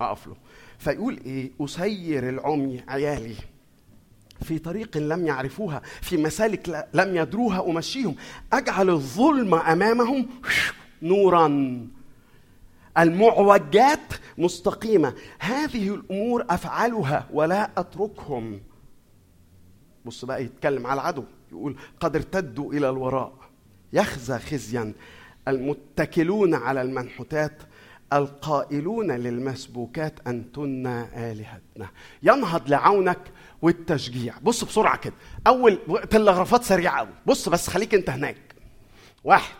اقف 0.00 0.26
له 0.26 0.36
فيقول 0.78 1.20
إيه؟ 1.26 1.50
أسير 1.60 2.28
العمي 2.28 2.82
عيالي. 2.88 3.34
في 4.42 4.58
طريق 4.58 4.96
لم 4.96 5.26
يعرفوها 5.26 5.82
في 6.00 6.16
مسالك 6.16 6.88
لم 6.94 7.16
يدروها 7.16 7.70
أمشيهم. 7.70 8.14
أجعل 8.52 8.90
الظلم 8.90 9.54
أمامهم 9.54 10.26
نورا. 11.02 11.46
المعوجات 12.98 14.14
مستقيمة. 14.38 15.14
هذه 15.38 15.94
الأمور 15.94 16.46
أفعلها 16.50 17.28
ولا 17.32 17.70
أتركهم. 17.76 18.60
بص 20.04 20.24
بقى 20.24 20.44
يتكلم 20.44 20.86
على 20.86 21.00
العدو. 21.00 21.24
يقول 21.52 21.76
قد 22.00 22.16
ارتدوا 22.16 22.72
إلى 22.72 22.90
الوراء. 22.90 23.32
يخزى 23.92 24.38
خزيا. 24.38 24.92
المتكلون 25.48 26.54
على 26.54 26.82
المنحوتات 26.82 27.62
القائلون 28.12 29.12
للمسبوكات 29.12 30.14
انتن 30.26 30.86
آلهتنا. 31.16 31.88
ينهض 32.22 32.68
لعونك 32.70 33.18
والتشجيع. 33.62 34.34
بص 34.42 34.64
بسرعة 34.64 34.96
كده. 34.96 35.14
أول 35.46 35.78
تلغرافات 36.10 36.64
سريعة 36.64 36.98
قوي 36.98 37.14
بص 37.26 37.48
بس 37.48 37.68
خليك 37.70 37.94
أنت 37.94 38.10
هناك. 38.10 38.54
واحد. 39.24 39.54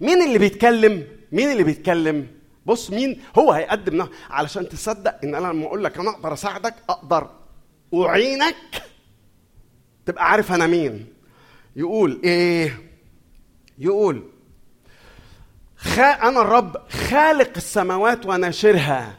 مين 0.00 0.22
اللي 0.22 0.38
بيتكلم؟ 0.38 1.06
مين 1.32 1.52
اللي 1.52 1.62
بيتكلم؟ 1.62 2.26
بص 2.66 2.90
مين 2.90 3.20
هو 3.38 3.52
هيقدم 3.52 4.08
علشان 4.30 4.68
تصدق 4.68 5.18
إن 5.24 5.34
أنا 5.34 5.48
لما 5.48 5.66
أقول 5.66 5.84
لك 5.84 5.98
أنا 5.98 6.10
أقدر 6.10 6.32
أساعدك 6.32 6.74
أقدر 6.88 7.30
أعينك 7.94 8.56
تبقى 10.06 10.30
عارف 10.30 10.52
أنا 10.52 10.66
مين. 10.66 11.06
يقول 11.76 12.20
إيه؟ 12.24 12.80
يقول 13.78 14.22
أنا 15.98 16.40
الرب 16.40 16.76
خالق 16.90 17.50
السماوات 17.56 18.26
وناشرها. 18.26 19.14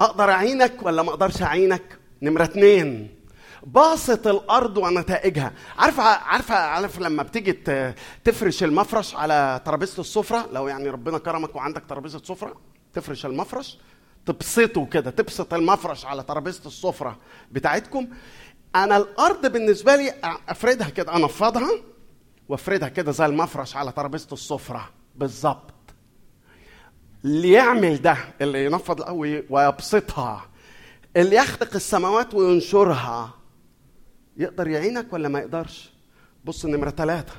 أقدر 0.00 0.30
أعينك 0.30 0.82
ولا 0.82 1.02
ما 1.02 1.10
أقدرش 1.10 1.42
أعينك؟ 1.42 1.98
نمرة 2.22 2.44
اتنين. 2.44 3.14
باسط 3.62 4.26
الأرض 4.26 4.76
ونتائجها. 4.78 5.52
عارفه 5.78 6.02
عارفه 6.02 6.54
عارف 6.54 6.98
لما 6.98 7.22
بتيجي 7.22 7.52
تفرش 8.24 8.62
المفرش 8.64 9.14
على 9.14 9.60
ترابيزة 9.64 10.00
السفرة؟ 10.00 10.48
لو 10.52 10.68
يعني 10.68 10.88
ربنا 10.90 11.18
كرمك 11.18 11.56
وعندك 11.56 11.82
ترابيزة 11.88 12.18
سفرة 12.24 12.60
تفرش 12.92 13.26
المفرش 13.26 13.78
تبسطه 14.26 14.86
كده 14.86 15.10
تبسط 15.10 15.54
المفرش 15.54 16.04
على 16.04 16.22
ترابيزة 16.22 16.66
السفرة 16.66 17.18
بتاعتكم. 17.52 18.08
أنا 18.76 18.96
الأرض 18.96 19.52
بالنسبة 19.52 19.96
لي 19.96 20.14
أفردها 20.48 20.88
كده 20.88 21.16
أنفضها. 21.16 21.70
وافردها 22.48 22.88
كده 22.88 23.12
زي 23.12 23.26
المفرش 23.26 23.76
على 23.76 23.92
ترابيزة 23.92 24.28
السفرة. 24.32 24.90
بالظبط. 25.14 25.70
اللي 27.24 27.52
يعمل 27.52 28.02
ده 28.02 28.16
اللي 28.40 28.64
ينفض 28.64 29.00
القوي 29.00 29.44
ويبسطها 29.50 30.46
اللي 31.16 31.36
يخلق 31.36 31.74
السماوات 31.74 32.34
وينشرها 32.34 33.30
يقدر 34.36 34.68
يعينك 34.68 35.12
ولا 35.12 35.28
ما 35.28 35.38
يقدرش؟ 35.38 35.92
بص 36.44 36.66
نمرة 36.66 36.90
ثلاثة 36.90 37.32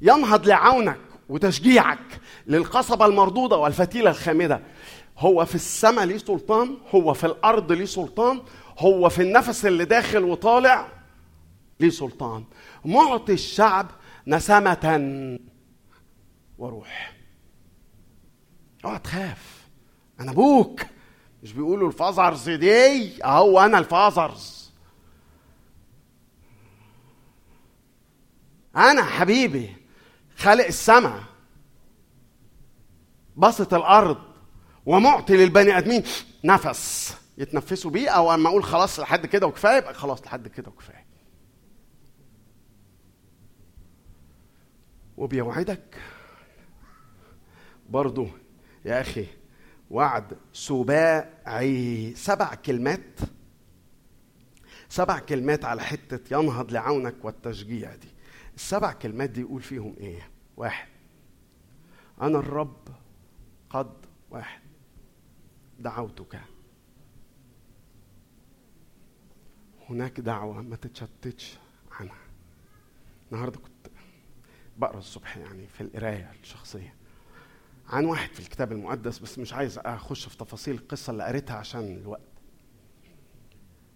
ينهض 0.00 0.46
لعونك 0.46 0.98
وتشجيعك 1.28 2.20
للقصبة 2.46 3.06
المردودة 3.06 3.56
والفتيلة 3.56 4.10
الخامدة. 4.10 4.60
هو 5.18 5.44
في 5.44 5.54
السماء 5.54 6.04
ليه 6.04 6.18
سلطان 6.18 6.76
هو 6.94 7.14
في 7.14 7.26
الأرض 7.26 7.72
ليه 7.72 7.84
سلطان 7.84 8.40
هو 8.78 9.08
في 9.08 9.22
النفس 9.22 9.66
اللي 9.66 9.84
داخل 9.84 10.24
وطالع 10.24 10.88
ليه 11.80 11.90
سلطان. 11.90 12.44
معطي 12.84 13.32
الشعب 13.32 13.86
نسمة 14.26 15.38
وروح. 16.58 17.12
اوعى 18.84 18.98
تخاف. 18.98 19.66
أنا 20.20 20.30
أبوك. 20.30 20.80
مش 21.42 21.52
بيقولوا 21.52 21.88
الفازرز 21.88 22.50
دي؟ 22.50 23.24
أهو 23.24 23.60
أنا 23.60 23.78
الفازرز. 23.78 24.70
أنا 28.76 29.02
حبيبي 29.04 29.76
خالق 30.36 30.66
السماء 30.66 31.22
بسط 33.36 33.74
الأرض 33.74 34.18
ومعطي 34.86 35.36
للبني 35.36 35.78
آدمين 35.78 36.02
نفس. 36.44 37.16
يتنفسوا 37.38 37.90
بيه 37.90 38.10
أو 38.10 38.34
أما 38.34 38.48
أقول 38.48 38.64
خلاص 38.64 39.00
لحد 39.00 39.26
كده 39.26 39.46
وكفاية 39.46 39.76
يبقى 39.76 39.94
خلاص 39.94 40.22
لحد 40.22 40.48
كده 40.48 40.68
وكفاية. 40.68 41.05
وبيوعدك. 45.16 46.02
برضو 47.90 48.28
يا 48.84 49.00
أخي 49.00 49.26
وعد 49.90 50.38
سباعي 50.52 52.14
سبع 52.14 52.54
كلمات 52.54 53.20
سبع 54.88 55.18
كلمات 55.18 55.64
على 55.64 55.82
حتة 55.82 56.38
ينهض 56.40 56.72
لعونك 56.72 57.24
والتشجيع 57.24 57.94
دي. 57.94 58.08
السبع 58.54 58.92
كلمات 58.92 59.30
دي 59.30 59.40
يقول 59.40 59.62
فيهم 59.62 59.96
إيه؟ 60.00 60.30
واحد. 60.56 60.88
أنا 62.22 62.38
الرب 62.38 62.88
قد 63.70 64.06
واحد. 64.30 64.60
دعوتك. 65.78 66.40
هناك 69.88 70.20
دعوة 70.20 70.62
ما 70.62 70.76
تتشتتش 70.76 71.58
عنها. 71.90 72.18
النهاردة 73.32 73.58
كنت 73.58 73.72
بقرا 74.78 74.98
الصبح 74.98 75.36
يعني 75.36 75.66
في 75.66 75.80
القراية 75.80 76.32
الشخصية. 76.42 76.94
عن 77.88 78.04
واحد 78.04 78.30
في 78.30 78.40
الكتاب 78.40 78.72
المقدس 78.72 79.18
بس 79.18 79.38
مش 79.38 79.52
عايز 79.52 79.78
اخش 79.78 80.28
في 80.28 80.36
تفاصيل 80.36 80.74
القصة 80.74 81.10
اللي 81.10 81.24
قريتها 81.24 81.56
عشان 81.56 81.96
الوقت. 81.96 82.20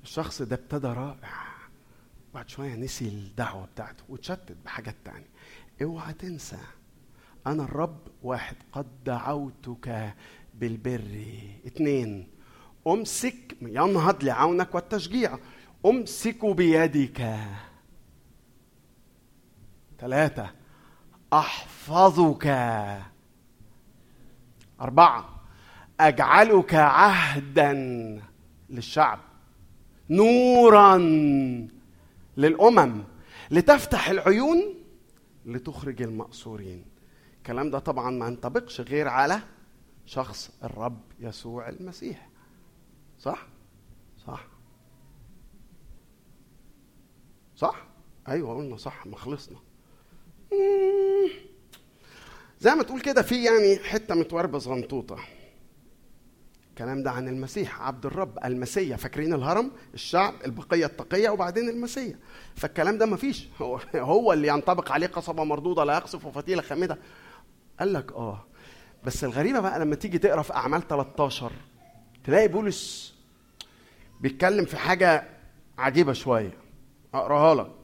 الشخص 0.03 0.43
ده 0.43 0.57
ابتدى 0.57 0.87
رائع. 0.87 1.51
بعد 2.35 2.49
شوية 2.49 2.75
نسي 2.75 3.09
الدعوه 3.09 3.67
بتاعته 3.67 4.05
واتشتت 4.09 4.57
بحاجات 4.65 4.97
تانية. 5.05 5.29
اوعى 5.83 6.13
تنسى 6.13 6.59
أنا 7.47 7.63
الرب 7.65 7.99
واحد 8.23 8.57
قد 8.73 9.05
دعوتك 9.05 10.15
بالبر. 10.55 11.25
اثنين 11.67 12.29
أمسك 12.87 13.57
ينهض 13.63 14.25
لعونك 14.25 14.75
والتشجيع. 14.75 15.39
أمسك 15.87 16.45
بيدك. 16.47 17.39
ثلاثة 19.99 20.60
أحفظك. 21.33 22.47
أربعة. 24.81 25.41
أجعلك 26.01 26.75
عهدا 26.75 27.73
للشعب 28.71 29.19
نورا 30.11 30.99
للأمم 32.37 33.05
لتفتح 33.51 34.09
العيون 34.09 34.75
لتخرج 35.47 36.03
المأسورين. 36.03 36.85
الكلام 37.39 37.71
ده 37.71 37.79
طبعا 37.79 38.11
ما 38.11 38.27
ينطبقش 38.27 38.81
غير 38.81 39.09
على 39.09 39.41
شخص 40.07 40.51
الرب 40.65 41.01
يسوع 41.21 41.69
المسيح. 41.69 42.29
صح؟ 43.19 43.47
صح. 44.27 44.47
صح؟ 47.57 47.87
أيوه 48.29 48.57
قلنا 48.57 48.77
صح 48.77 49.07
ما 49.07 49.17
خلصنا. 49.17 49.59
زي 52.61 52.75
ما 52.75 52.83
تقول 52.83 53.01
كده 53.01 53.23
في 53.23 53.45
يعني 53.45 53.79
حتة 53.79 54.15
متوربة 54.15 54.59
صغنطوطه 54.59 55.19
الكلام 56.81 57.03
ده 57.03 57.11
عن 57.11 57.29
المسيح 57.29 57.83
عبد 57.83 58.07
الرب 58.07 58.39
المسيا 58.45 58.97
فاكرين 58.97 59.35
الهرم؟ 59.35 59.71
الشعب 59.95 60.35
البقية 60.45 60.87
التقية 60.87 61.31
وبعدين 61.31 61.69
المسيا 61.69 62.19
فالكلام 62.57 62.99
ده 62.99 63.07
مفيش. 63.07 63.49
هو 63.63 63.81
هو 63.95 64.33
اللي 64.33 64.49
ينطبق 64.49 64.93
عليه 64.93 65.07
قصبة 65.07 65.45
مردودة 65.45 65.85
لا 65.85 65.95
يقصف 65.95 66.25
وفتيلة 66.25 66.63
خامدة. 66.63 66.99
قال 67.81 67.93
لك 67.93 68.13
آه. 68.13 68.47
بس 69.05 69.25
الغريبة 69.25 69.61
بقى 69.61 69.81
لما 69.81 69.95
تيجي 69.95 70.19
تقرأ 70.19 70.43
في 70.43 70.55
أعمال 70.55 70.89
13 70.89 71.53
تلاقي 72.25 72.49
بولس 72.49 73.15
بيتكلم 74.21 74.65
في 74.65 74.77
حاجة 74.77 75.29
عجيبة 75.79 76.13
شوية. 76.13 76.53
أقراها 77.15 77.55
لك. 77.55 77.80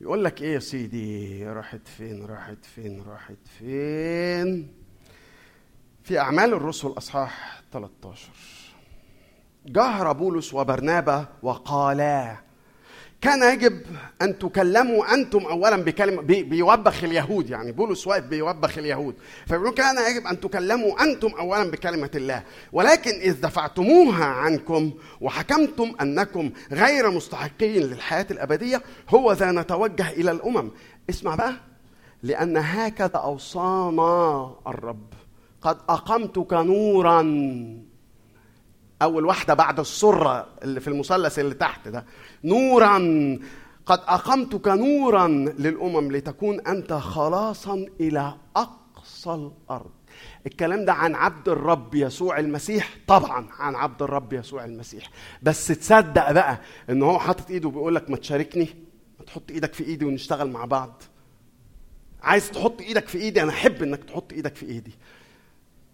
يقول 0.00 0.24
لك 0.24 0.42
إيه 0.42 0.54
يا 0.54 0.58
سيدي؟ 0.58 1.44
راحت 1.46 1.88
فين؟ 1.88 2.26
راحت 2.26 2.64
فين؟ 2.64 3.02
راحت 3.02 3.48
فين؟ 3.58 4.74
في 6.04 6.18
أعمال 6.18 6.52
الرسل 6.54 6.88
أصحاح 6.88 7.62
13 7.72 8.28
جهر 9.66 10.12
بولس 10.12 10.54
وبرنابا 10.54 11.26
وقالا 11.42 12.36
كان 13.20 13.52
يجب 13.54 13.80
أن 14.22 14.38
تكلموا 14.38 15.14
أنتم 15.14 15.38
اولا 15.38 15.76
بكلمه 15.76 16.22
بي 16.22 16.42
بيوبخ 16.42 17.04
اليهود 17.04 17.50
يعني 17.50 17.72
بولس 17.72 18.06
واقف 18.06 18.24
بيوبخ 18.24 18.78
اليهود. 18.78 19.14
فبيقولون 19.46 19.74
كان 19.74 19.96
يجب 20.10 20.26
أن 20.26 20.40
تكلموا 20.40 21.02
أنتم 21.02 21.28
اولا 21.28 21.70
بكلمة 21.70 22.10
الله. 22.14 22.42
ولكن 22.72 23.10
إذ 23.10 23.40
دفعتموها 23.40 24.24
عنكم 24.24 24.90
وحكمتم 25.20 25.92
أنكم 26.00 26.50
غير 26.72 27.10
مستحقين 27.10 27.82
للحياة 27.82 28.26
الأبدية 28.30 28.82
هو 29.08 29.32
ذا 29.32 29.52
نتوجه 29.52 30.10
إلى 30.10 30.30
الأمم. 30.30 30.70
اسمع 31.10 31.34
بقى. 31.34 31.54
لأن 32.22 32.56
هكذا 32.56 33.16
أوصانا 33.16 34.54
الرب. 34.66 35.06
قد 35.62 35.78
أقمتك 35.88 36.52
نورا. 36.52 37.22
أول 39.02 39.26
واحدة 39.26 39.54
بعد 39.54 39.80
السرة 39.80 40.48
اللي 40.62 40.80
في 40.80 40.88
المثلث 40.88 41.38
اللي 41.38 41.54
تحت 41.54 41.88
ده. 41.88 42.04
نورا 42.44 42.98
قد 43.86 43.98
أقمتك 44.06 44.68
نورا 44.68 45.28
للأمم 45.58 46.12
لتكون 46.12 46.60
أنت 46.60 46.92
خلاصا 46.92 47.86
إلى 48.00 48.34
أقصى 48.56 49.30
الأرض. 49.34 49.90
الكلام 50.46 50.84
ده 50.84 50.92
عن 50.92 51.14
عبد 51.14 51.48
الرب 51.48 51.94
يسوع 51.94 52.38
المسيح؟ 52.38 52.96
طبعا 53.06 53.48
عن 53.58 53.74
عبد 53.74 54.02
الرب 54.02 54.32
يسوع 54.32 54.64
المسيح. 54.64 55.10
بس 55.42 55.66
تصدق 55.66 56.32
بقى 56.32 56.60
إن 56.90 57.02
هو 57.02 57.18
حاطط 57.18 57.50
إيده 57.50 57.68
وبيقول 57.68 57.94
لك 57.94 58.10
ما 58.10 58.16
تشاركني 58.16 58.68
ما 59.18 59.24
تحط 59.24 59.50
إيدك 59.50 59.74
في 59.74 59.84
إيدي 59.84 60.04
ونشتغل 60.04 60.50
مع 60.50 60.64
بعض. 60.64 61.02
عايز 62.22 62.50
تحط 62.50 62.80
إيدك 62.80 63.08
في 63.08 63.18
إيدي؟ 63.18 63.42
أنا 63.42 63.50
أحب 63.50 63.82
إنك 63.82 64.04
تحط 64.04 64.32
إيدك 64.32 64.54
في 64.56 64.66
إيدي. 64.66 64.92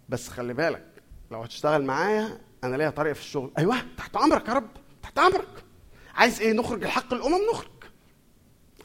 بس 0.09 0.29
خلي 0.29 0.53
بالك 0.53 0.85
لو 1.31 1.41
هتشتغل 1.41 1.83
معايا 1.85 2.37
أنا 2.63 2.75
ليا 2.75 2.89
طريقة 2.89 3.13
في 3.13 3.19
الشغل. 3.21 3.51
أيوه. 3.57 3.75
تحت 3.97 4.15
أمرك 4.15 4.47
يا 4.47 4.53
رب 4.53 4.69
تحت 5.03 5.19
أمرك. 5.19 5.63
عايز 6.15 6.41
إيه؟ 6.41 6.53
نخرج 6.53 6.83
الحق 6.83 7.13
الأمم 7.13 7.37
نخرج. 7.53 7.67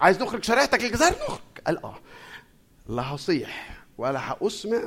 عايز 0.00 0.22
نخرج 0.22 0.44
شريعتك 0.44 0.80
للجزائر 0.82 1.14
نخرج. 1.24 1.40
قال 1.66 1.84
آه. 1.84 1.98
لا 2.86 3.02
هصيح 3.14 3.84
ولا 3.98 4.32
هأسمع 4.32 4.82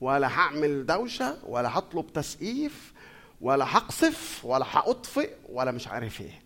ولا 0.00 0.28
هعمل 0.28 0.86
دوشة 0.86 1.38
ولا 1.46 1.78
هطلب 1.78 2.12
تسقيف 2.12 2.92
ولا 3.40 3.64
هقصف 3.76 4.40
ولا 4.44 4.64
هأطفئ 4.70 5.30
ولا 5.48 5.70
مش 5.70 5.88
عارف 5.88 6.20
إيه. 6.20 6.42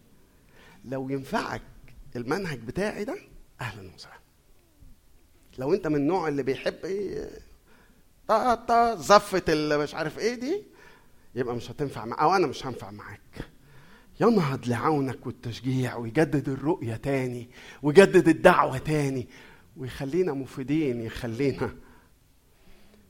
لو 0.84 1.08
ينفعك 1.10 1.62
المنهج 2.16 2.58
بتاعي 2.58 3.04
ده 3.04 3.16
أهلا 3.60 3.94
وسهلا. 3.94 4.20
لو 5.58 5.74
أنت 5.74 5.86
من 5.86 5.96
النوع 5.96 6.28
اللي 6.28 6.42
بيحب 6.42 6.84
إيه 6.84 7.30
طا 8.28 8.54
طا 8.54 8.94
زفة 8.94 9.42
اللي 9.48 9.78
مش 9.78 9.94
عارف 9.94 10.18
إيه 10.18 10.34
دي 10.34 10.62
يبقى 11.36 11.54
مش 11.56 11.70
هتنفع 11.70 12.04
مع 12.04 12.22
أو 12.22 12.34
أنا 12.36 12.46
مش 12.46 12.66
هنفع 12.66 12.90
معاك. 12.90 13.20
ينهض 14.20 14.66
لعونك 14.68 15.26
والتشجيع 15.26 15.96
ويجدد 15.96 16.48
الرؤية 16.48 16.96
تاني 16.96 17.50
ويجدد 17.82 18.28
الدعوة 18.28 18.78
تاني 18.78 19.28
ويخلينا 19.76 20.32
مفيدين 20.32 21.00
يخلينا 21.00 21.76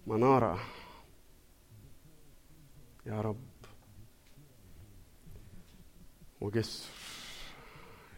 منارة. 0.07 0.61
يا 3.07 3.21
رب. 3.21 3.45
وجسر. 6.41 6.89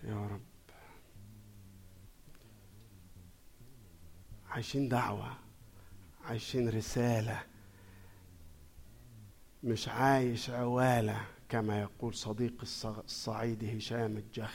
يا 0.04 0.26
رب. 0.26 0.40
عايشين 4.50 4.88
دعوة 4.88 5.36
عايشين 6.24 6.68
رسالة. 6.68 7.42
مش 9.64 9.88
عايش 9.88 10.50
عوالة 10.50 11.20
كما 11.48 11.80
يقول 11.80 12.14
صديق 12.14 12.52
الصعيد 12.84 13.64
هشام 13.76 14.16
الجخ. 14.16 14.54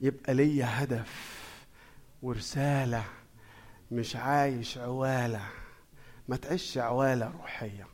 يبقى 0.00 0.34
ليا 0.34 0.66
هدف 0.84 1.36
ورسالة 2.22 3.04
مش 3.92 4.16
عايش 4.16 4.78
عوالة. 4.78 5.42
ما 6.28 6.36
تعيش 6.36 6.78
عوالة 6.78 7.30
روحية. 7.30 7.86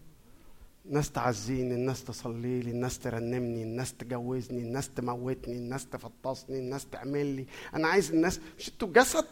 الناس 0.87 1.11
تعزيني 1.11 1.75
الناس 1.75 2.05
تصلي 2.05 2.61
لي 2.61 2.71
الناس 2.71 2.99
ترنمني 2.99 3.63
الناس 3.63 3.95
تجوزني 3.95 4.63
الناس 4.63 4.91
تموتني 4.91 5.57
الناس 5.57 5.87
تفطسني 5.87 6.59
الناس 6.59 6.87
تعمل 6.87 7.27
لي 7.27 7.47
أنا 7.75 7.89
عايز 7.89 8.11
الناس 8.13 8.41
مش 8.59 8.69
أنتوا 8.69 8.89
الجسد 8.89 9.27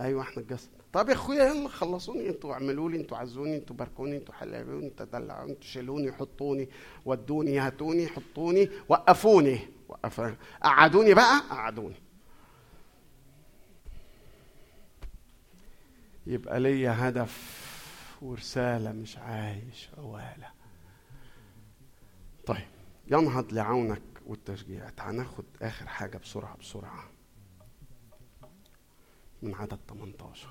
أيوه 0.00 0.22
إحنا 0.22 0.42
الجسد. 0.42 0.68
طب 0.94 1.08
يا 1.08 1.14
اخويا 1.14 1.44
يلا 1.44 1.68
خلصوني. 1.68 2.28
أنتوا 2.28 2.52
اعملوا 2.52 2.90
لي 2.90 2.96
أنتوا 2.96 3.16
عزوني 3.18 3.56
أنتوا 3.56 3.76
باركوني 3.76 4.16
أنتوا 4.16 4.34
حللوني 4.34 4.86
أنتوا 4.86 5.06
دلعوني 5.06 5.52
أنتوا 5.52 5.64
شيلوني 5.64 6.12
حطوني 6.12 6.68
ودوني 7.04 7.58
هاتوني 7.58 8.06
حطوني 8.08 8.70
وقفوني. 8.88 9.58
وقف 9.88 10.36
قعدوني 10.62 11.14
بقى 11.14 11.40
قعدوني. 11.50 11.96
يبقى 16.26 16.60
ليا 16.60 17.08
هدف 17.08 17.64
ورسالة 18.22 18.92
مش 18.92 19.16
عايش 19.18 19.88
عواله 19.98 20.50
طيب 22.46 22.66
ينهض 23.10 23.52
لعونك 23.52 24.02
والتشجيع. 24.26 24.90
هناخد 24.98 25.44
آخر 25.62 25.86
حاجة 25.86 26.18
بسرعة 26.18 26.56
بسرعة. 26.56 27.10
من 29.42 29.54
عدد 29.54 29.78
18 29.88 30.48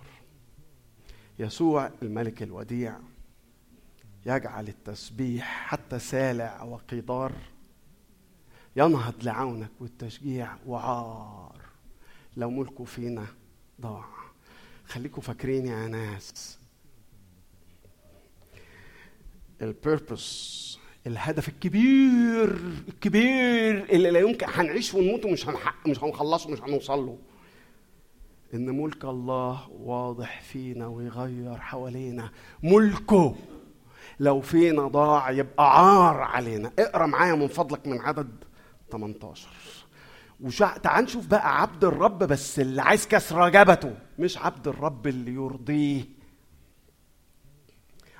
يسوع 1.39 1.91
الملك 2.01 2.43
الوديع 2.43 2.97
يجعل 4.25 4.67
التسبيح 4.67 5.67
حتى 5.67 5.99
سالع 5.99 6.63
وقدار 6.63 7.31
ينهض 8.75 9.13
لعونك 9.23 9.69
والتشجيع 9.79 10.55
وعار. 10.67 11.55
لو 12.37 12.49
ملكه 12.49 12.83
فينا 12.83 13.25
ضاع. 13.81 14.05
خليكم 14.85 15.21
فاكرين 15.21 15.65
يا 15.67 15.87
ناس. 15.87 16.59
البيربس 19.61 20.77
الهدف 21.07 21.49
الكبير 21.49 22.57
الكبير 22.87 23.89
اللي 23.89 24.11
لا 24.11 24.19
يمكن 24.19 24.45
هنعيش 24.49 24.93
ونموت 24.93 25.25
ومش 25.25 25.47
هنحقق 25.49 25.87
مش 25.87 26.03
هنخلصه 26.03 26.49
مش 26.49 26.61
هنوصل 26.61 27.05
له 27.05 27.17
إن 28.53 28.81
ملك 28.81 29.05
الله 29.05 29.69
واضح 29.71 30.41
فينا 30.41 30.87
ويغير 30.87 31.57
حوالينا. 31.57 32.31
ملكه! 32.63 33.35
لو 34.19 34.41
فينا 34.41 34.87
ضاع 34.87 35.31
يبقى 35.31 35.79
عار 35.79 36.21
علينا. 36.21 36.71
اقرأ 36.79 37.05
معايا 37.05 37.35
من 37.35 37.47
فضلك 37.47 37.87
من 37.87 37.99
عدد 37.99 38.29
18 38.91 39.49
وشع... 40.41 40.77
تعال 40.77 41.03
نشوف 41.03 41.27
بقى 41.27 41.61
عبد 41.61 41.83
الرب 41.85 42.19
بس 42.19 42.59
اللي 42.59 42.81
عايز 42.81 43.07
كسر 43.07 43.49
جبته 43.49 43.95
مش 44.19 44.37
عبد 44.37 44.67
الرب 44.67 45.07
اللي 45.07 45.31
يرضيه. 45.33 46.03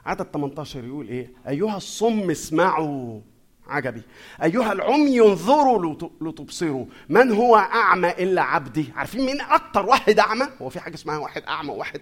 عدد 0.06 0.26
18 0.34 0.84
يقول 0.86 1.08
إيه؟ 1.08 1.34
أيها 1.48 1.78
الصم 1.78 2.30
اسمعوا. 2.32 3.22
عجبي. 3.68 4.02
أيها 4.44 4.72
العمي 4.74 5.22
انظروا 5.22 5.94
لت- 5.96 6.12
لتبصروا. 6.22 6.86
من 7.10 7.32
هو 7.32 7.56
أعمى 7.56 8.10
إلا 8.10 8.42
عبدي 8.42 8.86
عارفين 8.96 9.26
مين 9.26 9.42
أكتر 9.42 9.86
واحد 9.86 10.20
أعمى؟ 10.20 10.48
هو 10.62 10.70
في 10.70 10.80
حاجة 10.80 10.96
اسمها 10.96 11.18
واحد 11.18 11.44
أعمى 11.44 11.70
وواحد 11.72 12.02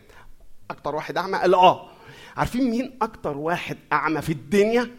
أكتر 0.71 0.95
واحد 0.95 1.17
أعمى؟ 1.17 1.37
قال 1.37 1.53
آه. 1.53 1.89
عارفين 2.37 2.69
مين 2.69 2.97
أكتر 3.01 3.37
واحد 3.37 3.77
أعمى 3.93 4.21
في 4.21 4.31
الدنيا؟ 4.31 4.91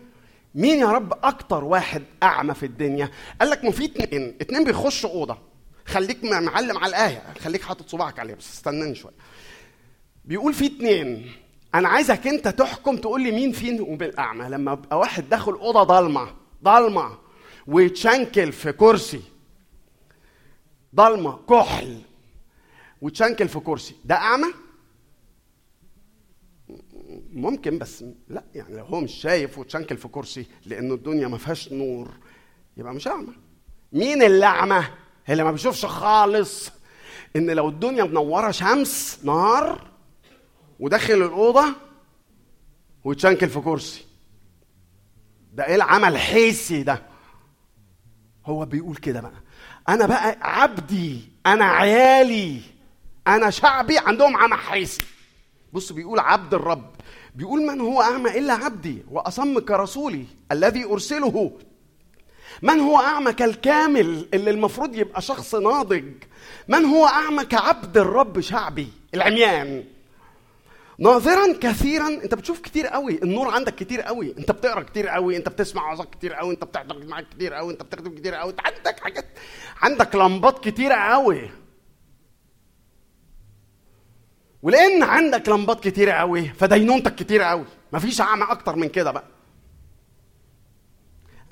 مين 0.54 0.78
يا 0.78 0.86
رب 0.86 1.12
أكتر 1.24 1.64
واحد 1.64 2.02
أعمى 2.22 2.54
في 2.54 2.66
الدنيا؟ 2.66 3.10
قال 3.40 3.50
لك 3.50 3.64
ما 3.64 3.70
في 3.70 3.84
اتنين. 3.84 4.36
اتنين 4.40 4.64
بيخشوا 4.64 5.10
أوضة. 5.10 5.38
خليك 5.86 6.24
معلم 6.24 6.78
على 6.78 6.86
الآية. 6.86 7.22
خليك 7.40 7.62
حاطط 7.62 7.88
صباعك 7.88 8.18
عليها 8.18 8.36
بس 8.36 8.54
استناني 8.54 8.94
شوية. 8.94 9.12
بيقول 10.24 10.54
في 10.54 10.66
اتنين. 10.66 11.30
أنا 11.74 11.88
عايزك 11.88 12.26
أنت 12.26 12.48
تحكم 12.48 12.96
تقول 12.96 13.22
لي 13.22 13.30
مين 13.30 13.52
فيهم 13.52 13.96
بالاعمى 13.96 14.44
لما 14.48 14.72
أبقى 14.72 14.98
واحد 14.98 15.28
داخل 15.28 15.52
أوضة 15.52 15.82
ضلمة. 15.82 16.28
ضلمه 16.62 17.18
ويتشنكل 17.66 18.52
في 18.52 18.72
كرسي 18.72 19.22
ضلمه 20.94 21.38
كحل 21.48 22.00
وتشنكل 23.00 23.48
في 23.48 23.60
كرسي 23.60 23.94
ده 24.04 24.14
اعمى 24.14 24.46
ممكن 27.32 27.78
بس 27.78 28.04
لا 28.28 28.44
يعني 28.54 28.76
لو 28.76 28.84
هو 28.84 29.00
مش 29.00 29.12
شايف 29.12 29.58
وتشنكل 29.58 29.96
في 29.96 30.08
كرسي 30.08 30.46
لأنه 30.66 30.94
الدنيا 30.94 31.28
ما 31.28 31.38
فيهاش 31.38 31.72
نور 31.72 32.08
يبقى 32.76 32.94
مش 32.94 33.08
اعمى 33.08 33.32
مين 33.92 34.22
اللي 34.22 34.44
اعمى 34.46 34.84
اللي 35.28 35.44
ما 35.44 35.52
بيشوفش 35.52 35.86
خالص 35.86 36.70
ان 37.36 37.50
لو 37.50 37.68
الدنيا 37.68 38.04
منوره 38.04 38.50
شمس 38.50 39.20
نهار 39.24 39.90
وداخل 40.80 41.14
الاوضه 41.14 41.64
ويتشنكل 43.04 43.48
في 43.48 43.60
كرسي 43.60 44.04
ده 45.52 45.66
إيه 45.66 45.74
العمل 45.74 46.12
الحسي 46.12 46.82
ده؟ 46.82 47.02
هو 48.46 48.64
بيقول 48.64 48.96
كده 48.96 49.20
بقى. 49.20 49.32
أنا 49.88 50.06
بقى 50.06 50.36
عبدي 50.40 51.20
أنا 51.46 51.64
عيالي 51.64 52.60
أنا 53.26 53.50
شعبي 53.50 53.98
عندهم 53.98 54.36
عمى 54.36 54.56
حسي 54.56 55.02
بص 55.72 55.92
بيقول 55.92 56.18
عبد 56.20 56.54
الرب. 56.54 56.90
بيقول 57.34 57.60
من 57.66 57.80
هو 57.80 58.02
أعمى 58.02 58.38
إلا 58.38 58.52
عبدي؟ 58.54 59.02
وأصم 59.10 59.58
كرسولي 59.58 60.24
الذي 60.52 60.84
أرسله. 60.84 61.52
من 62.62 62.80
هو 62.80 62.98
أعمى 63.00 63.32
كالكامل 63.32 64.28
اللي 64.34 64.50
المفروض 64.50 64.94
يبقى 64.94 65.22
شخص 65.22 65.54
ناضج؟ 65.54 66.04
من 66.68 66.84
هو 66.84 67.06
أعمى 67.06 67.44
كعبد 67.44 67.98
الرب 67.98 68.40
شعبي؟ 68.40 68.88
العميان. 69.14 69.84
ناظرا 70.98 71.52
كثيرا. 71.60 72.08
أنت 72.08 72.34
بتشوف 72.34 72.60
كتير 72.60 72.86
قوي. 72.86 73.22
النور 73.22 73.48
عندك 73.48 73.74
كتير 73.74 74.00
قوي. 74.00 74.34
أنت 74.38 74.50
بتقرأ 74.50 74.82
كتير 74.82 75.08
قوي. 75.08 75.36
أنت 75.36 75.48
بتسمع 75.48 75.90
عظات 75.90 76.14
كتير 76.14 76.32
قوي. 76.32 76.54
أنت 76.54 76.64
بتحضر 76.64 77.06
معاك 77.06 77.28
كتير 77.28 77.54
قوي. 77.54 77.72
أنت 77.72 77.82
بتخدم 77.82 78.14
كتير 78.14 78.34
قوي. 78.34 78.50
انت 78.50 78.60
عندك 78.60 79.00
حاجات. 79.00 79.26
عندك 79.82 80.14
لمبات 80.14 80.64
كتير 80.64 80.92
قوي. 80.92 81.50
ولأن 84.62 85.02
عندك 85.02 85.48
لمبات 85.48 85.84
كتير 85.84 86.10
قوي 86.10 86.48
فدينونتك 86.48 87.14
كتير 87.14 87.42
قوي. 87.42 87.64
مفيش 87.92 88.20
أعمى 88.20 88.46
أكتر 88.50 88.76
من 88.76 88.88
كده 88.88 89.10
بقى. 89.10 89.24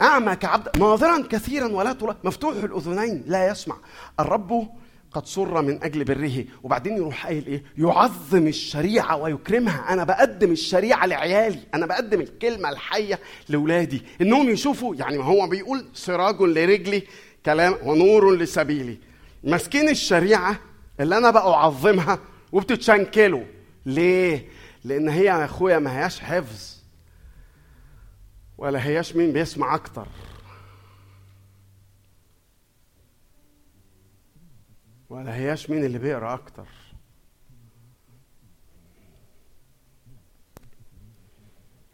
أعمى 0.01 0.37
كعبد. 0.37 0.79
ناظرا 0.79 1.23
كثيرا 1.31 1.67
ولا 1.67 1.93
ترى. 1.93 2.17
مفتوح 2.25 2.57
الأذنين. 2.57 3.25
لا 3.27 3.49
يسمع. 3.49 3.77
الرب 4.21 4.69
قد 5.13 5.27
سر 5.27 5.63
من 5.63 5.83
أجل 5.83 6.05
بره. 6.05 6.45
وبعدين 6.63 6.97
يروح 6.97 7.27
قايل 7.27 7.47
إيه؟ 7.47 7.63
يعظم 7.79 8.47
الشريعة 8.47 9.17
ويكرمها. 9.17 9.93
أنا 9.93 10.05
بقدم 10.05 10.53
الشريعة 10.53 11.07
لعيالي. 11.07 11.61
أنا 11.75 11.87
بقدم 11.87 12.21
الكلمة 12.21 12.69
الحية 12.69 13.19
لاولادي 13.49 14.03
إنهم 14.21 14.49
يشوفوا 14.49 14.95
يعني 14.95 15.19
ما 15.19 15.25
هو 15.25 15.49
بيقول 15.49 15.85
سراج 15.95 16.43
لرجلي 16.43 17.03
كلام 17.47 17.75
ونور 17.85 18.37
لسبيلي. 18.37 18.99
ماسكين 19.45 19.89
الشريعة 19.89 20.59
اللي 21.01 21.19
أنا 21.19 21.31
بقى 21.31 21.53
أعظمها 21.53 22.19
وبتتشنكلوا. 22.53 23.45
ليه؟ 23.87 24.49
لأن 24.85 25.09
هي 25.09 25.25
يا 25.25 25.45
أخويا 25.45 25.79
ما 25.79 25.99
هياش 25.99 26.21
حفظ 26.21 26.77
ولا 28.59 28.87
هياش 28.87 29.17
مين 29.17 29.33
بيسمع 29.33 29.75
أكتر. 29.75 30.07
ولا 35.11 35.35
هياش 35.35 35.71
مين 35.71 35.85
اللي 35.85 35.99
بيقرأ 35.99 36.35
أكتر. 36.35 36.67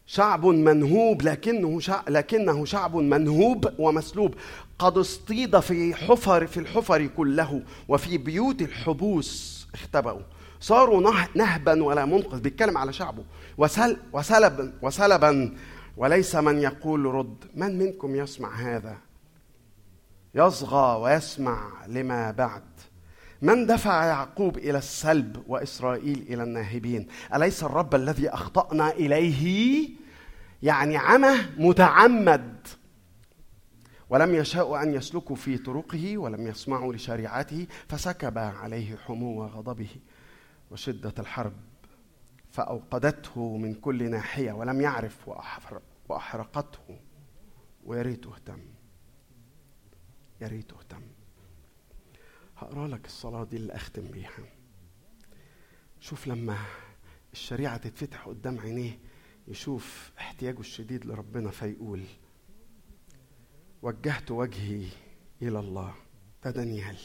شعب 0.07 0.47
منهوب 0.47 1.23
لكنه 1.23 1.81
شعب 1.81 2.09
لكنه 2.09 2.65
شعب 2.65 2.97
منهوب 2.97 3.73
ومسلوب. 3.79 4.35
قد 4.79 4.99
اصطيد 4.99 5.61
في 5.61 5.95
حفر 5.95 6.47
في 6.47 6.61
الحفر 6.61 7.07
كله 7.07 7.63
وفي 7.89 8.19
بيوت 8.19 8.63
الحبوس 8.63 9.67
اختبأوا. 9.75 10.23
صاروا 10.61 11.01
نه- 11.01 11.29
نهبا 11.35 11.85
ولا 11.85 12.05
منقذ. 12.05 12.41
بيتكلم 12.41 12.79
على 12.79 12.93
شعبه. 12.93 13.25
وسل 13.59 13.97
وسلبا 14.13 14.73
وسلبا. 14.83 15.57
وليس 15.97 16.37
من 16.37 16.59
يقول 16.59 17.05
رد. 17.05 17.45
من 17.55 17.79
منكم 17.79 18.17
يسمع 18.17 18.55
هذا؟ 18.55 18.99
يصغى 20.35 21.01
ويسمع 21.01 21.87
لما 21.87 22.31
بعد. 22.31 22.76
من 23.43 23.67
دفع 23.67 24.05
يعقوب 24.05 24.59
إلى 24.59 24.79
السلب 24.79 25.43
وإسرائيل 25.47 26.19
إلى 26.29 26.43
الناهبين؟ 26.43 27.07
أليس 27.35 27.63
الرب 27.65 27.95
الذي 27.95 28.29
أخطأنا 28.29 28.91
إليه 28.91 29.89
يعني 30.63 30.97
عمى 30.97 31.35
متعمد؟ 31.59 32.69
ولم 34.11 34.35
يشاءوا 34.35 34.83
أن 34.83 34.95
يسلكوا 34.95 35.37
في 35.37 35.59
طرقه 35.59 36.19
ولم 36.19 36.47
يسمعوا 36.47 36.95
لشريعته 36.95 37.67
فسكب 37.89 38.39
عليه 38.39 38.97
حمو 38.97 39.45
غضبه 39.47 39.89
وشدة 40.71 41.15
الحرب 41.19 41.53
فأوقدته 42.51 43.57
من 43.57 43.75
كل 43.75 44.11
ناحية 44.11 44.53
ولم 44.53 44.81
يعرف 44.81 45.17
وأحر- 45.31 45.81
وأحرقته. 46.09 46.79
ويا 47.85 48.03
ريته 48.03 48.35
اهتم 48.35 48.59
يا 50.41 50.47
ريته 50.49 50.77
اهتم 50.79 51.03
هقرا 52.67 52.89
لك 52.89 53.07
الصلاة 53.07 53.45
دي 53.45 53.57
اللي 53.57 53.73
أختم 53.75 54.11
بيها. 54.11 54.31
شوف 56.01 56.27
لما 56.27 56.59
الشريعة 57.33 57.77
تتفتح 57.77 58.27
قدام 58.29 58.61
عينيه 58.61 58.99
يشوف 59.49 60.13
احتياجه 60.19 60.61
الشديد 60.61 61.07
لربنا 61.07 61.51
فيقول 61.51 62.05
وجهت 63.83 64.31
وجهي 64.31 64.87
إلى 65.43 65.59
الله 65.59 65.95
ده 66.45 66.51
دانيال 66.51 66.97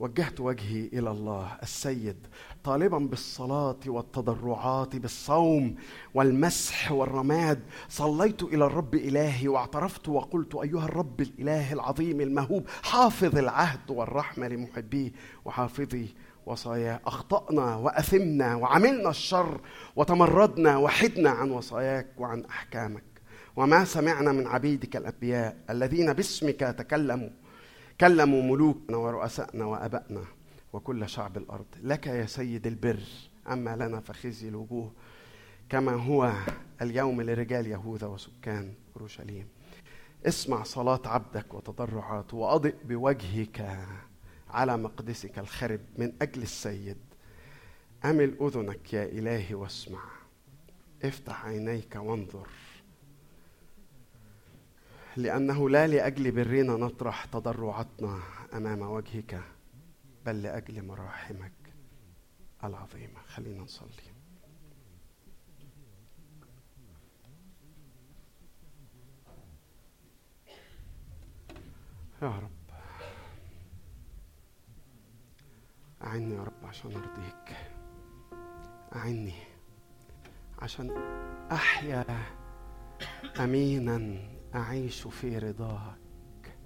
وجهت 0.00 0.40
وجهي 0.40 0.88
إلى 0.92 1.10
الله 1.10 1.58
السيد 1.62 2.26
طالبا 2.64 2.98
بالصلاة 2.98 3.80
والتضرعات 3.86 4.96
بالصوم 4.96 5.74
والمسح 6.14 6.92
والرماد. 6.92 7.60
صليت 7.88 8.42
إلى 8.42 8.64
الرب 8.64 8.94
إلهي 8.94 9.48
واعترفت 9.48 10.08
وقلت 10.08 10.54
أيها 10.54 10.84
الرب 10.84 11.20
الإله 11.20 11.72
العظيم 11.72 12.20
المهوب 12.20 12.64
حافظ 12.82 13.38
العهد 13.38 13.90
والرحمة 13.90 14.48
لمحبيه 14.48 15.12
وحافظي 15.44 16.08
وصاياه. 16.46 17.00
أخطأنا 17.06 17.76
وأثمنا 17.76 18.54
وعملنا 18.54 19.10
الشر 19.10 19.60
وتمردنا 19.96 20.76
وحدنا 20.76 21.30
عن 21.30 21.50
وصاياك 21.50 22.06
وعن 22.18 22.44
أحكامك. 22.44 23.04
وما 23.56 23.84
سمعنا 23.84 24.32
من 24.32 24.46
عبيدك 24.46 24.96
الأنبياء 24.96 25.56
الذين 25.70 26.12
باسمك 26.12 26.60
تكلموا. 26.60 27.30
كلموا 28.00 28.42
ملوكنا 28.42 28.96
ورؤسائنا 28.96 29.64
وآبائنا 29.64 30.24
وكل 30.72 31.08
شعب 31.08 31.36
الأرض. 31.36 31.66
لك 31.82 32.06
يا 32.06 32.26
سيد 32.26 32.66
البر 32.66 33.02
أما 33.52 33.76
لنا 33.76 34.00
فخزي 34.00 34.48
الوجوه 34.48 34.92
كما 35.68 35.92
هو 35.92 36.32
اليوم 36.82 37.22
لرجال 37.22 37.66
يهوذا 37.66 38.06
وسكان 38.06 38.74
أورشليم. 38.96 39.48
اسمع 40.26 40.62
صلاة 40.62 41.00
عبدك 41.04 41.54
وتضرعاته 41.54 42.36
وأضئ 42.36 42.74
بوجهك 42.84 43.78
على 44.50 44.76
مقدسك 44.76 45.38
الخرب 45.38 45.80
من 45.98 46.12
أجل 46.22 46.42
السيد. 46.42 46.98
أمل 48.04 48.36
أذنك 48.40 48.92
يا 48.92 49.04
إلهي 49.04 49.54
واسمع. 49.54 50.02
افتح 51.04 51.46
عينيك 51.46 51.96
وانظر. 51.96 52.48
لأنه 55.22 55.70
لا 55.70 55.86
لأجل 55.86 56.32
برنا 56.32 56.72
نطرح 56.76 57.24
تضرعاتنا 57.24 58.18
أمام 58.54 58.80
وجهك 58.82 59.40
بل 60.26 60.42
لأجل 60.42 60.86
مراحمك 60.86 61.52
العظيمة. 62.64 63.20
خلينا 63.28 63.62
نصلي. 63.62 64.10
يا 72.22 72.28
رب 72.28 72.50
أعني 76.02 76.34
يا 76.34 76.42
رب 76.42 76.64
عشان 76.64 76.90
أرضيك. 76.92 77.56
أعني 78.96 79.32
عشان 80.58 80.90
أحيا 81.52 82.04
أمينا 83.40 84.18
أعيش 84.54 85.06
في 85.06 85.38
رضاك. 85.38 86.56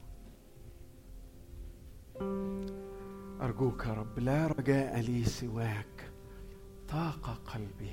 أرجوك 3.41 3.87
يا 3.87 3.93
رب 3.93 4.19
لا 4.19 4.47
رجاء 4.47 5.01
لي 5.01 5.25
سواك. 5.25 6.11
طاق 6.89 7.41
قلبي 7.47 7.93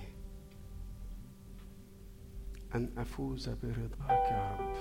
أن 2.75 2.89
أفوز 2.97 3.49
برضاك 3.49 4.31
يا 4.31 4.57
رب. 4.59 4.75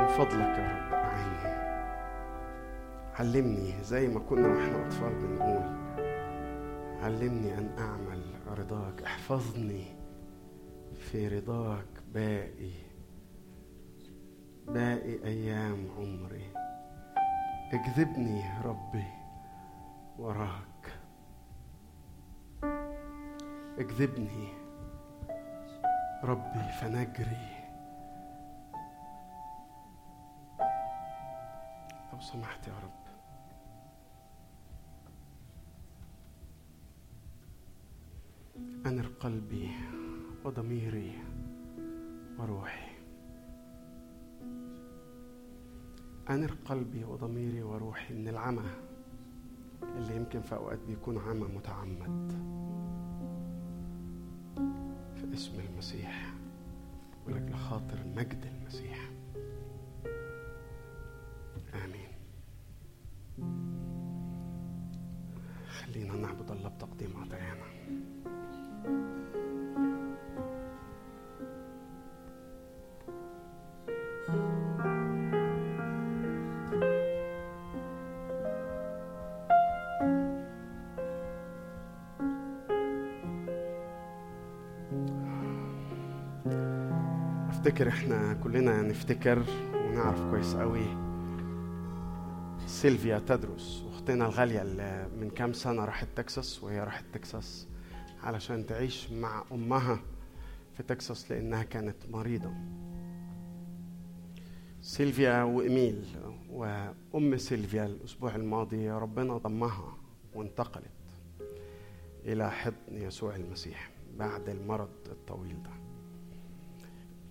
من 0.00 0.06
فضلك 0.06 0.58
يا 0.58 0.86
رب 0.86 0.92
أعني 0.92 1.56
علمني 3.14 3.84
زي 3.84 4.08
ما 4.08 4.20
كنا 4.20 4.48
وإحنا 4.48 4.86
أطفال 4.86 5.14
بنقول. 5.14 5.76
علمني 7.02 7.58
أن 7.58 7.78
أعمل 7.78 8.22
رضاك. 8.46 9.02
احفظني. 9.02 9.95
في 10.98 11.28
رضاك 11.28 12.02
باقي 12.14 12.72
باقي 14.66 15.24
أيام 15.24 15.90
عمري. 15.98 16.52
اجذبني 17.72 18.60
ربي 18.64 19.04
وراك. 20.18 20.98
اجذبني 23.78 24.48
ربي 26.24 26.72
فنجري. 26.80 27.56
لو 32.12 32.20
سمحت 32.20 32.68
يا 32.68 32.72
رب. 32.72 33.06
أنر 38.86 39.06
قلبي. 39.20 39.70
وضميري 40.46 41.12
وروحي. 42.38 42.86
أنر 46.30 46.54
قلبي 46.64 47.04
وضميري 47.04 47.62
وروحي 47.62 48.14
من 48.14 48.28
العمى 48.28 48.70
اللي 49.82 50.16
يمكن 50.16 50.40
في 50.40 50.54
أوقات 50.54 50.78
بيكون 50.86 51.18
عمى 51.18 51.46
متعمد 51.56 52.32
في 55.16 55.34
اسم 55.34 55.60
المسيح 55.60 56.34
ولأجل 57.26 57.54
خاطر 57.54 57.98
مجد 58.16 58.46
المسيح. 58.46 59.10
آمين. 61.74 62.10
خلينا 65.68 66.16
نعبد 66.16 66.50
الله 66.50 66.68
بتقديم 66.68 67.16
عطايانا. 67.16 67.66
افتكر 87.66 87.88
إحنا 87.88 88.32
كلنا 88.34 88.82
نفتكر 88.82 89.44
ونعرف 89.74 90.20
كويس 90.30 90.54
قوي 90.54 90.86
سيلفيا 92.66 93.18
تادرس 93.18 93.84
أختنا 93.92 94.26
الغالية 94.26 94.62
اللي 94.62 95.08
من 95.20 95.30
كام 95.30 95.52
سنة 95.52 95.84
راحت 95.84 96.08
تكساس 96.16 96.64
وهي 96.64 96.80
راحت 96.80 97.04
تكساس 97.12 97.68
علشان 98.22 98.66
تعيش 98.66 99.10
مع 99.10 99.44
أمها 99.52 100.00
في 100.76 100.82
تكساس 100.82 101.32
لأنها 101.32 101.62
كانت 101.62 101.96
مريضة. 102.10 102.52
سيلفيا 104.82 105.42
وإيميل 105.42 106.06
وأم 106.50 107.36
سيلفيا 107.36 107.86
الأسبوع 107.86 108.36
الماضي 108.36 108.90
ربنا 108.90 109.36
ضمها 109.36 109.96
وانتقلت 110.34 110.90
إلى 112.24 112.50
حضن 112.50 112.74
يسوع 112.90 113.36
المسيح 113.36 113.90
بعد 114.18 114.48
المرض 114.48 114.90
الطويل 115.06 115.62
ده. 115.62 115.85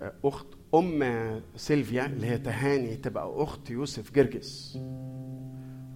أخت 0.02 0.48
أم 0.76 1.42
سيلفيا 1.56 2.06
اللي 2.06 2.28
هي 2.28 2.38
تهاني 2.38 2.96
تبقى 2.96 3.44
أخت 3.44 3.70
يوسف 3.70 4.12
جرجس. 4.12 4.80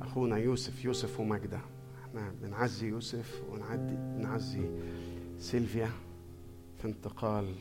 أخونا 0.02 0.38
يوسف 0.38 0.86
يوسف 0.86 1.20
وماجدة. 1.20 1.60
إحنا 2.04 2.32
بنعزي 2.42 2.88
يوسف 2.88 3.44
ونعزي 3.50 3.96
بنعزي 3.96 4.70
سيلفيا 5.38 5.90
في 6.78 6.88
انتقال 6.88 7.56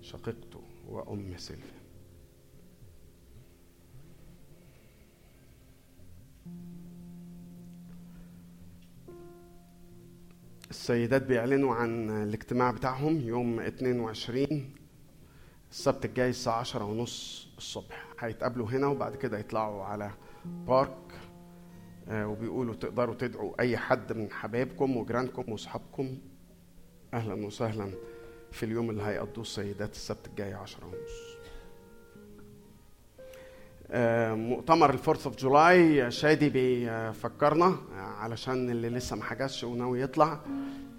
شقيقته 0.00 0.60
وأم 0.88 1.36
سيلفيا. 1.36 1.84
السيدات 10.70 11.22
بيعلنوا 11.26 11.74
عن 11.74 12.10
الاجتماع 12.10 12.70
بتاعهم 12.70 13.20
يوم 13.20 13.60
22 13.60 14.70
السبت 15.74 16.04
الجاي 16.04 16.28
الساعة 16.30 16.58
10 16.60 16.84
ونص 16.84 17.48
الصبح. 17.58 18.06
هيتقابلوا 18.20 18.66
هنا 18.68 18.86
وبعد 18.86 19.16
كده 19.16 19.38
يطلعوا 19.38 19.84
على 19.84 20.10
بارك 20.44 20.96
آه، 22.08 22.26
وبيقولوا 22.26 22.74
تقدروا 22.74 23.14
تدعوا 23.14 23.60
أي 23.60 23.76
حد 23.76 24.12
من 24.12 24.30
حبايبكم 24.30 24.96
وجيرانكم 24.96 25.52
وأصحابكم 25.52 26.18
أهلا 27.14 27.46
وسهلا 27.46 27.90
في 28.52 28.62
اليوم 28.62 28.90
اللي 28.90 29.02
هيقضوه 29.02 29.42
السيدات 29.42 29.92
السبت 29.92 30.26
الجاي 30.26 30.54
10 30.54 30.84
ونص. 30.86 31.36
آه، 33.90 34.34
مؤتمر 34.34 34.90
الفورث 34.90 35.26
أوف 35.26 35.36
جولاي 35.36 36.10
شادي 36.10 36.48
بيفكرنا 36.48 37.66
آه، 37.66 38.00
علشان 38.00 38.70
اللي 38.70 38.88
لسه 38.88 39.16
ما 39.16 39.24
حجزش 39.24 39.64
وناوي 39.64 40.00
يطلع. 40.00 40.40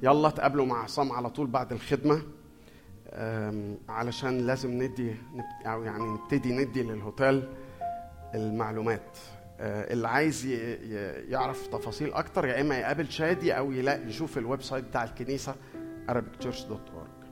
يلا 0.03 0.29
تقابلوا 0.29 0.65
مع 0.65 0.83
عصام 0.83 1.11
على 1.11 1.29
طول 1.29 1.47
بعد 1.47 1.71
الخدمة. 1.71 2.21
علشان 3.89 4.37
لازم 4.37 4.83
ندي 4.83 5.15
أو 5.65 5.83
يعني 5.83 6.03
نبتدي 6.03 6.51
ندي 6.57 6.83
للهوتيل 6.83 7.43
المعلومات. 8.35 9.17
آه، 9.59 9.93
اللي 9.93 10.07
عايز 10.07 10.45
يعرف 11.29 11.67
تفاصيل 11.67 12.13
أكتر 12.13 12.47
يا 12.47 12.61
إما 12.61 12.77
يقابل 12.77 13.11
شادي 13.11 13.57
أو 13.57 13.71
يلاقي 13.71 14.07
يشوف 14.07 14.37
ال 14.37 14.61
website 14.61 14.83
بتاع 14.85 15.03
الكنيسة 15.03 15.55
arabicchurch.org 16.11 17.25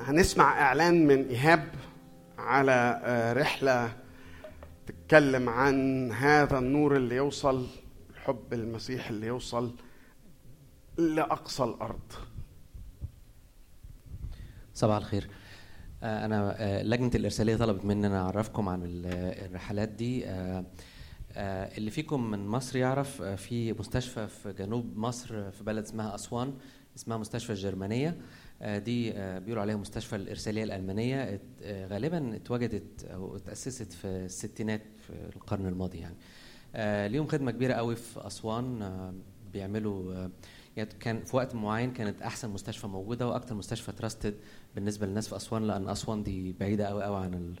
هنسمع 0.00 0.60
إعلان 0.62 1.06
من 1.06 1.28
إيهاب 1.28 1.68
على 2.38 3.00
آه، 3.04 3.32
رحلة 3.32 3.92
تتكلم 4.86 5.48
عن 5.48 6.12
هذا 6.12 6.58
النور 6.58 6.96
اللي 6.96 7.16
يوصل 7.16 7.66
حب 8.24 8.52
المسيح 8.52 9.08
اللي 9.08 9.26
يوصل 9.26 9.74
لأقصى 10.98 11.64
الأرض. 11.64 12.12
صباح 14.80 14.96
الخير. 14.96 15.28
آه، 16.02 16.24
أنا 16.24 16.54
آه، 16.58 16.82
لجنة 16.82 17.10
الإرسالية 17.14 17.56
طلبت 17.56 17.84
مني 17.84 18.06
أن 18.06 18.12
أعرفكم 18.12 18.68
عن 18.68 18.82
ال- 18.84 19.06
الرحلات 19.46 19.88
دي. 19.88 20.26
آه، 20.26 20.64
آه، 21.32 21.78
اللي 21.78 21.90
فيكم 21.90 22.30
من 22.30 22.46
مصر 22.46 22.78
يعرف 22.78 23.22
آه، 23.22 23.34
في 23.34 23.72
مستشفى 23.72 24.26
في 24.26 24.52
جنوب 24.52 24.96
مصر 24.96 25.50
في 25.50 25.64
بلد 25.64 25.84
اسمها 25.84 26.14
أسوان 26.14 26.54
اسمها 26.96 27.16
مستشفى 27.16 27.50
الجرمانية. 27.50 28.16
آه، 28.62 28.78
دي 28.78 29.12
آه، 29.12 29.38
بيقولوا 29.38 29.62
عليها 29.62 29.76
مستشفى 29.76 30.16
ات- 31.34 31.40
آه، 31.62 31.86
غالبا 31.86 32.36
اتوجدت 32.36 33.04
أو 33.04 33.36
اتأسست 33.36 33.92
في 33.92 34.06
الستينات 34.06 34.82
في 35.06 35.36
القرن 35.36 35.66
الماضي 35.66 35.98
يعني. 35.98 36.16
آه، 36.74 37.06
ليهم 37.06 37.26
خدمة 37.26 37.50
كبيرة 37.50 37.74
قوي 37.74 37.96
في 37.96 38.26
أسوان. 38.26 38.82
آه، 38.82 39.14
بيعملوا 39.52 40.14
آه، 40.14 40.30
يعني 40.76 40.90
كان 41.00 41.24
في 41.24 41.36
وقت 41.36 41.54
معين 41.54 41.92
كانت 41.92 42.22
أحسن 42.22 42.50
مستشفى 42.50 42.86
موجودة 42.86 43.28
وأكتر 43.28 43.54
مستشفى 43.54 43.92
تراستد 43.92 44.34
بالنسبة 44.74 45.06
للناس 45.06 45.28
في 45.28 45.36
أسوان 45.36 45.66
لأن 45.66 45.88
أسوان 45.88 46.22
دي 46.22 46.52
بعيدة 46.60 46.86
قوي 46.86 47.04
قوي 47.04 47.16
عن 47.16 47.34
ال 47.34 47.54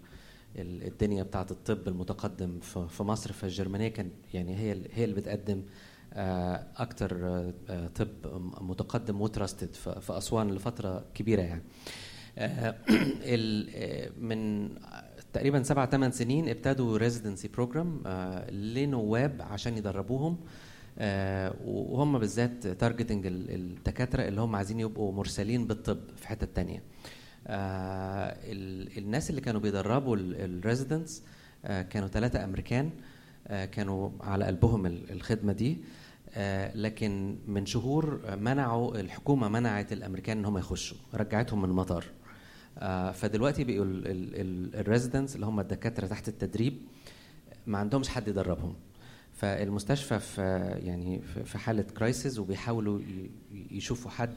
ال- 0.56 0.86
الدنيا 0.86 1.22
بتاعة 1.22 1.46
الطب 1.50 1.88
المتقدم. 1.88 2.60
في 2.88 3.02
مصر 3.02 3.32
فالجرمانيه 3.32 3.88
كان 3.88 4.10
يعني 4.34 4.56
هي 4.58 4.80
هي 4.92 5.04
اللي 5.04 5.14
بتقدم 5.16 5.62
آه، 6.12 6.66
أكتر 6.76 7.18
آه، 7.68 7.86
طب 7.94 8.08
متقدم 8.60 9.20
وتراستد 9.20 9.74
في 9.74 10.18
أسوان 10.18 10.50
لفترة 10.50 11.04
كبيرة 11.14 11.42
يعني. 11.42 11.62
آه، 12.38 12.74
من 14.20 14.68
تقريبا 15.32 15.62
سبع 15.62 15.86
ثمان 15.86 16.12
سنين 16.12 16.48
ابتدوا 16.48 16.98
residency 16.98 17.48
program 17.48 18.02
لنواب 18.50 19.42
عشان 19.50 19.76
يدربوهم. 19.76 20.36
وهم 21.64 22.18
بالذات 22.18 22.66
targeting 22.66 23.26
الدكاترة 23.26 24.28
اللي 24.28 24.40
هم 24.40 24.56
عايزين 24.56 24.80
يبقوا 24.80 25.12
مرسلين 25.12 25.66
بالطب 25.66 25.98
في 26.16 26.28
حتة 26.28 26.46
تانية. 26.54 26.82
آه، 27.46 28.36
ال- 28.42 28.98
الناس 28.98 29.30
اللي 29.30 29.40
كانوا 29.40 29.60
بيدربوا 29.60 30.16
ال 30.20 30.30
residents 30.30 31.22
كانوا 31.64 32.08
ثلاثة 32.08 32.44
أمريكان 32.44 32.90
آه، 33.48 33.64
كانوا 33.64 34.10
على 34.20 34.44
قلبهم 34.44 34.86
ال- 34.86 35.10
الخدمة 35.12 35.52
دي. 35.52 35.78
آه، 36.34 36.76
لكن 36.76 37.36
من 37.46 37.66
شهور 37.66 38.20
آه، 38.26 38.34
منعوا 38.36 39.00
الحكومة 39.00 39.48
منعت 39.48 39.92
الأمريكان 39.92 40.38
إن 40.38 40.44
هم 40.44 40.58
يخشوا 40.58 40.96
رجعتهم 41.14 41.62
من 41.62 41.68
المطار. 41.68 42.04
آه، 42.78 43.12
فدلوقتي 43.12 43.64
بقوا 43.64 43.84
ال 44.80 44.85
residents 44.85 45.34
اللي 45.34 45.46
هم 45.46 45.60
الدكاترة 45.60 46.06
تحت 46.06 46.28
التدريب 46.28 46.78
ما 47.66 47.78
عندهمش 47.78 48.08
حد 48.08 48.28
يدربهم. 48.28 48.74
فالمستشفى 49.40 50.18
في 50.18 50.42
يعني 50.84 51.20
في- 51.44 51.58
حالة 51.58 51.82
crisis 51.82 52.38
وبيحاولوا 52.38 53.00
يشوفوا 53.70 54.10
حد 54.10 54.34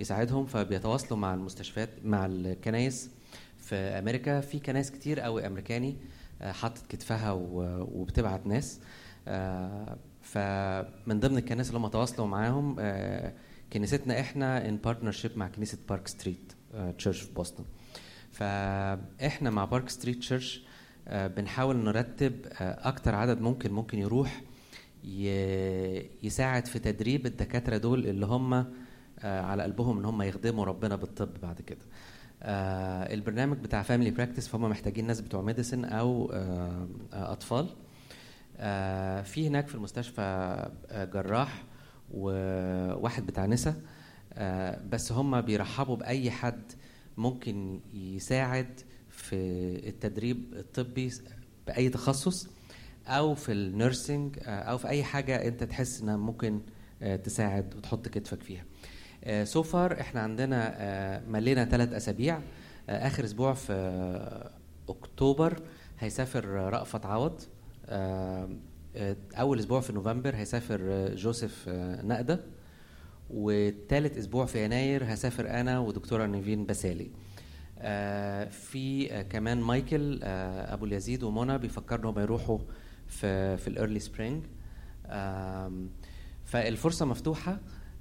يساعدهم 0.00 0.46
فبيتواصلوا 0.46 1.18
مع 1.18 1.34
المستشفيات 1.34 1.88
مع 2.04 2.26
الكنايس 2.26 3.10
في 3.58 3.74
أمريكا. 3.76 4.40
في 4.40 4.58
كنايس 4.58 4.90
كتير 4.90 5.20
قوي 5.20 5.46
أمريكاني 5.46 5.96
آه، 6.42 6.52
حاطط 6.52 6.86
كتفها 6.86 7.32
وبتبعت 7.32 8.46
ناس. 8.46 8.80
آه، 9.28 9.96
فمن 10.22 11.20
ضمن 11.20 11.38
الكنائس 11.38 11.68
اللي 11.68 11.78
هم 11.78 11.88
تواصلوا 11.88 12.26
معاهم 12.26 12.76
آه، 12.80 13.32
كنيستنا 13.72 14.20
إحنا 14.20 14.68
in 14.68 14.76
partnership 14.76 15.38
مع 15.38 15.48
كنيسة 15.48 15.78
Park 15.88 16.08
Street 16.08 16.52
Church 16.98 17.20
في 17.20 17.32
بوسطن 17.32 17.64
فإحنا 18.32 19.50
مع 19.50 19.64
Park 19.64 19.88
Street 19.88 20.18
Church 20.18 20.62
بنحاول 21.10 21.76
نرتب 21.76 22.46
آه، 22.46 22.88
أكتر 22.88 23.14
عدد 23.14 23.40
ممكن 23.40 23.72
ممكن 23.72 23.98
يروح 23.98 24.42
يساعد 26.22 26.66
في 26.66 26.78
تدريب 26.78 27.26
الدكاترة 27.26 27.76
دول 27.76 28.06
اللي 28.06 28.26
هم 28.26 28.54
آه، 28.54 29.40
على 29.42 29.62
قلبهم 29.62 29.98
إن 29.98 30.04
هم 30.04 30.22
يخدموا 30.22 30.64
ربنا 30.64 30.96
بالطب 30.96 31.28
بعد 31.42 31.60
كده. 31.60 31.78
آه، 32.42 33.14
البرنامج 33.14 33.56
بتاع 33.58 33.82
family 33.82 34.10
practice 34.10 34.48
فهم 34.48 34.62
محتاجين 34.70 35.06
ناس 35.06 35.20
بتوع 35.20 35.42
medicine 35.42 35.84
أو 35.84 36.30
آه، 36.32 36.88
آه، 37.12 37.32
أطفال. 37.32 37.68
آه، 38.56 39.22
في 39.22 39.48
هناك 39.48 39.68
في 39.68 39.74
المستشفى 39.74 40.20
آه، 40.90 41.04
جراح 41.04 41.64
وواحد 42.14 43.26
بتاع 43.26 43.46
نسا. 43.46 43.74
آه، 44.32 44.80
بس 44.90 45.12
هم 45.12 45.40
بيرحبوا 45.40 45.96
بأي 45.96 46.30
حد 46.30 46.72
ممكن 47.16 47.80
يساعد 47.94 48.80
في 49.30 49.36
التدريب 49.88 50.54
الطبي 50.54 51.10
بأي 51.66 51.88
تخصص 51.88 52.48
أو 53.06 53.34
في 53.34 53.52
ال 53.52 53.63
nursing 53.63 54.38
آه، 54.42 54.50
أو 54.60 54.78
في 54.78 54.88
أي 54.88 55.04
حاجة 55.04 55.48
أنت 55.48 55.64
تحس 55.64 56.00
إنها 56.00 56.16
ممكن 56.16 56.60
آه، 57.02 57.16
تساعد 57.16 57.74
وتحط 57.76 58.08
كتفك 58.08 58.42
فيها. 58.42 58.64
so 59.44 59.62
far 59.62 60.00
إحنا 60.00 60.20
عندنا 60.20 60.74
آه، 60.76 61.22
ملينا 61.28 61.64
ثلاث 61.64 61.92
أسابيع. 61.92 62.36
آه، 62.88 63.06
آخر 63.06 63.24
أسبوع 63.24 63.54
في 63.54 63.72
آه، 63.72 64.50
أكتوبر 64.88 65.62
هيسافر 65.98 66.44
رأفت 66.46 67.06
عوض. 67.06 67.40
آه، 67.86 68.48
آه، 68.96 69.16
أول 69.34 69.58
أسبوع 69.58 69.80
في 69.80 69.92
نوفمبر 69.92 70.36
هيسافر 70.36 70.80
آه، 70.82 71.14
جوزيف 71.14 71.64
آه، 71.68 72.02
نقدة. 72.02 72.40
والثالث 73.30 74.18
أسبوع 74.18 74.46
في 74.46 74.64
يناير 74.64 75.14
هسافر 75.14 75.50
أنا 75.50 75.78
ودكتورة 75.78 76.26
نيفين 76.26 76.66
بسالي. 76.66 77.04
آه، 77.04 77.27
في 78.50 79.08
آه، 79.12 79.22
كمان 79.22 79.60
مايكل 79.60 80.20
آه، 80.22 80.74
أبو 80.74 80.84
اليزيد 80.84 81.22
ومنى 81.22 81.58
بيفكروا 81.58 82.00
انهم 82.00 82.18
يروحوا 82.18 82.58
في 83.06 83.56
في 83.56 83.68
ال 83.68 83.73
early 83.73 83.98
spring. 84.00 84.44
فالفرصة 86.44 87.06
مفتوحة. 87.06 87.60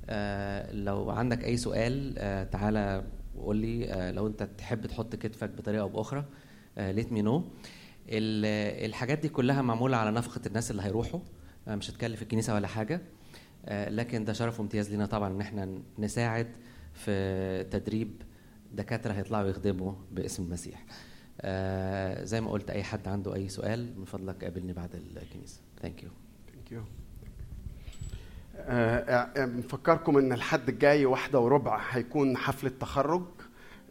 آه، 0.09 0.71
لو 0.73 1.09
عندك 1.09 1.43
أي 1.43 1.57
سؤال 1.57 2.15
آه، 2.17 2.43
تعالى 2.43 3.03
وقول 3.35 3.57
لي 3.57 3.91
آه، 3.91 4.11
لو 4.11 4.27
أنت 4.27 4.43
تحب 4.43 4.85
تحط 4.85 5.15
كتفك 5.15 5.49
بطريقة 5.49 5.81
أو 5.81 5.89
بأخرى 5.89 6.25
let 6.77 7.11
me 7.11 7.21
know 7.21 7.43
الحاجات 8.09 9.19
دي 9.19 9.29
كلها 9.29 9.61
معمولة 9.61 9.97
على 9.97 10.11
نفقة 10.11 10.41
الناس 10.47 10.71
اللي 10.71 10.81
هيروحوا. 10.81 11.19
آه، 11.67 11.75
مش 11.75 11.89
هتكلف 11.91 12.21
الكنيسة 12.21 12.53
ولا 12.55 12.67
حاجة. 12.67 13.01
آه، 13.65 13.89
لكن 13.89 14.25
ده 14.25 14.33
شرف 14.33 14.59
وامتياز 14.59 14.89
لينا 14.91 15.05
طبعا 15.05 15.29
إن 15.33 15.41
إحنا 15.41 15.79
نساعد 15.99 16.47
في 16.93 17.63
تدريب 17.71 18.21
دكاترة 18.73 19.13
هيطلعوا 19.13 19.47
يخدموا 19.47 19.93
باسم 20.11 20.43
المسيح. 20.43 20.85
آه، 21.41 22.23
زي 22.23 22.41
ما 22.41 22.51
قلت 22.51 22.69
أي 22.69 22.83
حد 22.83 23.07
عنده 23.07 23.35
أي 23.35 23.49
سؤال 23.49 23.99
من 23.99 24.05
فضلك 24.05 24.43
قابلني 24.43 24.73
بعد 24.73 24.95
الكنيسة. 24.95 25.59
thank 25.81 26.03
you 26.03 26.09
thank 26.53 26.71
you 26.71 26.83
بنفكركم 29.45 30.17
إن 30.17 30.33
الحد 30.33 30.69
الجاي 30.69 31.05
واحدة 31.05 31.39
وربع 31.39 31.81
هيكون 31.89 32.37
حفلة 32.37 32.71
تخرج 32.79 33.25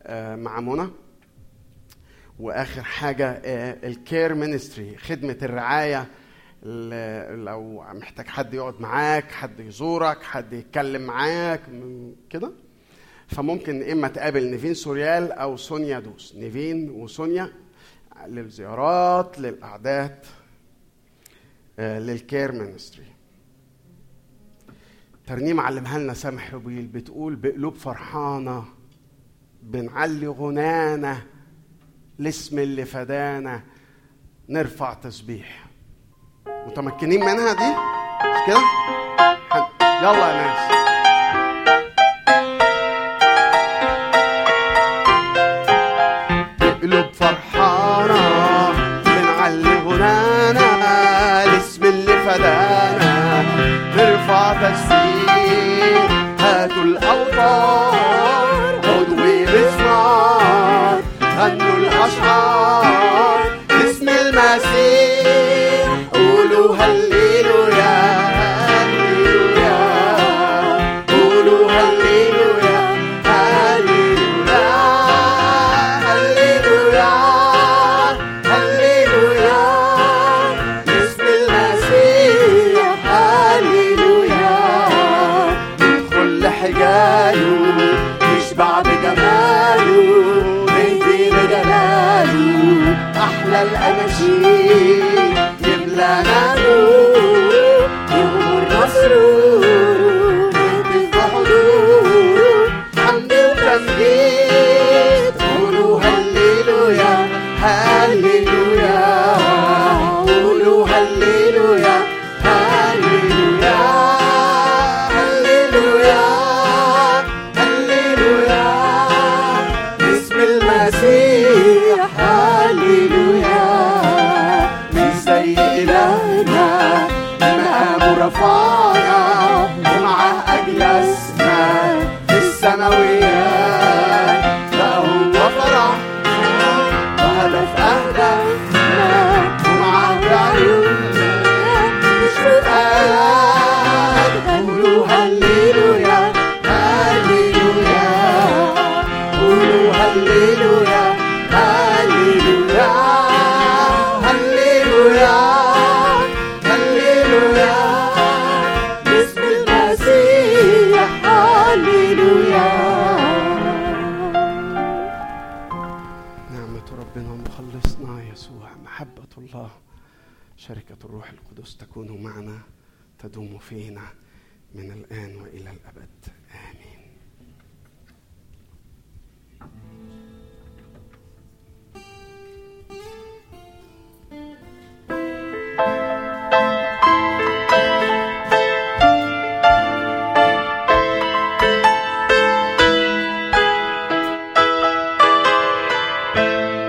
آه، 0.02 0.36
مع 0.36 0.60
منى. 0.60 0.88
وآخر 2.38 2.82
حاجة 2.82 3.30
آه، 3.30 3.86
ال 3.88 3.98
care 3.98 4.34
ministry 4.34 4.96
خدمة 4.96 5.38
الرعاية 5.42 6.06
لو 7.34 7.84
محتاج 7.94 8.26
حد 8.26 8.54
يقعد 8.54 8.80
معاك 8.80 9.30
حد 9.30 9.60
يزورك 9.60 10.22
حد 10.22 10.52
يتكلم 10.52 11.02
معاك 11.02 11.60
كده؟ 12.30 12.52
فممكن 13.28 13.82
إما 13.90 14.08
تقابل 14.08 14.44
نيفين 14.50 14.74
سوريال 14.74 15.32
أو 15.32 15.56
سونيا 15.56 16.00
دوس. 16.00 16.34
نيفين 16.36 16.90
وسونيا 16.90 17.52
للزيارات 18.26 19.38
للأعداد 19.38 20.18
آه، 21.78 21.98
للكير 21.98 22.52
مينستري 22.52 23.04
ترنيمة 25.26 25.62
علمها 25.62 25.98
لنا 25.98 26.14
سامح 26.14 26.54
ربيل 26.54 26.86
بتقول 26.86 27.36
بقلوب 27.36 27.74
فرحانة 27.74 28.64
بنعلي 29.62 30.26
غنانا 30.26 31.18
الاسم 32.20 32.58
اللي 32.58 32.84
فدانا 32.84 33.62
نرفع 34.48 34.94
تسبيح. 34.94 35.66
متمكنين 36.46 37.20
منها 37.20 37.52
دي؟ 37.52 37.76
مش 38.28 38.46
كده؟ 38.46 38.60
يلا 40.02 40.28
يا 40.28 40.46
ناس. 40.46 40.85